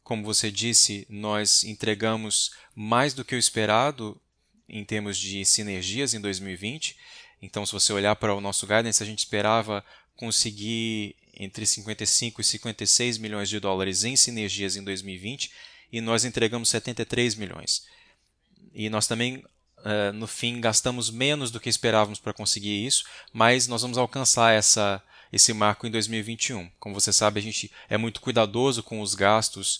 como 0.02 0.24
você 0.24 0.50
disse, 0.50 1.06
nós 1.08 1.62
entregamos 1.62 2.50
mais 2.74 3.14
do 3.14 3.24
que 3.24 3.36
o 3.36 3.38
esperado 3.38 4.20
em 4.68 4.84
termos 4.84 5.16
de 5.16 5.44
sinergias 5.44 6.12
em 6.12 6.20
2020. 6.20 6.96
Então, 7.40 7.64
se 7.64 7.70
você 7.70 7.92
olhar 7.92 8.16
para 8.16 8.34
o 8.34 8.40
nosso 8.40 8.66
guidance, 8.66 9.00
a 9.00 9.06
gente 9.06 9.20
esperava 9.20 9.84
conseguir 10.16 11.19
entre 11.41 11.64
55 11.64 12.43
e 12.43 12.45
56 12.45 13.16
milhões 13.16 13.49
de 13.49 13.59
dólares 13.59 14.05
em 14.05 14.14
sinergias 14.14 14.76
em 14.76 14.84
2020 14.84 15.51
e 15.91 15.99
nós 16.03 16.26
entregamos 16.26 16.68
73 16.68 17.34
milhões. 17.34 17.86
E 18.74 18.91
nós 18.91 19.07
também, 19.07 19.36
uh, 19.78 20.12
no 20.12 20.26
fim, 20.26 20.61
gastamos 20.61 21.09
menos 21.09 21.51
do 21.51 21.59
que 21.59 21.70
esperávamos 21.70 22.20
para 22.20 22.34
conseguir 22.34 22.84
isso, 22.84 23.05
mas 23.32 23.66
nós 23.66 23.80
vamos 23.80 23.97
alcançar 23.97 24.53
essa, 24.53 25.03
esse 25.32 25.55
marco 25.55 25.86
em 25.86 25.91
2021. 25.91 26.70
Como 26.78 26.95
você 26.95 27.11
sabe, 27.11 27.41
a 27.41 27.43
gente 27.43 27.72
é 27.88 27.97
muito 27.97 28.20
cuidadoso 28.20 28.82
com 28.82 29.01
os 29.01 29.14
gastos 29.14 29.76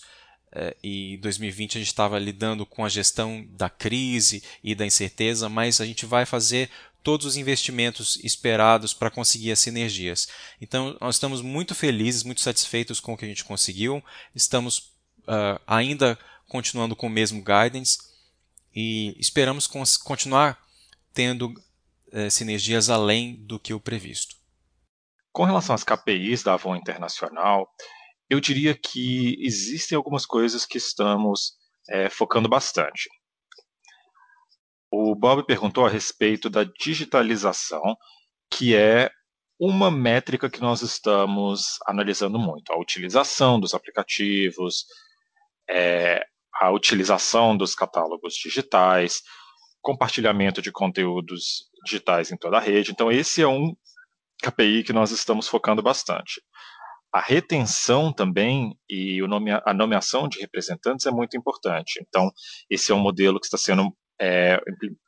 uh, 0.53 0.75
e 0.83 1.13
em 1.13 1.19
2020 1.19 1.77
a 1.77 1.79
gente 1.79 1.87
estava 1.87 2.17
lidando 2.17 2.65
com 2.65 2.83
a 2.83 2.89
gestão 2.89 3.45
da 3.51 3.69
crise 3.69 4.41
e 4.63 4.73
da 4.73 4.83
incerteza, 4.83 5.47
mas 5.47 5.79
a 5.79 5.85
gente 5.85 6.07
vai 6.07 6.25
fazer 6.25 6.71
todos 7.03 7.25
os 7.25 7.37
investimentos 7.37 8.19
esperados 8.23 8.93
para 8.93 9.09
conseguir 9.09 9.51
as 9.51 9.59
sinergias. 9.59 10.27
Então, 10.59 10.97
nós 11.01 11.15
estamos 11.15 11.41
muito 11.41 11.73
felizes, 11.73 12.23
muito 12.23 12.41
satisfeitos 12.41 12.99
com 12.99 13.13
o 13.13 13.17
que 13.17 13.25
a 13.25 13.27
gente 13.27 13.43
conseguiu. 13.43 14.03
Estamos 14.35 14.93
uh, 15.21 15.59
ainda 15.65 16.17
continuando 16.47 16.95
com 16.95 17.07
o 17.07 17.09
mesmo 17.09 17.43
guidance 17.43 17.97
e 18.75 19.15
esperamos 19.19 19.67
continuar 19.97 20.59
tendo 21.13 21.47
uh, 21.47 22.29
sinergias 22.29 22.89
além 22.89 23.35
do 23.35 23.59
que 23.59 23.73
o 23.73 23.79
previsto. 23.79 24.35
Com 25.31 25.43
relação 25.43 25.73
às 25.73 25.83
KPIs 25.83 26.43
da 26.43 26.53
Avon 26.53 26.75
Internacional, 26.75 27.69
eu 28.29 28.39
diria 28.39 28.77
que 28.77 29.37
existem 29.39 29.95
algumas 29.95 30.25
coisas 30.25 30.65
que 30.65 30.77
estamos 30.77 31.53
é, 31.89 32.09
focando 32.09 32.49
bastante. 32.49 33.09
O 34.91 35.15
Bob 35.15 35.45
perguntou 35.45 35.85
a 35.85 35.89
respeito 35.89 36.49
da 36.49 36.65
digitalização, 36.65 37.95
que 38.51 38.75
é 38.75 39.09
uma 39.57 39.89
métrica 39.89 40.49
que 40.49 40.59
nós 40.59 40.81
estamos 40.81 41.77
analisando 41.87 42.37
muito. 42.37 42.73
A 42.73 42.77
utilização 42.77 43.59
dos 43.59 43.73
aplicativos, 43.73 44.85
é, 45.69 46.25
a 46.59 46.71
utilização 46.71 47.55
dos 47.55 47.73
catálogos 47.73 48.33
digitais, 48.33 49.21
compartilhamento 49.81 50.61
de 50.61 50.71
conteúdos 50.71 51.69
digitais 51.85 52.31
em 52.31 52.37
toda 52.37 52.57
a 52.57 52.61
rede. 52.61 52.91
Então, 52.91 53.11
esse 53.11 53.41
é 53.41 53.47
um 53.47 53.73
KPI 54.43 54.83
que 54.83 54.93
nós 54.93 55.11
estamos 55.11 55.47
focando 55.47 55.81
bastante. 55.81 56.41
A 57.13 57.21
retenção 57.21 58.11
também 58.11 58.77
e 58.89 59.19
a 59.65 59.73
nomeação 59.73 60.27
de 60.27 60.39
representantes 60.39 61.05
é 61.05 61.11
muito 61.11 61.37
importante. 61.37 61.99
Então, 62.01 62.31
esse 62.69 62.91
é 62.91 62.95
um 62.95 62.99
modelo 62.99 63.39
que 63.39 63.45
está 63.45 63.57
sendo 63.57 63.95
é, 64.21 64.61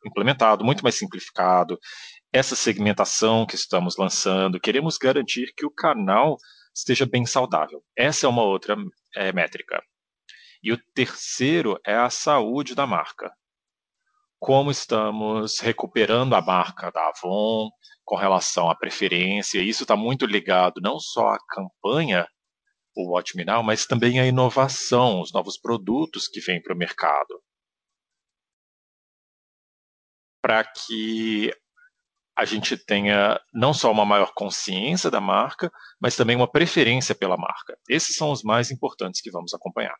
implementado, 0.03 0.65
muito 0.65 0.81
mais 0.81 0.95
simplificado. 0.95 1.79
Essa 2.33 2.55
segmentação 2.55 3.45
que 3.45 3.53
estamos 3.53 3.95
lançando, 3.95 4.59
queremos 4.59 4.97
garantir 4.97 5.53
que 5.55 5.65
o 5.67 5.71
canal 5.71 6.37
esteja 6.75 7.05
bem 7.05 7.23
saudável. 7.23 7.83
Essa 7.95 8.25
é 8.25 8.29
uma 8.29 8.41
outra 8.41 8.75
é, 9.15 9.31
métrica. 9.31 9.79
E 10.63 10.73
o 10.73 10.79
terceiro 10.95 11.79
é 11.85 11.93
a 11.93 12.09
saúde 12.09 12.73
da 12.73 12.87
marca. 12.87 13.31
Como 14.39 14.71
estamos 14.71 15.59
recuperando 15.59 16.33
a 16.33 16.41
marca 16.41 16.91
da 16.91 17.09
Avon 17.09 17.69
com 18.03 18.15
relação 18.15 18.69
à 18.69 18.75
preferência. 18.75 19.61
Isso 19.61 19.83
está 19.83 19.95
muito 19.95 20.25
ligado 20.25 20.81
não 20.81 20.99
só 20.99 21.29
à 21.29 21.37
campanha, 21.49 22.27
o 22.95 23.13
Watch 23.13 23.37
Me 23.37 23.45
Now, 23.45 23.63
mas 23.63 23.85
também 23.85 24.19
à 24.19 24.25
inovação, 24.25 25.21
os 25.21 25.31
novos 25.31 25.57
produtos 25.57 26.27
que 26.27 26.41
vêm 26.41 26.61
para 26.61 26.73
o 26.73 26.77
mercado 26.77 27.42
para 30.43 30.61
que 30.65 31.55
a 32.37 32.43
gente 32.43 32.75
tenha 32.75 33.39
não 33.53 33.73
só 33.73 33.89
uma 33.89 34.03
maior 34.03 34.33
consciência 34.35 35.09
da 35.09 35.21
marca, 35.21 35.71
mas 36.01 36.17
também 36.17 36.35
uma 36.35 36.51
preferência 36.51 37.15
pela 37.15 37.37
marca. 37.37 37.77
Esses 37.87 38.17
são 38.17 38.29
os 38.29 38.43
mais 38.43 38.69
importantes 38.69 39.21
que 39.21 39.31
vamos 39.31 39.53
acompanhar. 39.53 39.95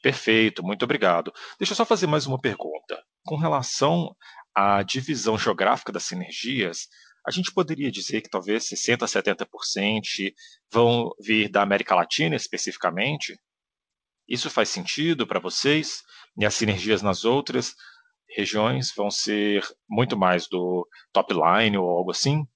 Perfeito, 0.00 0.62
muito 0.62 0.84
obrigado. 0.84 1.32
Deixa 1.58 1.72
eu 1.72 1.76
só 1.76 1.84
fazer 1.84 2.06
mais 2.06 2.26
uma 2.26 2.40
pergunta. 2.40 3.02
Com 3.24 3.36
relação 3.36 4.14
à 4.54 4.84
divisão 4.84 5.36
geográfica 5.36 5.90
das 5.90 6.04
sinergias, 6.04 6.86
a 7.26 7.32
gente 7.32 7.52
poderia 7.52 7.90
dizer 7.90 8.20
que 8.20 8.30
talvez 8.30 8.68
60% 8.68 9.02
a 9.02 9.06
70% 9.06 10.32
vão 10.70 11.10
vir 11.20 11.48
da 11.48 11.62
América 11.62 11.96
Latina 11.96 12.36
especificamente? 12.36 13.36
Isso 14.28 14.48
faz 14.48 14.68
sentido 14.68 15.26
para 15.26 15.40
vocês? 15.40 16.04
E 16.38 16.46
as 16.46 16.54
sinergias 16.54 17.02
nas 17.02 17.24
outras 17.24 17.74
regiões 18.28 18.92
vão 18.94 19.10
ser 19.10 19.62
muito 19.88 20.16
mais 20.16 20.48
do 20.48 20.86
top 21.12 21.34
line 21.34 21.76
ou 21.76 21.88
algo 21.88 22.10
assim? 22.10 22.46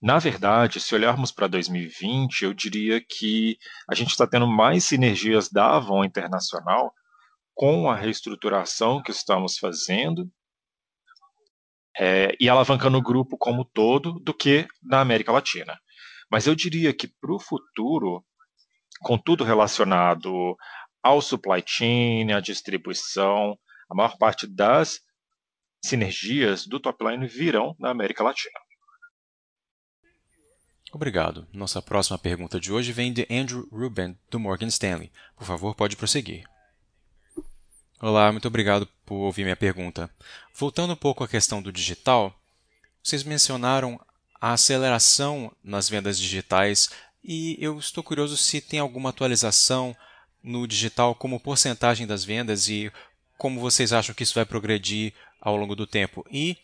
Na 0.00 0.18
verdade, 0.18 0.78
se 0.78 0.94
olharmos 0.94 1.32
para 1.32 1.46
2020, 1.46 2.44
eu 2.44 2.52
diria 2.52 3.00
que 3.00 3.58
a 3.90 3.94
gente 3.94 4.10
está 4.10 4.26
tendo 4.26 4.46
mais 4.46 4.84
sinergias 4.84 5.48
da 5.48 5.76
Avon 5.76 6.04
Internacional 6.04 6.92
com 7.54 7.90
a 7.90 7.96
reestruturação 7.96 9.02
que 9.02 9.10
estamos 9.10 9.56
fazendo 9.56 10.30
é, 11.98 12.36
e 12.38 12.48
alavancando 12.48 12.98
o 12.98 13.02
grupo 13.02 13.38
como 13.38 13.64
todo 13.64 14.20
do 14.20 14.34
que 14.34 14.68
na 14.82 15.00
América 15.00 15.32
Latina. 15.32 15.78
Mas 16.30 16.46
eu 16.46 16.54
diria 16.54 16.92
que 16.92 17.08
para 17.08 17.34
o 17.34 17.40
futuro, 17.40 18.22
com 19.00 19.16
tudo 19.16 19.44
relacionado 19.44 20.56
ao 21.06 21.22
supply 21.22 21.62
chain, 21.64 22.32
à 22.32 22.40
distribuição, 22.40 23.56
a 23.88 23.94
maior 23.94 24.18
parte 24.18 24.44
das 24.44 25.00
sinergias 25.80 26.66
do 26.66 26.80
top 26.80 27.04
line 27.04 27.28
virão 27.28 27.76
na 27.78 27.90
América 27.90 28.24
Latina. 28.24 28.58
Obrigado. 30.92 31.46
Nossa 31.52 31.80
próxima 31.80 32.18
pergunta 32.18 32.58
de 32.58 32.72
hoje 32.72 32.90
vem 32.90 33.12
de 33.12 33.24
Andrew 33.30 33.68
Ruben, 33.70 34.18
do 34.28 34.40
Morgan 34.40 34.66
Stanley. 34.66 35.12
Por 35.36 35.46
favor, 35.46 35.76
pode 35.76 35.96
prosseguir. 35.96 36.44
Olá, 38.00 38.32
muito 38.32 38.48
obrigado 38.48 38.88
por 39.04 39.14
ouvir 39.14 39.44
minha 39.44 39.56
pergunta. 39.56 40.10
Voltando 40.54 40.94
um 40.94 40.96
pouco 40.96 41.22
à 41.22 41.28
questão 41.28 41.62
do 41.62 41.70
digital, 41.70 42.36
vocês 43.00 43.22
mencionaram 43.22 44.00
a 44.40 44.54
aceleração 44.54 45.54
nas 45.62 45.88
vendas 45.88 46.18
digitais 46.18 46.90
e 47.22 47.56
eu 47.60 47.78
estou 47.78 48.02
curioso 48.02 48.36
se 48.36 48.60
tem 48.60 48.80
alguma 48.80 49.10
atualização 49.10 49.96
no 50.46 50.66
digital 50.66 51.14
como 51.14 51.40
porcentagem 51.40 52.06
das 52.06 52.24
vendas 52.24 52.68
e 52.68 52.90
como 53.36 53.60
vocês 53.60 53.92
acham 53.92 54.14
que 54.14 54.22
isso 54.22 54.34
vai 54.34 54.46
progredir 54.46 55.12
ao 55.40 55.56
longo 55.56 55.74
do 55.74 55.86
tempo? 55.86 56.24
E 56.30 56.56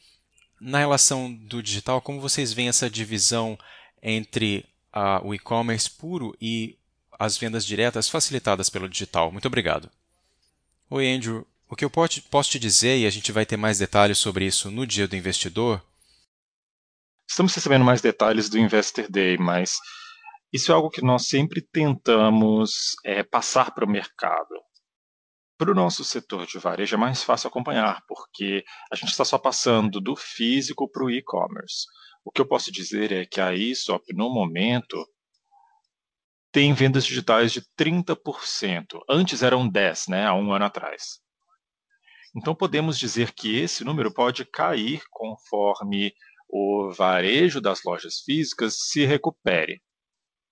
na 0.61 0.79
relação 0.79 1.33
do 1.33 1.63
digital, 1.63 2.01
como 2.01 2.21
vocês 2.21 2.53
veem 2.53 2.69
essa 2.69 2.89
divisão 2.89 3.59
entre 4.01 4.65
uh, 4.95 5.27
o 5.27 5.35
e-commerce 5.35 5.91
puro 5.91 6.37
e 6.41 6.79
as 7.19 7.37
vendas 7.37 7.67
diretas 7.67 8.09
facilitadas 8.09 8.71
pelo 8.71 8.89
digital? 8.89 9.33
Muito 9.33 9.47
obrigado. 9.47 9.91
Oi, 10.89 11.13
Andrew. 11.13 11.47
O 11.69 11.75
que 11.75 11.85
eu 11.85 11.91
posso 11.91 12.51
te 12.51 12.59
dizer, 12.59 12.99
e 12.99 13.07
a 13.07 13.11
gente 13.11 13.33
vai 13.33 13.47
ter 13.47 13.57
mais 13.57 13.79
detalhes 13.79 14.19
sobre 14.19 14.45
isso 14.45 14.71
no 14.71 14.87
dia 14.87 15.09
do 15.09 15.17
investidor. 15.17 15.83
Estamos 17.27 17.55
recebendo 17.55 17.85
mais 17.85 18.03
detalhes 18.03 18.51
do 18.51 18.59
Investor 18.59 19.11
Day, 19.11 19.39
mas 19.39 19.79
isso 20.53 20.71
é 20.71 20.75
algo 20.75 20.91
que 20.91 21.03
nós 21.03 21.27
sempre 21.29 21.63
tentamos 21.63 22.95
é, 23.05 23.23
passar 23.23 23.73
para 23.73 23.85
o 23.85 23.91
mercado. 23.91 24.55
Para 25.57 25.71
o 25.71 25.75
nosso 25.75 26.05
setor 26.05 26.47
de 26.47 26.59
varejo 26.59 26.95
é 26.95 26.99
mais 26.99 27.23
fácil 27.23 27.49
acompanhar, 27.49 28.03
porque 28.07 28.65
a 28.93 28.97
gente 28.97 29.11
está 29.11 29.25
só 29.25 29.39
passando 29.39 30.01
do 30.01 30.15
físico 30.15 30.91
para 30.91 31.05
o 31.05 31.11
e-commerce. 31.11 31.87
O 32.25 32.31
que 32.31 32.41
eu 32.41 32.47
posso 32.47 32.71
dizer 32.71 33.13
é 33.13 33.25
que 33.25 33.41
a 33.41 33.55
ISOP, 33.55 34.15
no 34.15 34.29
momento, 34.29 35.03
tem 36.53 36.75
vendas 36.75 37.07
digitais 37.07 37.51
de 37.53 37.63
30%. 37.79 39.01
Antes 39.09 39.43
eram 39.43 39.69
10%, 39.69 40.09
né, 40.09 40.27
há 40.27 40.35
um 40.35 40.53
ano 40.53 40.67
atrás. 40.67 41.21
Então 42.37 42.55
podemos 42.55 42.99
dizer 42.99 43.33
que 43.33 43.59
esse 43.59 43.85
número 43.85 44.13
pode 44.13 44.45
cair 44.45 45.03
conforme 45.11 46.13
o 46.49 46.93
varejo 46.93 47.61
das 47.61 47.83
lojas 47.85 48.21
físicas 48.21 48.77
se 48.79 49.07
recupere. 49.07 49.81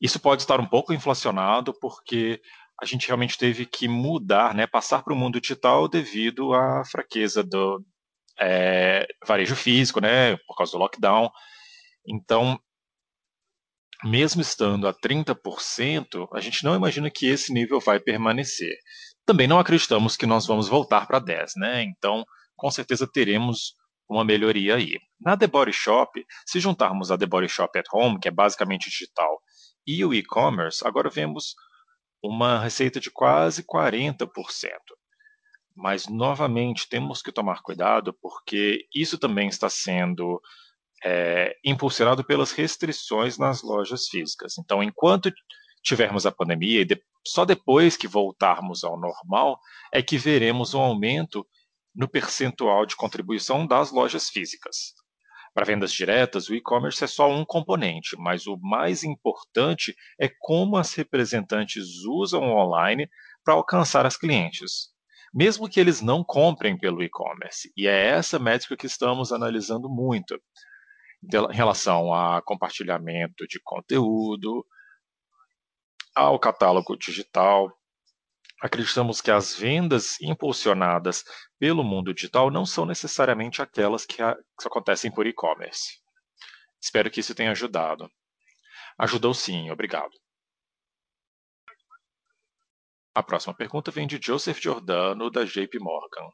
Isso 0.01 0.19
pode 0.19 0.43
estar 0.43 0.61
um 0.61 0.67
pouco 0.67 0.93
inflacionado, 0.93 1.75
porque 1.81 2.41
a 2.81 2.87
gente 2.87 3.07
realmente 3.07 3.37
teve 3.37 3.67
que 3.67 3.87
mudar, 3.87 4.55
né, 4.55 4.67
passar 4.67 5.03
para 5.03 5.13
o 5.13 5.17
mundo 5.17 5.41
digital 5.41 5.87
devido 5.87 6.55
à 6.55 6.83
fraqueza 6.85 7.43
do 7.43 7.85
é, 8.41 9.07
varejo 9.27 9.55
físico, 9.55 10.01
né, 10.01 10.37
por 10.47 10.57
causa 10.57 10.73
do 10.73 10.79
lockdown. 10.79 11.31
Então, 12.09 12.59
mesmo 14.03 14.41
estando 14.41 14.89
a 14.89 14.95
30%, 14.95 16.29
a 16.33 16.41
gente 16.41 16.65
não 16.65 16.75
imagina 16.75 17.11
que 17.11 17.27
esse 17.27 17.53
nível 17.53 17.79
vai 17.81 18.01
permanecer. 18.01 18.75
Também 19.27 19.47
não 19.47 19.59
acreditamos 19.59 20.17
que 20.17 20.27
nós 20.27 20.47
vamos 20.47 20.69
voltar 20.69 21.07
para 21.07 21.19
10, 21.19 21.53
né? 21.57 21.83
Então, 21.83 22.25
com 22.57 22.71
certeza 22.71 23.07
teremos 23.07 23.75
uma 24.09 24.25
melhoria 24.25 24.77
aí. 24.77 24.99
Na 25.21 25.37
The 25.37 25.47
Body 25.47 25.73
Shop, 25.73 26.11
se 26.47 26.59
juntarmos 26.59 27.11
a 27.11 27.19
The 27.19 27.27
Body 27.27 27.49
Shop 27.49 27.79
at 27.79 27.85
Home, 27.93 28.19
que 28.19 28.29
é 28.29 28.31
basicamente 28.31 28.89
digital, 28.91 29.39
e 29.91 30.05
o 30.05 30.15
e-commerce, 30.15 30.87
agora 30.87 31.11
vemos 31.11 31.57
uma 32.23 32.61
receita 32.61 33.01
de 33.01 33.11
quase 33.11 33.65
40%. 33.65 34.29
Mas, 35.75 36.07
novamente, 36.07 36.89
temos 36.89 37.21
que 37.21 37.33
tomar 37.33 37.61
cuidado 37.63 38.13
porque 38.23 38.87
isso 38.95 39.19
também 39.19 39.49
está 39.49 39.69
sendo 39.69 40.41
é, 41.05 41.57
impulsionado 41.65 42.23
pelas 42.23 42.53
restrições 42.53 43.37
nas 43.37 43.63
lojas 43.63 44.07
físicas. 44.07 44.59
Então, 44.59 44.81
enquanto 44.81 45.33
tivermos 45.83 46.25
a 46.25 46.31
pandemia 46.31 46.83
e 46.83 47.03
só 47.27 47.45
depois 47.45 47.97
que 47.97 48.07
voltarmos 48.07 48.85
ao 48.85 48.99
normal 48.99 49.59
é 49.93 50.03
que 50.03 50.19
veremos 50.19 50.73
um 50.73 50.81
aumento 50.81 51.45
no 51.95 52.07
percentual 52.09 52.87
de 52.87 52.95
contribuição 52.95 53.67
das 53.67 53.91
lojas 53.91 54.29
físicas. 54.29 54.95
Para 55.53 55.67
vendas 55.67 55.93
diretas, 55.93 56.49
o 56.49 56.55
e-commerce 56.55 57.03
é 57.03 57.07
só 57.07 57.29
um 57.29 57.45
componente, 57.45 58.17
mas 58.17 58.47
o 58.47 58.57
mais 58.59 59.03
importante 59.03 59.95
é 60.19 60.29
como 60.39 60.77
as 60.77 60.95
representantes 60.95 62.05
usam 62.07 62.43
o 62.43 62.57
online 62.57 63.09
para 63.45 63.55
alcançar 63.55 64.07
as 64.07 64.17
clientes, 64.17 64.91
mesmo 65.35 65.69
que 65.69 65.81
eles 65.81 66.01
não 66.01 66.23
comprem 66.23 66.79
pelo 66.79 67.03
e-commerce. 67.03 67.73
E 67.77 67.89
é 67.89 68.11
essa 68.11 68.39
métrica 68.39 68.77
que 68.77 68.87
estamos 68.87 69.33
analisando 69.33 69.89
muito, 69.89 70.41
em 71.23 71.55
relação 71.55 72.15
a 72.15 72.41
compartilhamento 72.43 73.47
de 73.49 73.61
conteúdo, 73.63 74.65
ao 76.15 76.39
catálogo 76.39 76.97
digital. 76.97 77.71
Acreditamos 78.61 79.23
que 79.23 79.31
as 79.31 79.57
vendas 79.57 80.21
impulsionadas 80.21 81.25
pelo 81.59 81.83
mundo 81.83 82.13
digital 82.13 82.51
não 82.51 82.67
são 82.67 82.85
necessariamente 82.85 83.63
aquelas 83.63 84.05
que, 84.05 84.21
acontecem 84.23 85.11
por 85.11 85.27
e-commerce. 85.27 85.99
Espero 86.79 87.11
que 87.11 87.21
isso 87.21 87.35
tenha 87.35 87.53
ajudado. 87.53 88.11
Ajudou 88.99 89.33
sim, 89.33 89.71
obrigado. 89.71 90.13
A 93.15 93.23
próxima 93.23 93.55
pergunta 93.55 93.91
vem 93.91 94.07
de 94.07 94.21
Joseph 94.23 94.61
Giordano, 94.61 95.31
da 95.31 95.45
JP 95.45 95.79
Morgan. 95.79 96.31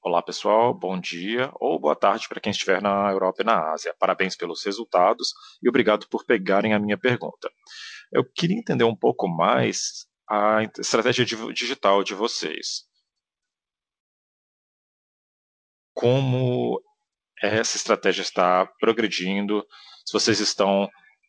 Olá, 0.00 0.22
pessoal. 0.22 0.72
Bom 0.72 0.98
dia 1.00 1.50
ou 1.54 1.78
boa 1.78 1.96
tarde 1.96 2.28
para 2.28 2.40
quem 2.40 2.50
estiver 2.52 2.80
na 2.80 3.10
Europa 3.10 3.42
e 3.42 3.44
na 3.44 3.72
Ásia. 3.72 3.94
Parabéns 3.98 4.36
pelos 4.36 4.64
resultados 4.64 5.34
e 5.60 5.68
obrigado 5.68 6.08
por 6.08 6.24
pegarem 6.24 6.72
a 6.72 6.78
minha 6.78 6.96
pergunta. 6.96 7.50
Eu 8.12 8.24
queria 8.24 8.56
entender 8.56 8.84
um 8.84 8.96
pouco 8.96 9.28
mais 9.28 10.06
a 10.28 10.62
estratégia 10.78 11.24
digital 11.24 12.02
de 12.02 12.14
vocês. 12.14 12.86
Como 15.94 16.80
essa 17.42 17.76
estratégia 17.76 18.22
está 18.22 18.66
progredindo, 18.78 19.64
se 20.04 20.12
vocês 20.12 20.40
estão 20.40 20.88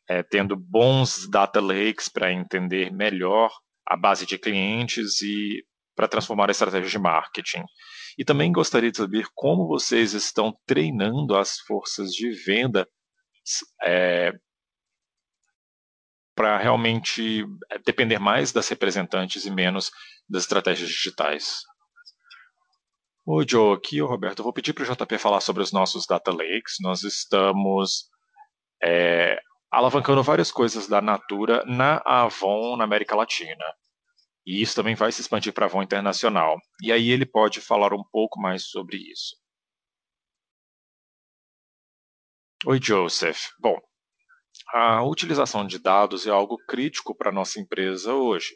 é, 0.10 0.24
tendo 0.24 0.56
bons 0.56 1.28
data 1.30 1.62
lakes 1.62 2.10
para 2.10 2.32
entender 2.32 2.92
melhor 2.92 3.52
a 3.86 3.96
base 3.96 4.26
de 4.26 4.38
clientes 4.38 5.22
e 5.22 5.64
para 5.96 6.08
transformar 6.08 6.50
a 6.50 6.52
estratégia 6.52 6.90
de 6.90 7.00
marketing. 7.00 7.64
E 8.18 8.24
também 8.24 8.52
gostaria 8.52 8.92
de 8.92 8.98
saber 8.98 9.26
como 9.36 9.68
vocês 9.68 10.14
estão 10.14 10.54
treinando 10.66 11.36
as 11.36 11.60
forças 11.60 12.12
de 12.12 12.32
venda 12.32 12.88
é, 13.84 14.32
para 16.40 16.58
realmente 16.58 17.46
é, 17.70 17.78
depender 17.80 18.18
mais 18.18 18.54
das 18.54 18.70
representantes 18.70 19.46
e 19.46 19.52
menos 19.52 19.92
das 20.30 20.44
estratégias 20.44 20.88
digitais. 20.88 21.64
Oi, 23.26 23.46
Joe, 23.46 23.76
aqui 23.76 24.02
o 24.02 24.08
Roberto. 24.08 24.40
Eu 24.40 24.46
vou 24.46 24.54
pedir 24.54 24.72
para 24.72 24.90
o 24.90 24.96
JP 24.96 25.18
falar 25.18 25.42
sobre 25.42 25.62
os 25.62 25.74
nossos 25.74 26.06
data 26.08 26.32
lakes. 26.32 26.78
Nós 26.80 27.04
estamos 27.04 28.06
é, 28.82 29.38
alavancando 29.70 30.24
várias 30.24 30.50
coisas 30.50 30.88
da 30.88 31.02
Natura 31.02 31.62
na 31.66 32.02
Avon, 32.06 32.78
na 32.78 32.86
América 32.86 33.18
Latina. 33.18 33.66
E 34.46 34.62
isso 34.62 34.76
também 34.76 34.96
vai 34.96 35.12
se 35.12 35.20
expandir 35.20 35.52
para 35.52 35.66
a 35.66 35.68
Avon 35.68 35.84
Internacional. 35.84 36.58
E 36.82 36.90
aí 36.90 37.10
ele 37.10 37.26
pode 37.26 37.60
falar 37.60 37.94
um 37.94 38.04
pouco 38.14 38.40
mais 38.40 38.64
sobre 38.64 38.96
isso. 38.96 39.36
Oi, 42.66 42.80
Joseph. 42.82 43.50
Bom, 43.60 43.78
a 44.68 45.04
utilização 45.04 45.66
de 45.66 45.80
dados 45.80 46.28
é 46.28 46.30
algo 46.30 46.58
crítico 46.68 47.16
para 47.16 47.30
a 47.30 47.34
nossa 47.34 47.60
empresa 47.60 48.14
hoje. 48.14 48.56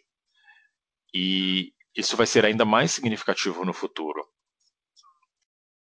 E 1.14 1.74
isso 1.96 2.18
vai 2.18 2.26
ser 2.26 2.46
ainda 2.46 2.66
mais 2.66 2.92
significativo 2.92 3.64
no 3.66 3.74
futuro. 3.74 4.28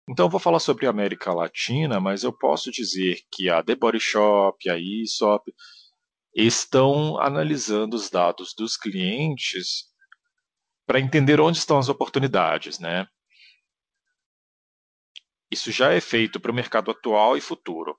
Então, 0.08 0.26
eu 0.26 0.30
vou 0.30 0.40
falar 0.40 0.58
sobre 0.58 0.86
a 0.86 0.90
América 0.90 1.32
Latina, 1.32 2.00
mas 2.00 2.24
eu 2.24 2.32
posso 2.32 2.70
dizer 2.70 3.20
que 3.30 3.48
a 3.48 3.62
The 3.62 3.76
Body 3.76 4.00
Shop, 4.00 4.68
a 4.68 4.74
Aesop, 4.74 5.52
estão 6.34 7.20
analisando 7.20 7.94
os 7.94 8.10
dados 8.10 8.54
dos 8.56 8.76
clientes 8.76 9.84
para 10.86 10.98
entender 10.98 11.40
onde 11.40 11.58
estão 11.58 11.78
as 11.78 11.88
oportunidades, 11.88 12.78
né? 12.80 13.06
Isso 15.50 15.70
já 15.70 15.92
é 15.92 16.00
feito 16.00 16.40
para 16.40 16.50
o 16.50 16.54
mercado 16.54 16.90
atual 16.90 17.36
e 17.36 17.40
futuro. 17.40 17.96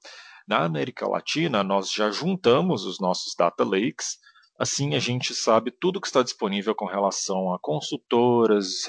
Na 0.48 0.64
América 0.66 1.08
Latina, 1.08 1.64
nós 1.64 1.92
já 1.92 2.12
juntamos 2.12 2.86
os 2.86 3.00
nossos 3.00 3.36
data 3.36 3.64
lakes, 3.64 4.18
assim 4.60 4.96
a 4.96 5.00
gente 5.00 5.34
sabe 5.34 5.72
tudo 5.72 6.00
que 6.02 6.08
está 6.08 6.22
disponível 6.24 6.76
com 6.76 6.86
relação 6.86 7.54
a 7.54 7.60
consultoras, 7.60 8.86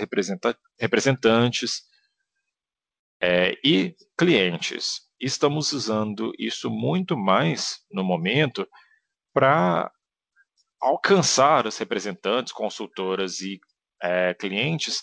representantes 0.78 1.82
é, 3.20 3.52
e 3.64 3.94
clientes. 4.18 5.02
Estamos 5.20 5.72
usando 5.72 6.32
isso 6.38 6.68
muito 6.68 7.16
mais 7.16 7.78
no 7.90 8.02
momento 8.02 8.66
para 9.32 9.90
alcançar 10.80 11.66
os 11.66 11.78
representantes, 11.78 12.52
consultoras 12.52 13.40
e 13.40 13.60
é, 14.02 14.34
clientes, 14.34 15.00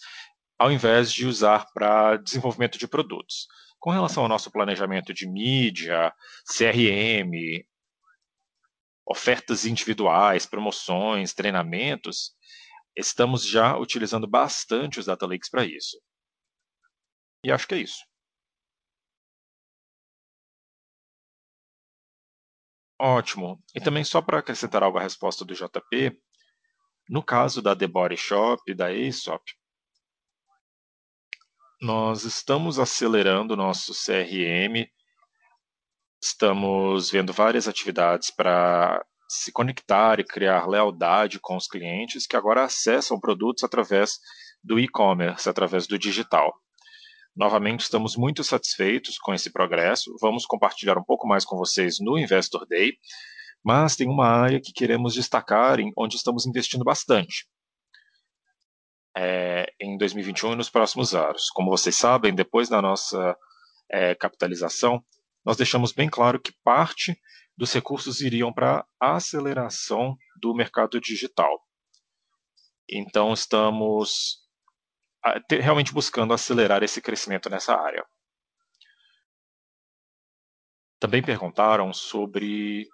ao 0.58 0.70
invés 0.70 1.12
de 1.12 1.26
usar 1.26 1.66
para 1.74 2.18
desenvolvimento 2.18 2.78
de 2.78 2.86
produtos. 2.88 3.48
Com 3.80 3.92
relação 3.92 4.24
ao 4.24 4.30
nosso 4.30 4.52
planejamento 4.52 5.14
de 5.14 5.28
mídia, 5.28 6.14
CRM, 6.46 7.66
ofertas 9.06 9.66
individuais, 9.66 10.46
promoções, 10.46 11.34
treinamentos, 11.34 12.36
estamos 12.96 13.46
já 13.46 13.78
utilizando 13.78 14.28
bastante 14.28 15.00
os 15.00 15.06
data 15.06 15.26
lakes 15.26 15.50
para 15.50 15.66
isso. 15.66 15.98
E 17.44 17.52
acho 17.52 17.68
que 17.68 17.76
é 17.76 17.80
isso. 17.80 18.04
Ótimo. 23.02 23.64
E 23.74 23.80
também 23.80 24.04
só 24.04 24.22
para 24.22 24.40
acrescentar 24.40 24.84
algo 24.84 24.98
à 24.98 25.02
resposta 25.02 25.46
do 25.46 25.54
JP, 25.54 26.20
no 27.10 27.24
caso 27.24 27.62
da 27.62 27.76
The 27.76 27.88
Body 27.88 28.18
Shop 28.18 28.62
da 28.76 28.88
Aesop, 28.88 29.42
nós 31.82 32.24
estamos 32.24 32.80
acelerando 32.80 33.54
o 33.54 33.58
nosso 33.58 33.94
CRM, 33.94 34.88
estamos 36.22 37.10
vendo 37.10 37.32
várias 37.32 37.68
atividades 37.68 38.32
para 38.32 39.06
se 39.28 39.52
conectar 39.52 40.20
e 40.20 40.24
criar 40.24 40.68
lealdade 40.68 41.40
com 41.40 41.56
os 41.56 41.68
clientes 41.68 42.26
que 42.26 42.36
agora 42.36 42.64
acessam 42.64 43.20
produtos 43.20 43.64
através 43.64 44.20
do 44.64 44.80
e-commerce, 44.80 45.48
através 45.48 45.88
do 45.88 45.98
digital. 45.98 46.54
Novamente, 47.36 47.82
estamos 47.82 48.18
muito 48.18 48.44
satisfeitos 48.44 49.18
com 49.18 49.34
esse 49.34 49.52
progresso. 49.52 50.14
Vamos 50.20 50.46
compartilhar 50.46 50.98
um 50.98 51.04
pouco 51.04 51.28
mais 51.28 51.46
com 51.46 51.56
vocês 51.56 51.98
no 52.00 52.18
Investor 52.18 52.66
Day 52.68 52.98
mas 53.64 53.96
tem 53.96 54.08
uma 54.08 54.28
área 54.28 54.62
que 54.62 54.72
queremos 54.72 55.14
destacar, 55.14 55.80
em, 55.80 55.92
onde 55.98 56.16
estamos 56.16 56.46
investindo 56.46 56.84
bastante. 56.84 57.48
É, 59.18 59.66
em 59.80 59.98
2021 59.98 60.54
e 60.54 60.56
nos 60.56 60.70
próximos 60.70 61.16
anos. 61.16 61.50
Como 61.50 61.70
vocês 61.70 61.96
sabem, 61.96 62.34
depois 62.34 62.70
da 62.70 62.82
nossa 62.82 63.36
é, 63.92 64.16
capitalização, 64.16 65.04
nós 65.44 65.58
deixamos 65.58 65.92
bem 65.92 66.10
claro 66.10 66.40
que 66.40 66.54
parte 66.64 67.20
dos 67.58 67.74
recursos 67.74 68.22
iriam 68.22 68.54
para 68.54 68.86
a 69.02 69.16
aceleração 69.16 70.16
do 70.40 70.54
mercado 70.54 71.00
digital. 71.02 71.62
Então, 72.90 73.34
estamos 73.34 74.48
realmente 75.50 75.94
buscando 75.94 76.34
acelerar 76.34 76.84
esse 76.84 77.02
crescimento 77.02 77.50
nessa 77.50 77.76
área. 77.76 78.06
Também 81.00 81.22
perguntaram 81.22 81.94
sobre 81.94 82.88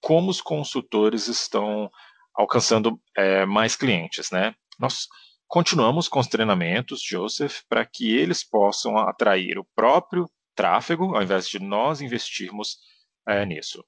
como 0.00 0.30
os 0.30 0.40
consultores 0.40 1.28
estão 1.28 1.90
alcançando 2.34 3.00
é, 3.16 3.44
mais 3.44 3.76
clientes, 3.76 4.30
né? 4.30 4.54
Nós 4.78 5.06
continuamos 5.50 6.08
com 6.08 6.20
os 6.20 6.28
treinamentos, 6.28 7.02
Joseph, 7.02 7.62
para 7.68 7.84
que 7.84 8.16
eles 8.16 8.44
possam 8.44 8.96
atrair 8.96 9.58
o 9.58 9.64
próprio 9.74 10.30
tráfego, 10.54 11.16
ao 11.16 11.22
invés 11.22 11.48
de 11.48 11.58
nós 11.58 12.00
investirmos 12.00 12.78
é, 13.26 13.44
nisso. 13.44 13.84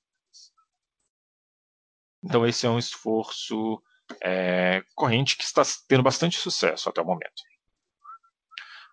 Então, 2.20 2.44
esse 2.44 2.66
é 2.66 2.68
um 2.68 2.80
esforço 2.80 3.80
é, 4.20 4.82
corrente 4.96 5.36
que 5.36 5.44
está 5.44 5.62
tendo 5.86 6.02
bastante 6.02 6.36
sucesso 6.36 6.88
até 6.88 7.00
o 7.00 7.06
momento. 7.06 7.42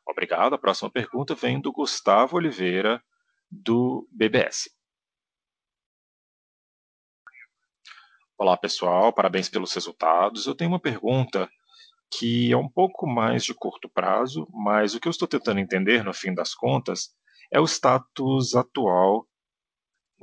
Obrigado. 0.07 0.53
A 0.53 0.59
próxima 0.59 0.91
pergunta 0.91 1.33
vem 1.33 1.59
do 1.59 1.71
Gustavo 1.71 2.37
Oliveira, 2.37 3.03
do 3.49 4.07
BBS. 4.11 4.69
Olá, 8.37 8.55
pessoal, 8.55 9.11
parabéns 9.11 9.49
pelos 9.49 9.73
resultados. 9.73 10.45
Eu 10.45 10.55
tenho 10.55 10.69
uma 10.69 10.79
pergunta 10.79 11.49
que 12.11 12.51
é 12.51 12.57
um 12.57 12.67
pouco 12.67 13.07
mais 13.07 13.43
de 13.43 13.53
curto 13.53 13.89
prazo, 13.89 14.47
mas 14.51 14.95
o 14.95 14.99
que 14.99 15.07
eu 15.07 15.11
estou 15.11 15.27
tentando 15.27 15.59
entender, 15.59 16.03
no 16.03 16.13
fim 16.13 16.33
das 16.33 16.53
contas, 16.53 17.09
é 17.51 17.59
o 17.59 17.65
status 17.65 18.55
atual 18.55 19.27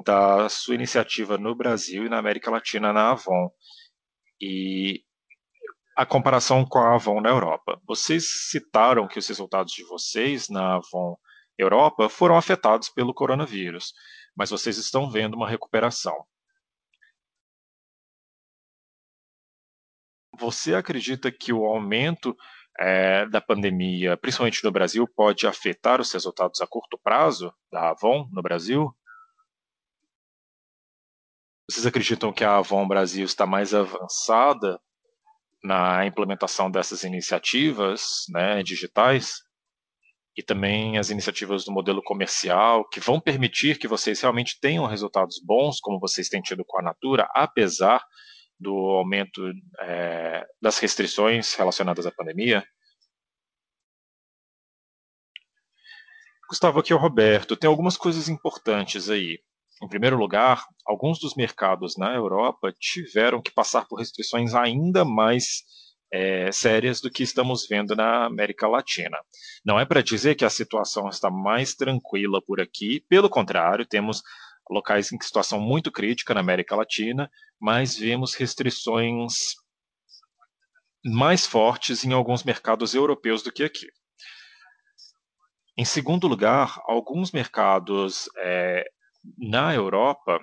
da 0.04 0.48
sua 0.48 0.74
iniciativa 0.74 1.38
no 1.38 1.54
Brasil 1.54 2.04
e 2.04 2.08
na 2.08 2.18
América 2.18 2.50
Latina 2.50 2.92
na 2.92 3.12
Avon. 3.12 3.50
E 4.40 5.02
a 5.96 6.04
comparação 6.04 6.64
com 6.66 6.78
a 6.78 6.94
Avon 6.94 7.20
na 7.20 7.30
Europa. 7.30 7.80
Vocês 7.86 8.50
citaram 8.50 9.08
que 9.08 9.18
os 9.18 9.26
resultados 9.26 9.72
de 9.72 9.82
vocês 9.84 10.48
na 10.50 10.76
Avon 10.76 11.16
Europa 11.58 12.08
foram 12.10 12.36
afetados 12.36 12.90
pelo 12.90 13.14
coronavírus, 13.14 13.94
mas 14.36 14.50
vocês 14.50 14.76
estão 14.76 15.10
vendo 15.10 15.34
uma 15.34 15.48
recuperação. 15.48 16.14
Você 20.38 20.74
acredita 20.74 21.32
que 21.32 21.52
o 21.52 21.64
aumento 21.64 22.36
é, 22.78 23.26
da 23.26 23.40
pandemia, 23.40 24.16
principalmente 24.16 24.62
no 24.62 24.70
Brasil, 24.70 25.08
pode 25.08 25.46
afetar 25.46 26.00
os 26.00 26.12
resultados 26.12 26.60
a 26.60 26.66
curto 26.66 26.98
prazo 27.02 27.52
da 27.72 27.90
Avon 27.90 28.28
no 28.30 28.42
Brasil? 28.42 28.94
Vocês 31.68 31.86
acreditam 31.86 32.32
que 32.32 32.44
a 32.44 32.58
Avon 32.58 32.86
Brasil 32.86 33.24
está 33.24 33.46
mais 33.46 33.74
avançada 33.74 34.78
na 35.64 36.06
implementação 36.06 36.70
dessas 36.70 37.02
iniciativas 37.02 38.24
né, 38.28 38.62
digitais? 38.62 39.42
E 40.36 40.42
também 40.42 40.98
as 40.98 41.08
iniciativas 41.08 41.64
do 41.64 41.72
modelo 41.72 42.02
comercial, 42.02 42.86
que 42.86 43.00
vão 43.00 43.18
permitir 43.18 43.78
que 43.78 43.88
vocês 43.88 44.20
realmente 44.20 44.60
tenham 44.60 44.84
resultados 44.84 45.40
bons, 45.42 45.80
como 45.80 45.98
vocês 45.98 46.28
têm 46.28 46.42
tido 46.42 46.62
com 46.62 46.78
a 46.78 46.82
Natura, 46.82 47.26
apesar 47.34 48.04
do 48.58 48.74
aumento 48.74 49.42
é, 49.80 50.44
das 50.60 50.78
restrições 50.78 51.54
relacionadas 51.54 52.06
à 52.06 52.12
pandemia? 52.12 52.64
Gustavo, 56.48 56.78
aqui 56.78 56.92
é 56.92 56.96
o 56.96 56.98
Roberto. 56.98 57.56
Tem 57.56 57.68
algumas 57.68 57.96
coisas 57.96 58.28
importantes 58.28 59.10
aí. 59.10 59.40
Em 59.82 59.88
primeiro 59.88 60.16
lugar, 60.16 60.64
alguns 60.86 61.18
dos 61.18 61.34
mercados 61.34 61.96
na 61.98 62.14
Europa 62.14 62.72
tiveram 62.78 63.42
que 63.42 63.52
passar 63.52 63.86
por 63.86 63.98
restrições 63.98 64.54
ainda 64.54 65.04
mais 65.04 65.64
é, 66.12 66.50
sérias 66.52 67.00
do 67.00 67.10
que 67.10 67.22
estamos 67.22 67.66
vendo 67.68 67.94
na 67.94 68.24
América 68.24 68.68
Latina. 68.68 69.18
Não 69.64 69.78
é 69.78 69.84
para 69.84 70.02
dizer 70.02 70.34
que 70.34 70.44
a 70.44 70.50
situação 70.50 71.08
está 71.08 71.30
mais 71.30 71.74
tranquila 71.74 72.40
por 72.40 72.60
aqui, 72.60 73.04
pelo 73.08 73.28
contrário, 73.28 73.84
temos 73.84 74.22
locais 74.68 75.12
em 75.12 75.20
situação 75.20 75.60
muito 75.60 75.92
crítica 75.92 76.34
na 76.34 76.40
América 76.40 76.74
Latina, 76.74 77.30
mas 77.60 77.96
vemos 77.96 78.34
restrições 78.34 79.54
mais 81.04 81.46
fortes 81.46 82.04
em 82.04 82.12
alguns 82.12 82.42
mercados 82.42 82.94
europeus 82.94 83.42
do 83.42 83.52
que 83.52 83.62
aqui. 83.62 83.86
Em 85.78 85.84
segundo 85.84 86.26
lugar, 86.26 86.80
alguns 86.86 87.32
mercados 87.32 88.28
é, 88.38 88.84
na 89.38 89.74
Europa 89.74 90.40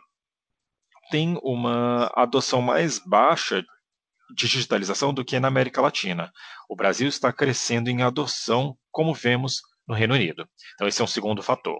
têm 1.10 1.38
uma 1.44 2.12
adoção 2.16 2.62
mais 2.62 3.00
baixa 3.00 3.62
de 4.36 4.48
digitalização 4.48 5.14
do 5.14 5.26
que 5.26 5.40
na 5.40 5.48
América 5.48 5.82
Latina. 5.82 6.32
O 6.70 6.76
Brasil 6.76 7.08
está 7.08 7.32
crescendo 7.34 7.90
em 7.90 8.02
adoção, 8.02 8.78
como 8.92 9.14
vemos 9.14 9.62
no 9.88 9.96
Reino 9.96 10.14
Unido. 10.14 10.48
Então, 10.74 10.88
esse 10.88 11.02
é 11.02 11.04
um 11.04 11.08
segundo 11.08 11.44
fator. 11.44 11.80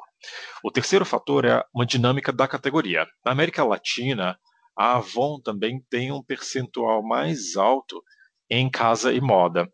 O 0.64 0.72
terceiro 0.72 1.06
fator 1.06 1.46
é 1.46 1.64
uma 1.74 1.86
dinâmica 1.86 2.32
da 2.32 2.48
categoria. 2.48 3.08
Na 3.26 3.32
América 3.32 3.64
Latina, 3.64 4.38
a 4.78 4.96
Avon 4.98 5.40
também 5.42 5.82
tem 5.90 6.12
um 6.12 6.24
percentual 6.24 7.04
mais 7.04 7.56
alto 7.56 8.04
em 8.50 8.70
casa 8.70 9.14
e 9.14 9.22
moda, 9.22 9.72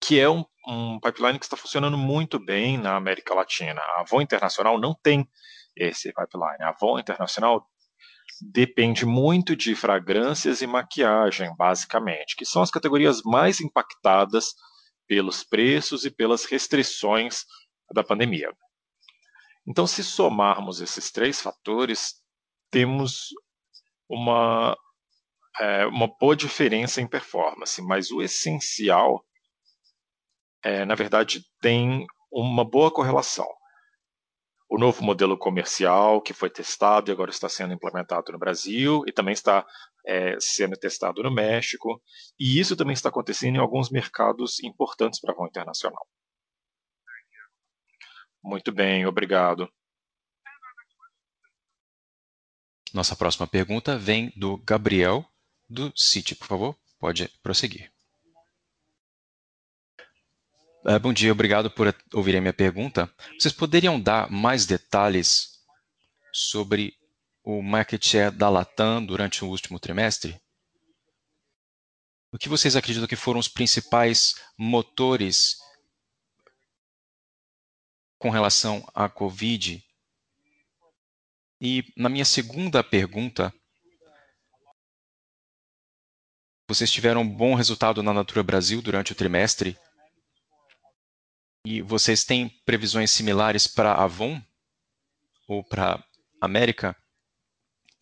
que 0.00 0.18
é 0.18 0.28
um, 0.28 0.44
um 0.66 0.98
pipeline 1.00 1.38
que 1.38 1.44
está 1.44 1.56
funcionando 1.56 1.98
muito 1.98 2.38
bem 2.38 2.78
na 2.78 2.96
América 2.96 3.34
Latina. 3.34 3.80
A 3.80 4.00
Avon 4.00 4.20
Internacional 4.20 4.80
não 4.80 4.94
tem 4.94 5.28
esse 5.76 6.12
pipeline. 6.12 6.62
A 6.62 6.70
Avon 6.70 6.98
Internacional 6.98 7.66
depende 8.40 9.04
muito 9.04 9.54
de 9.54 9.74
fragrâncias 9.74 10.62
e 10.62 10.66
maquiagem, 10.66 11.54
basicamente, 11.56 12.34
que 12.36 12.44
são 12.44 12.62
as 12.62 12.70
categorias 12.70 13.22
mais 13.24 13.60
impactadas 13.60 14.54
pelos 15.12 15.44
preços 15.44 16.06
e 16.06 16.10
pelas 16.10 16.46
restrições 16.46 17.44
da 17.92 18.02
pandemia. 18.02 18.50
Então, 19.66 19.86
se 19.86 20.02
somarmos 20.02 20.80
esses 20.80 21.12
três 21.12 21.38
fatores, 21.38 22.14
temos 22.70 23.28
uma, 24.08 24.74
é, 25.60 25.84
uma 25.84 26.08
boa 26.18 26.34
diferença 26.34 26.98
em 27.02 27.06
performance, 27.06 27.82
mas 27.82 28.10
o 28.10 28.22
essencial, 28.22 29.22
é, 30.64 30.86
na 30.86 30.94
verdade, 30.94 31.44
tem 31.60 32.06
uma 32.32 32.64
boa 32.64 32.90
correlação. 32.90 33.46
O 34.66 34.78
novo 34.78 35.04
modelo 35.04 35.36
comercial 35.36 36.22
que 36.22 36.32
foi 36.32 36.48
testado 36.48 37.10
e 37.10 37.12
agora 37.12 37.30
está 37.30 37.50
sendo 37.50 37.74
implementado 37.74 38.32
no 38.32 38.38
Brasil 38.38 39.04
e 39.06 39.12
também 39.12 39.34
está 39.34 39.66
é, 40.04 40.36
sendo 40.40 40.76
testado 40.76 41.22
no 41.22 41.32
México, 41.32 42.02
e 42.38 42.58
isso 42.58 42.76
também 42.76 42.94
está 42.94 43.08
acontecendo 43.08 43.56
em 43.56 43.60
alguns 43.60 43.90
mercados 43.90 44.62
importantes 44.62 45.20
para 45.20 45.32
a 45.32 45.34
Avon 45.34 45.46
Internacional. 45.46 46.06
Muito 48.42 48.72
bem, 48.72 49.06
obrigado. 49.06 49.72
Nossa 52.92 53.16
próxima 53.16 53.46
pergunta 53.46 53.96
vem 53.96 54.32
do 54.36 54.58
Gabriel, 54.58 55.24
do 55.68 55.92
Citi. 55.96 56.34
Por 56.34 56.46
favor, 56.46 56.78
pode 56.98 57.28
prosseguir. 57.42 57.90
Uh, 60.84 60.98
bom 60.98 61.12
dia, 61.12 61.30
obrigado 61.30 61.70
por 61.70 61.94
ouvirem 62.12 62.40
minha 62.40 62.52
pergunta. 62.52 63.08
Vocês 63.38 63.54
poderiam 63.54 64.00
dar 64.00 64.28
mais 64.28 64.66
detalhes 64.66 65.60
sobre 66.32 66.94
o 67.44 67.62
market 67.62 68.04
share 68.04 68.34
da 68.34 68.48
Latam 68.48 69.04
durante 69.04 69.44
o 69.44 69.48
último 69.48 69.78
trimestre? 69.78 70.40
O 72.32 72.38
que 72.38 72.48
vocês 72.48 72.76
acreditam 72.76 73.06
que 73.06 73.16
foram 73.16 73.38
os 73.38 73.48
principais 73.48 74.34
motores 74.56 75.58
com 78.18 78.30
relação 78.30 78.88
à 78.94 79.08
Covid? 79.08 79.84
E 81.60 81.84
na 81.96 82.08
minha 82.08 82.24
segunda 82.24 82.82
pergunta, 82.82 83.52
vocês 86.68 86.90
tiveram 86.90 87.20
um 87.20 87.28
bom 87.28 87.54
resultado 87.54 88.02
na 88.02 88.14
Natura 88.14 88.42
Brasil 88.42 88.80
durante 88.80 89.12
o 89.12 89.14
trimestre 89.14 89.78
e 91.66 91.82
vocês 91.82 92.24
têm 92.24 92.48
previsões 92.64 93.10
similares 93.10 93.66
para 93.66 93.94
Avon 93.94 94.40
ou 95.46 95.62
para 95.62 96.02
América? 96.40 96.96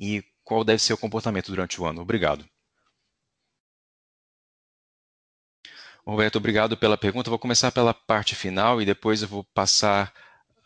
E 0.01 0.25
qual 0.43 0.65
deve 0.65 0.83
ser 0.83 0.95
o 0.95 0.99
comportamento 0.99 1.49
durante 1.49 1.81
o 1.81 1.87
ano? 1.87 2.01
Obrigado. 2.03 2.45
Roberto, 6.05 6.37
obrigado 6.37 6.77
pela 6.77 6.97
pergunta. 6.99 7.31
Vou 7.31 7.39
começar 7.39 7.71
pela 7.71 7.95
parte 7.95 8.35
final 8.35 8.81
e 8.81 8.87
depois 8.87 9.23
eu 9.23 9.29
vou 9.29 9.45
passar 9.55 10.13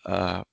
uh, 0.07 0.47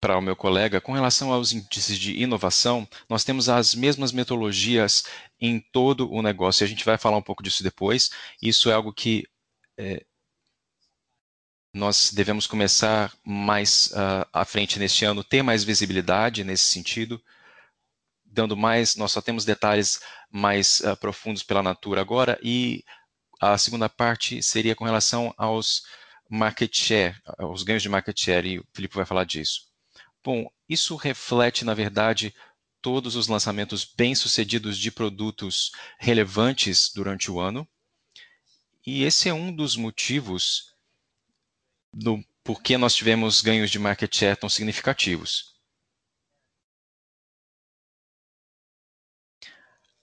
para 0.00 0.16
o 0.18 0.22
meu 0.22 0.34
colega. 0.34 0.80
Com 0.80 0.92
relação 0.92 1.32
aos 1.32 1.52
índices 1.52 1.98
de 1.98 2.20
inovação, 2.20 2.88
nós 3.08 3.24
temos 3.24 3.48
as 3.48 3.74
mesmas 3.74 4.12
metodologias 4.12 5.04
em 5.40 5.60
todo 5.60 6.10
o 6.10 6.22
negócio. 6.22 6.64
A 6.64 6.68
gente 6.68 6.84
vai 6.84 6.96
falar 6.98 7.18
um 7.18 7.22
pouco 7.22 7.42
disso 7.42 7.62
depois. 7.62 8.10
Isso 8.42 8.70
é 8.70 8.74
algo 8.74 8.92
que 8.92 9.24
é, 9.78 10.04
nós 11.76 12.10
devemos 12.10 12.46
começar 12.46 13.14
mais 13.22 13.88
uh, 13.92 14.26
à 14.32 14.46
frente 14.46 14.78
neste 14.78 15.04
ano, 15.04 15.22
ter 15.22 15.42
mais 15.42 15.62
visibilidade 15.62 16.42
nesse 16.42 16.64
sentido, 16.64 17.22
dando 18.24 18.56
mais, 18.56 18.96
nós 18.96 19.12
só 19.12 19.20
temos 19.20 19.44
detalhes 19.44 20.00
mais 20.30 20.80
uh, 20.80 20.96
profundos 20.96 21.42
pela 21.42 21.62
Natura 21.62 22.00
agora, 22.00 22.38
e 22.42 22.82
a 23.38 23.58
segunda 23.58 23.90
parte 23.90 24.42
seria 24.42 24.74
com 24.74 24.86
relação 24.86 25.34
aos 25.36 25.82
market 26.30 26.74
share, 26.74 27.14
aos 27.38 27.62
ganhos 27.62 27.82
de 27.82 27.90
market 27.90 28.18
share, 28.18 28.48
e 28.48 28.58
o 28.58 28.66
Felipe 28.72 28.96
vai 28.96 29.04
falar 29.04 29.24
disso. 29.24 29.66
Bom, 30.24 30.50
isso 30.66 30.96
reflete, 30.96 31.62
na 31.62 31.74
verdade, 31.74 32.34
todos 32.80 33.16
os 33.16 33.28
lançamentos 33.28 33.84
bem-sucedidos 33.84 34.78
de 34.78 34.90
produtos 34.90 35.72
relevantes 35.98 36.90
durante 36.94 37.30
o 37.30 37.38
ano, 37.38 37.68
e 38.86 39.04
esse 39.04 39.28
é 39.28 39.34
um 39.34 39.54
dos 39.54 39.76
motivos 39.76 40.74
do 41.96 42.22
porquê 42.44 42.76
nós 42.76 42.94
tivemos 42.94 43.40
ganhos 43.40 43.70
de 43.70 43.78
market 43.78 44.14
share 44.14 44.36
tão 44.38 44.48
significativos. 44.48 45.56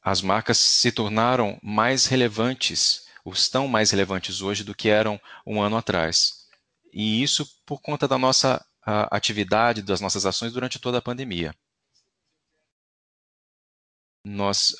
As 0.01 0.21
marcas 0.21 0.57
se 0.57 0.91
tornaram 0.91 1.57
mais 1.63 2.05
relevantes, 2.05 3.07
ou 3.23 3.31
estão 3.31 3.67
mais 3.67 3.91
relevantes 3.91 4.41
hoje 4.41 4.63
do 4.63 4.75
que 4.75 4.89
eram 4.89 5.19
um 5.45 5.61
ano 5.61 5.77
atrás. 5.77 6.49
E 6.91 7.23
isso 7.23 7.45
por 7.65 7.81
conta 7.81 8.07
da 8.07 8.17
nossa 8.17 8.65
atividade, 9.11 9.81
das 9.81 10.01
nossas 10.01 10.25
ações 10.25 10.51
durante 10.51 10.79
toda 10.79 10.97
a 10.97 11.01
pandemia. 11.01 11.55
nós 14.23 14.75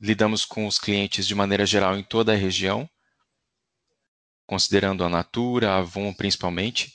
lidamos 0.00 0.44
com 0.44 0.66
os 0.66 0.78
clientes 0.78 1.26
de 1.26 1.34
maneira 1.34 1.66
geral 1.66 1.96
em 1.96 2.02
toda 2.02 2.32
a 2.32 2.36
região, 2.36 2.88
considerando 4.46 5.04
a 5.04 5.08
Natura, 5.08 5.72
a 5.72 5.78
Avon 5.78 6.12
principalmente, 6.12 6.94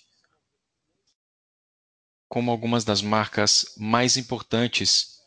como 2.30 2.50
algumas 2.50 2.86
das 2.86 3.02
marcas 3.02 3.74
mais 3.78 4.16
importantes 4.16 5.20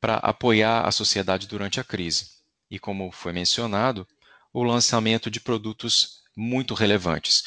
para 0.00 0.16
apoiar 0.16 0.86
a 0.86 0.90
sociedade 0.90 1.46
durante 1.46 1.78
a 1.78 1.84
crise. 1.84 2.38
E 2.70 2.78
como 2.78 3.10
foi 3.12 3.32
mencionado, 3.32 4.06
o 4.52 4.62
lançamento 4.62 5.30
de 5.30 5.40
produtos 5.40 6.22
muito 6.36 6.74
relevantes. 6.74 7.44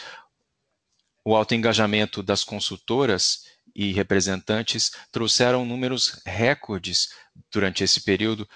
O 1.24 1.36
alto 1.36 1.54
engajamento 1.54 2.24
das 2.24 2.44
consultoras 2.44 3.46
e 3.76 3.92
representantes 3.92 4.92
trouxeram 5.12 5.66
números 5.66 6.22
recordes 6.26 7.10
durante 7.52 7.84
esse 7.84 8.02
período, 8.02 8.48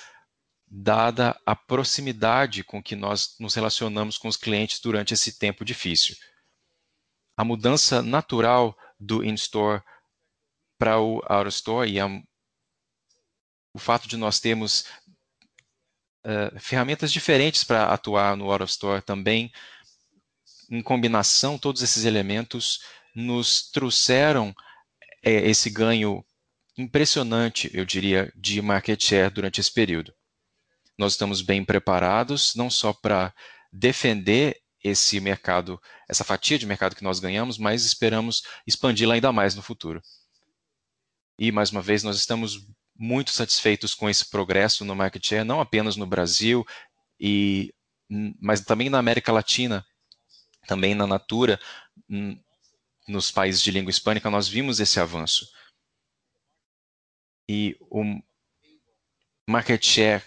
dada 0.68 1.40
a 1.46 1.56
proximidade 1.56 2.64
com 2.64 2.82
que 2.82 2.96
nós 2.96 3.36
nos 3.40 3.54
relacionamos 3.54 4.18
com 4.18 4.28
os 4.28 4.38
clientes 4.38 4.80
durante 4.80 5.14
esse 5.14 5.38
tempo 5.38 5.64
difícil. 5.64 6.16
A 7.38 7.44
mudança 7.44 8.02
natural 8.02 8.78
do 9.00 9.24
in-store 9.24 9.82
para 10.78 11.00
o 11.00 11.22
out-of-store 11.26 11.92
e 11.92 12.00
a, 12.00 12.08
o 13.74 13.80
fato 13.80 14.08
de 14.08 14.18
nós 14.18 14.40
termos 14.40 14.86
uh, 16.26 16.60
ferramentas 16.60 17.12
diferentes 17.12 17.64
para 17.64 17.94
atuar 17.94 18.36
no 18.36 18.52
out-of-store 18.52 19.02
também, 19.02 19.52
em 20.70 20.82
combinação, 20.82 21.58
todos 21.60 21.82
esses 21.82 22.06
elementos 22.06 22.82
nos 23.14 23.70
trouxeram 23.70 24.54
é, 25.24 25.32
esse 25.50 25.70
ganho 25.70 26.26
impressionante, 26.78 27.70
eu 27.74 27.86
diria, 27.86 28.32
de 28.36 28.62
market 28.62 29.02
share 29.02 29.34
durante 29.34 29.62
esse 29.62 29.72
período. 29.72 30.14
Nós 30.98 31.14
estamos 31.14 31.42
bem 31.42 31.64
preparados, 31.64 32.56
não 32.56 32.70
só 32.70 32.94
para 32.94 33.34
defender 33.72 34.62
esse 34.84 35.20
mercado, 35.20 35.82
essa 36.08 36.24
fatia 36.24 36.60
de 36.60 36.66
mercado 36.66 36.96
que 36.96 37.04
nós 37.04 37.20
ganhamos, 37.20 37.58
mas 37.58 37.86
esperamos 37.86 38.44
expandi-la 38.68 39.16
ainda 39.16 39.32
mais 39.32 39.56
no 39.56 39.62
futuro. 39.62 40.02
E, 41.40 41.52
mais 41.52 41.72
uma 41.72 41.82
vez, 41.82 42.04
nós 42.04 42.16
estamos 42.18 42.68
muito 42.96 43.32
satisfeitos 43.32 43.94
com 43.94 44.10
esse 44.10 44.30
progresso 44.30 44.86
no 44.86 44.96
market 44.96 45.26
share, 45.26 45.44
não 45.44 45.60
apenas 45.60 45.96
no 45.96 46.06
Brasil, 46.06 46.64
e, 47.20 47.74
mas 48.40 48.62
também 48.62 48.90
na 48.90 49.00
América 49.00 49.32
Latina, 49.32 49.86
também 50.68 50.96
na 50.96 51.06
Natura, 51.06 51.60
nos 53.08 53.32
países 53.32 53.62
de 53.62 53.72
língua 53.72 53.90
hispânica, 53.90 54.30
nós 54.30 54.48
vimos 54.48 54.80
esse 54.80 55.00
avanço. 55.00 55.48
E 57.50 57.76
o 57.82 58.04
market 59.48 59.84
share 59.84 60.24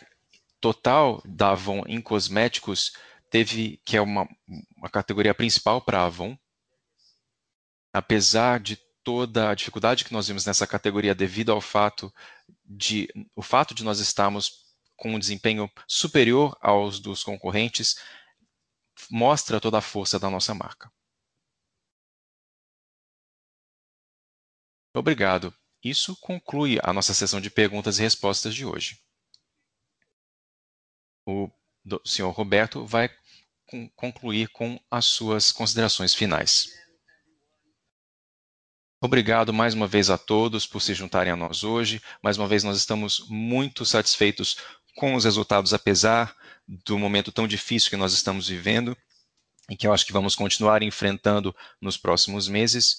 total 0.60 1.22
da 1.24 1.50
Avon 1.50 1.82
em 1.86 2.00
cosméticos 2.00 2.92
teve, 3.30 3.80
que 3.84 3.96
é 3.96 4.00
uma, 4.00 4.28
uma 4.76 4.88
categoria 4.88 5.34
principal 5.34 5.80
para 5.80 6.00
a 6.00 6.06
Avon, 6.06 6.36
apesar 7.92 8.60
de 8.60 8.76
toda 9.02 9.50
a 9.50 9.54
dificuldade 9.54 10.04
que 10.04 10.12
nós 10.12 10.28
vimos 10.28 10.44
nessa 10.44 10.66
categoria 10.66 11.14
devido 11.14 11.50
ao 11.50 11.60
fato 11.60 12.12
de 12.64 13.08
o 13.34 13.42
fato 13.42 13.74
de 13.74 13.82
nós 13.82 14.00
estarmos 14.00 14.66
com 14.96 15.14
um 15.14 15.18
desempenho 15.18 15.70
superior 15.86 16.56
aos 16.60 17.00
dos 17.00 17.22
concorrentes 17.22 17.96
mostra 19.10 19.60
toda 19.60 19.78
a 19.78 19.82
força 19.82 20.18
da 20.18 20.28
nossa 20.28 20.54
marca. 20.54 20.90
Obrigado. 24.94 25.54
Isso 25.82 26.16
conclui 26.20 26.78
a 26.82 26.92
nossa 26.92 27.14
sessão 27.14 27.40
de 27.40 27.50
perguntas 27.50 27.98
e 27.98 28.02
respostas 28.02 28.54
de 28.54 28.66
hoje. 28.66 29.00
O 31.30 31.50
senhor 32.04 32.30
Roberto 32.30 32.86
vai 32.86 33.10
concluir 33.94 34.48
com 34.48 34.80
as 34.90 35.04
suas 35.04 35.52
considerações 35.52 36.14
finais. 36.14 36.68
Obrigado 39.00 39.52
mais 39.52 39.74
uma 39.74 39.86
vez 39.86 40.08
a 40.08 40.16
todos 40.16 40.66
por 40.66 40.80
se 40.80 40.94
juntarem 40.94 41.32
a 41.32 41.36
nós 41.36 41.62
hoje. 41.62 42.02
Mais 42.22 42.38
uma 42.38 42.48
vez, 42.48 42.64
nós 42.64 42.78
estamos 42.78 43.26
muito 43.28 43.84
satisfeitos 43.84 44.56
com 44.96 45.14
os 45.14 45.24
resultados, 45.24 45.74
apesar 45.74 46.34
do 46.66 46.98
momento 46.98 47.30
tão 47.30 47.46
difícil 47.46 47.90
que 47.90 47.96
nós 47.96 48.12
estamos 48.12 48.48
vivendo 48.48 48.96
e 49.70 49.76
que 49.76 49.86
eu 49.86 49.92
acho 49.92 50.06
que 50.06 50.12
vamos 50.12 50.34
continuar 50.34 50.82
enfrentando 50.82 51.54
nos 51.80 51.96
próximos 51.96 52.48
meses 52.48 52.96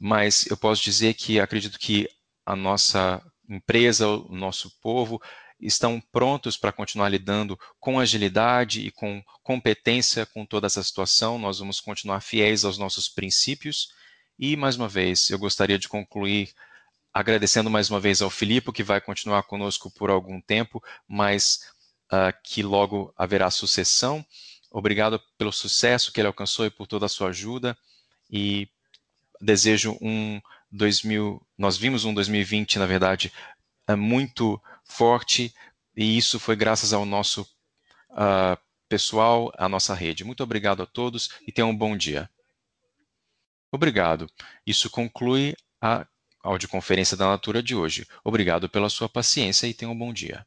mas 0.00 0.46
eu 0.46 0.56
posso 0.56 0.82
dizer 0.82 1.14
que 1.14 1.40
acredito 1.40 1.78
que 1.78 2.08
a 2.44 2.54
nossa 2.54 3.22
empresa, 3.48 4.06
o 4.08 4.34
nosso 4.34 4.70
povo, 4.80 5.20
estão 5.60 6.00
prontos 6.12 6.56
para 6.56 6.72
continuar 6.72 7.08
lidando 7.08 7.58
com 7.80 7.98
agilidade 7.98 8.80
e 8.86 8.90
com 8.90 9.22
competência 9.42 10.26
com 10.26 10.44
toda 10.44 10.66
essa 10.66 10.82
situação. 10.82 11.38
Nós 11.38 11.58
vamos 11.58 11.80
continuar 11.80 12.20
fiéis 12.20 12.64
aos 12.64 12.78
nossos 12.78 13.08
princípios. 13.08 13.92
E, 14.38 14.56
mais 14.56 14.76
uma 14.76 14.88
vez, 14.88 15.30
eu 15.30 15.38
gostaria 15.38 15.78
de 15.78 15.88
concluir 15.88 16.52
agradecendo 17.12 17.70
mais 17.70 17.88
uma 17.88 17.98
vez 17.98 18.20
ao 18.20 18.28
Filipe, 18.28 18.72
que 18.72 18.82
vai 18.82 19.00
continuar 19.00 19.42
conosco 19.44 19.90
por 19.90 20.10
algum 20.10 20.38
tempo, 20.40 20.82
mas 21.08 21.60
uh, 22.12 22.32
que 22.44 22.62
logo 22.62 23.12
haverá 23.16 23.50
sucessão. 23.50 24.24
Obrigado 24.70 25.18
pelo 25.38 25.52
sucesso 25.52 26.12
que 26.12 26.20
ele 26.20 26.28
alcançou 26.28 26.66
e 26.66 26.70
por 26.70 26.86
toda 26.86 27.06
a 27.06 27.08
sua 27.08 27.30
ajuda. 27.30 27.76
E 28.30 28.68
desejo 29.40 29.96
um 30.02 30.38
2000, 30.70 31.40
nós 31.56 31.78
vimos 31.78 32.04
um 32.04 32.12
2020, 32.12 32.78
na 32.78 32.84
verdade, 32.84 33.32
é 33.88 33.96
muito 33.96 34.60
forte, 34.86 35.54
e 35.96 36.16
isso 36.16 36.38
foi 36.38 36.56
graças 36.56 36.92
ao 36.92 37.04
nosso 37.04 37.42
uh, 38.12 38.58
pessoal, 38.88 39.52
à 39.56 39.68
nossa 39.68 39.94
rede. 39.94 40.24
Muito 40.24 40.42
obrigado 40.42 40.82
a 40.82 40.86
todos 40.86 41.30
e 41.46 41.52
tenham 41.52 41.70
um 41.70 41.76
bom 41.76 41.96
dia. 41.96 42.30
Obrigado. 43.72 44.30
Isso 44.66 44.88
conclui 44.88 45.54
a 45.80 46.06
audioconferência 46.42 47.16
da 47.16 47.26
Natura 47.26 47.62
de 47.62 47.74
hoje. 47.74 48.06
Obrigado 48.24 48.68
pela 48.68 48.88
sua 48.88 49.08
paciência 49.08 49.66
e 49.66 49.74
tenham 49.74 49.92
um 49.92 49.98
bom 49.98 50.12
dia. 50.12 50.46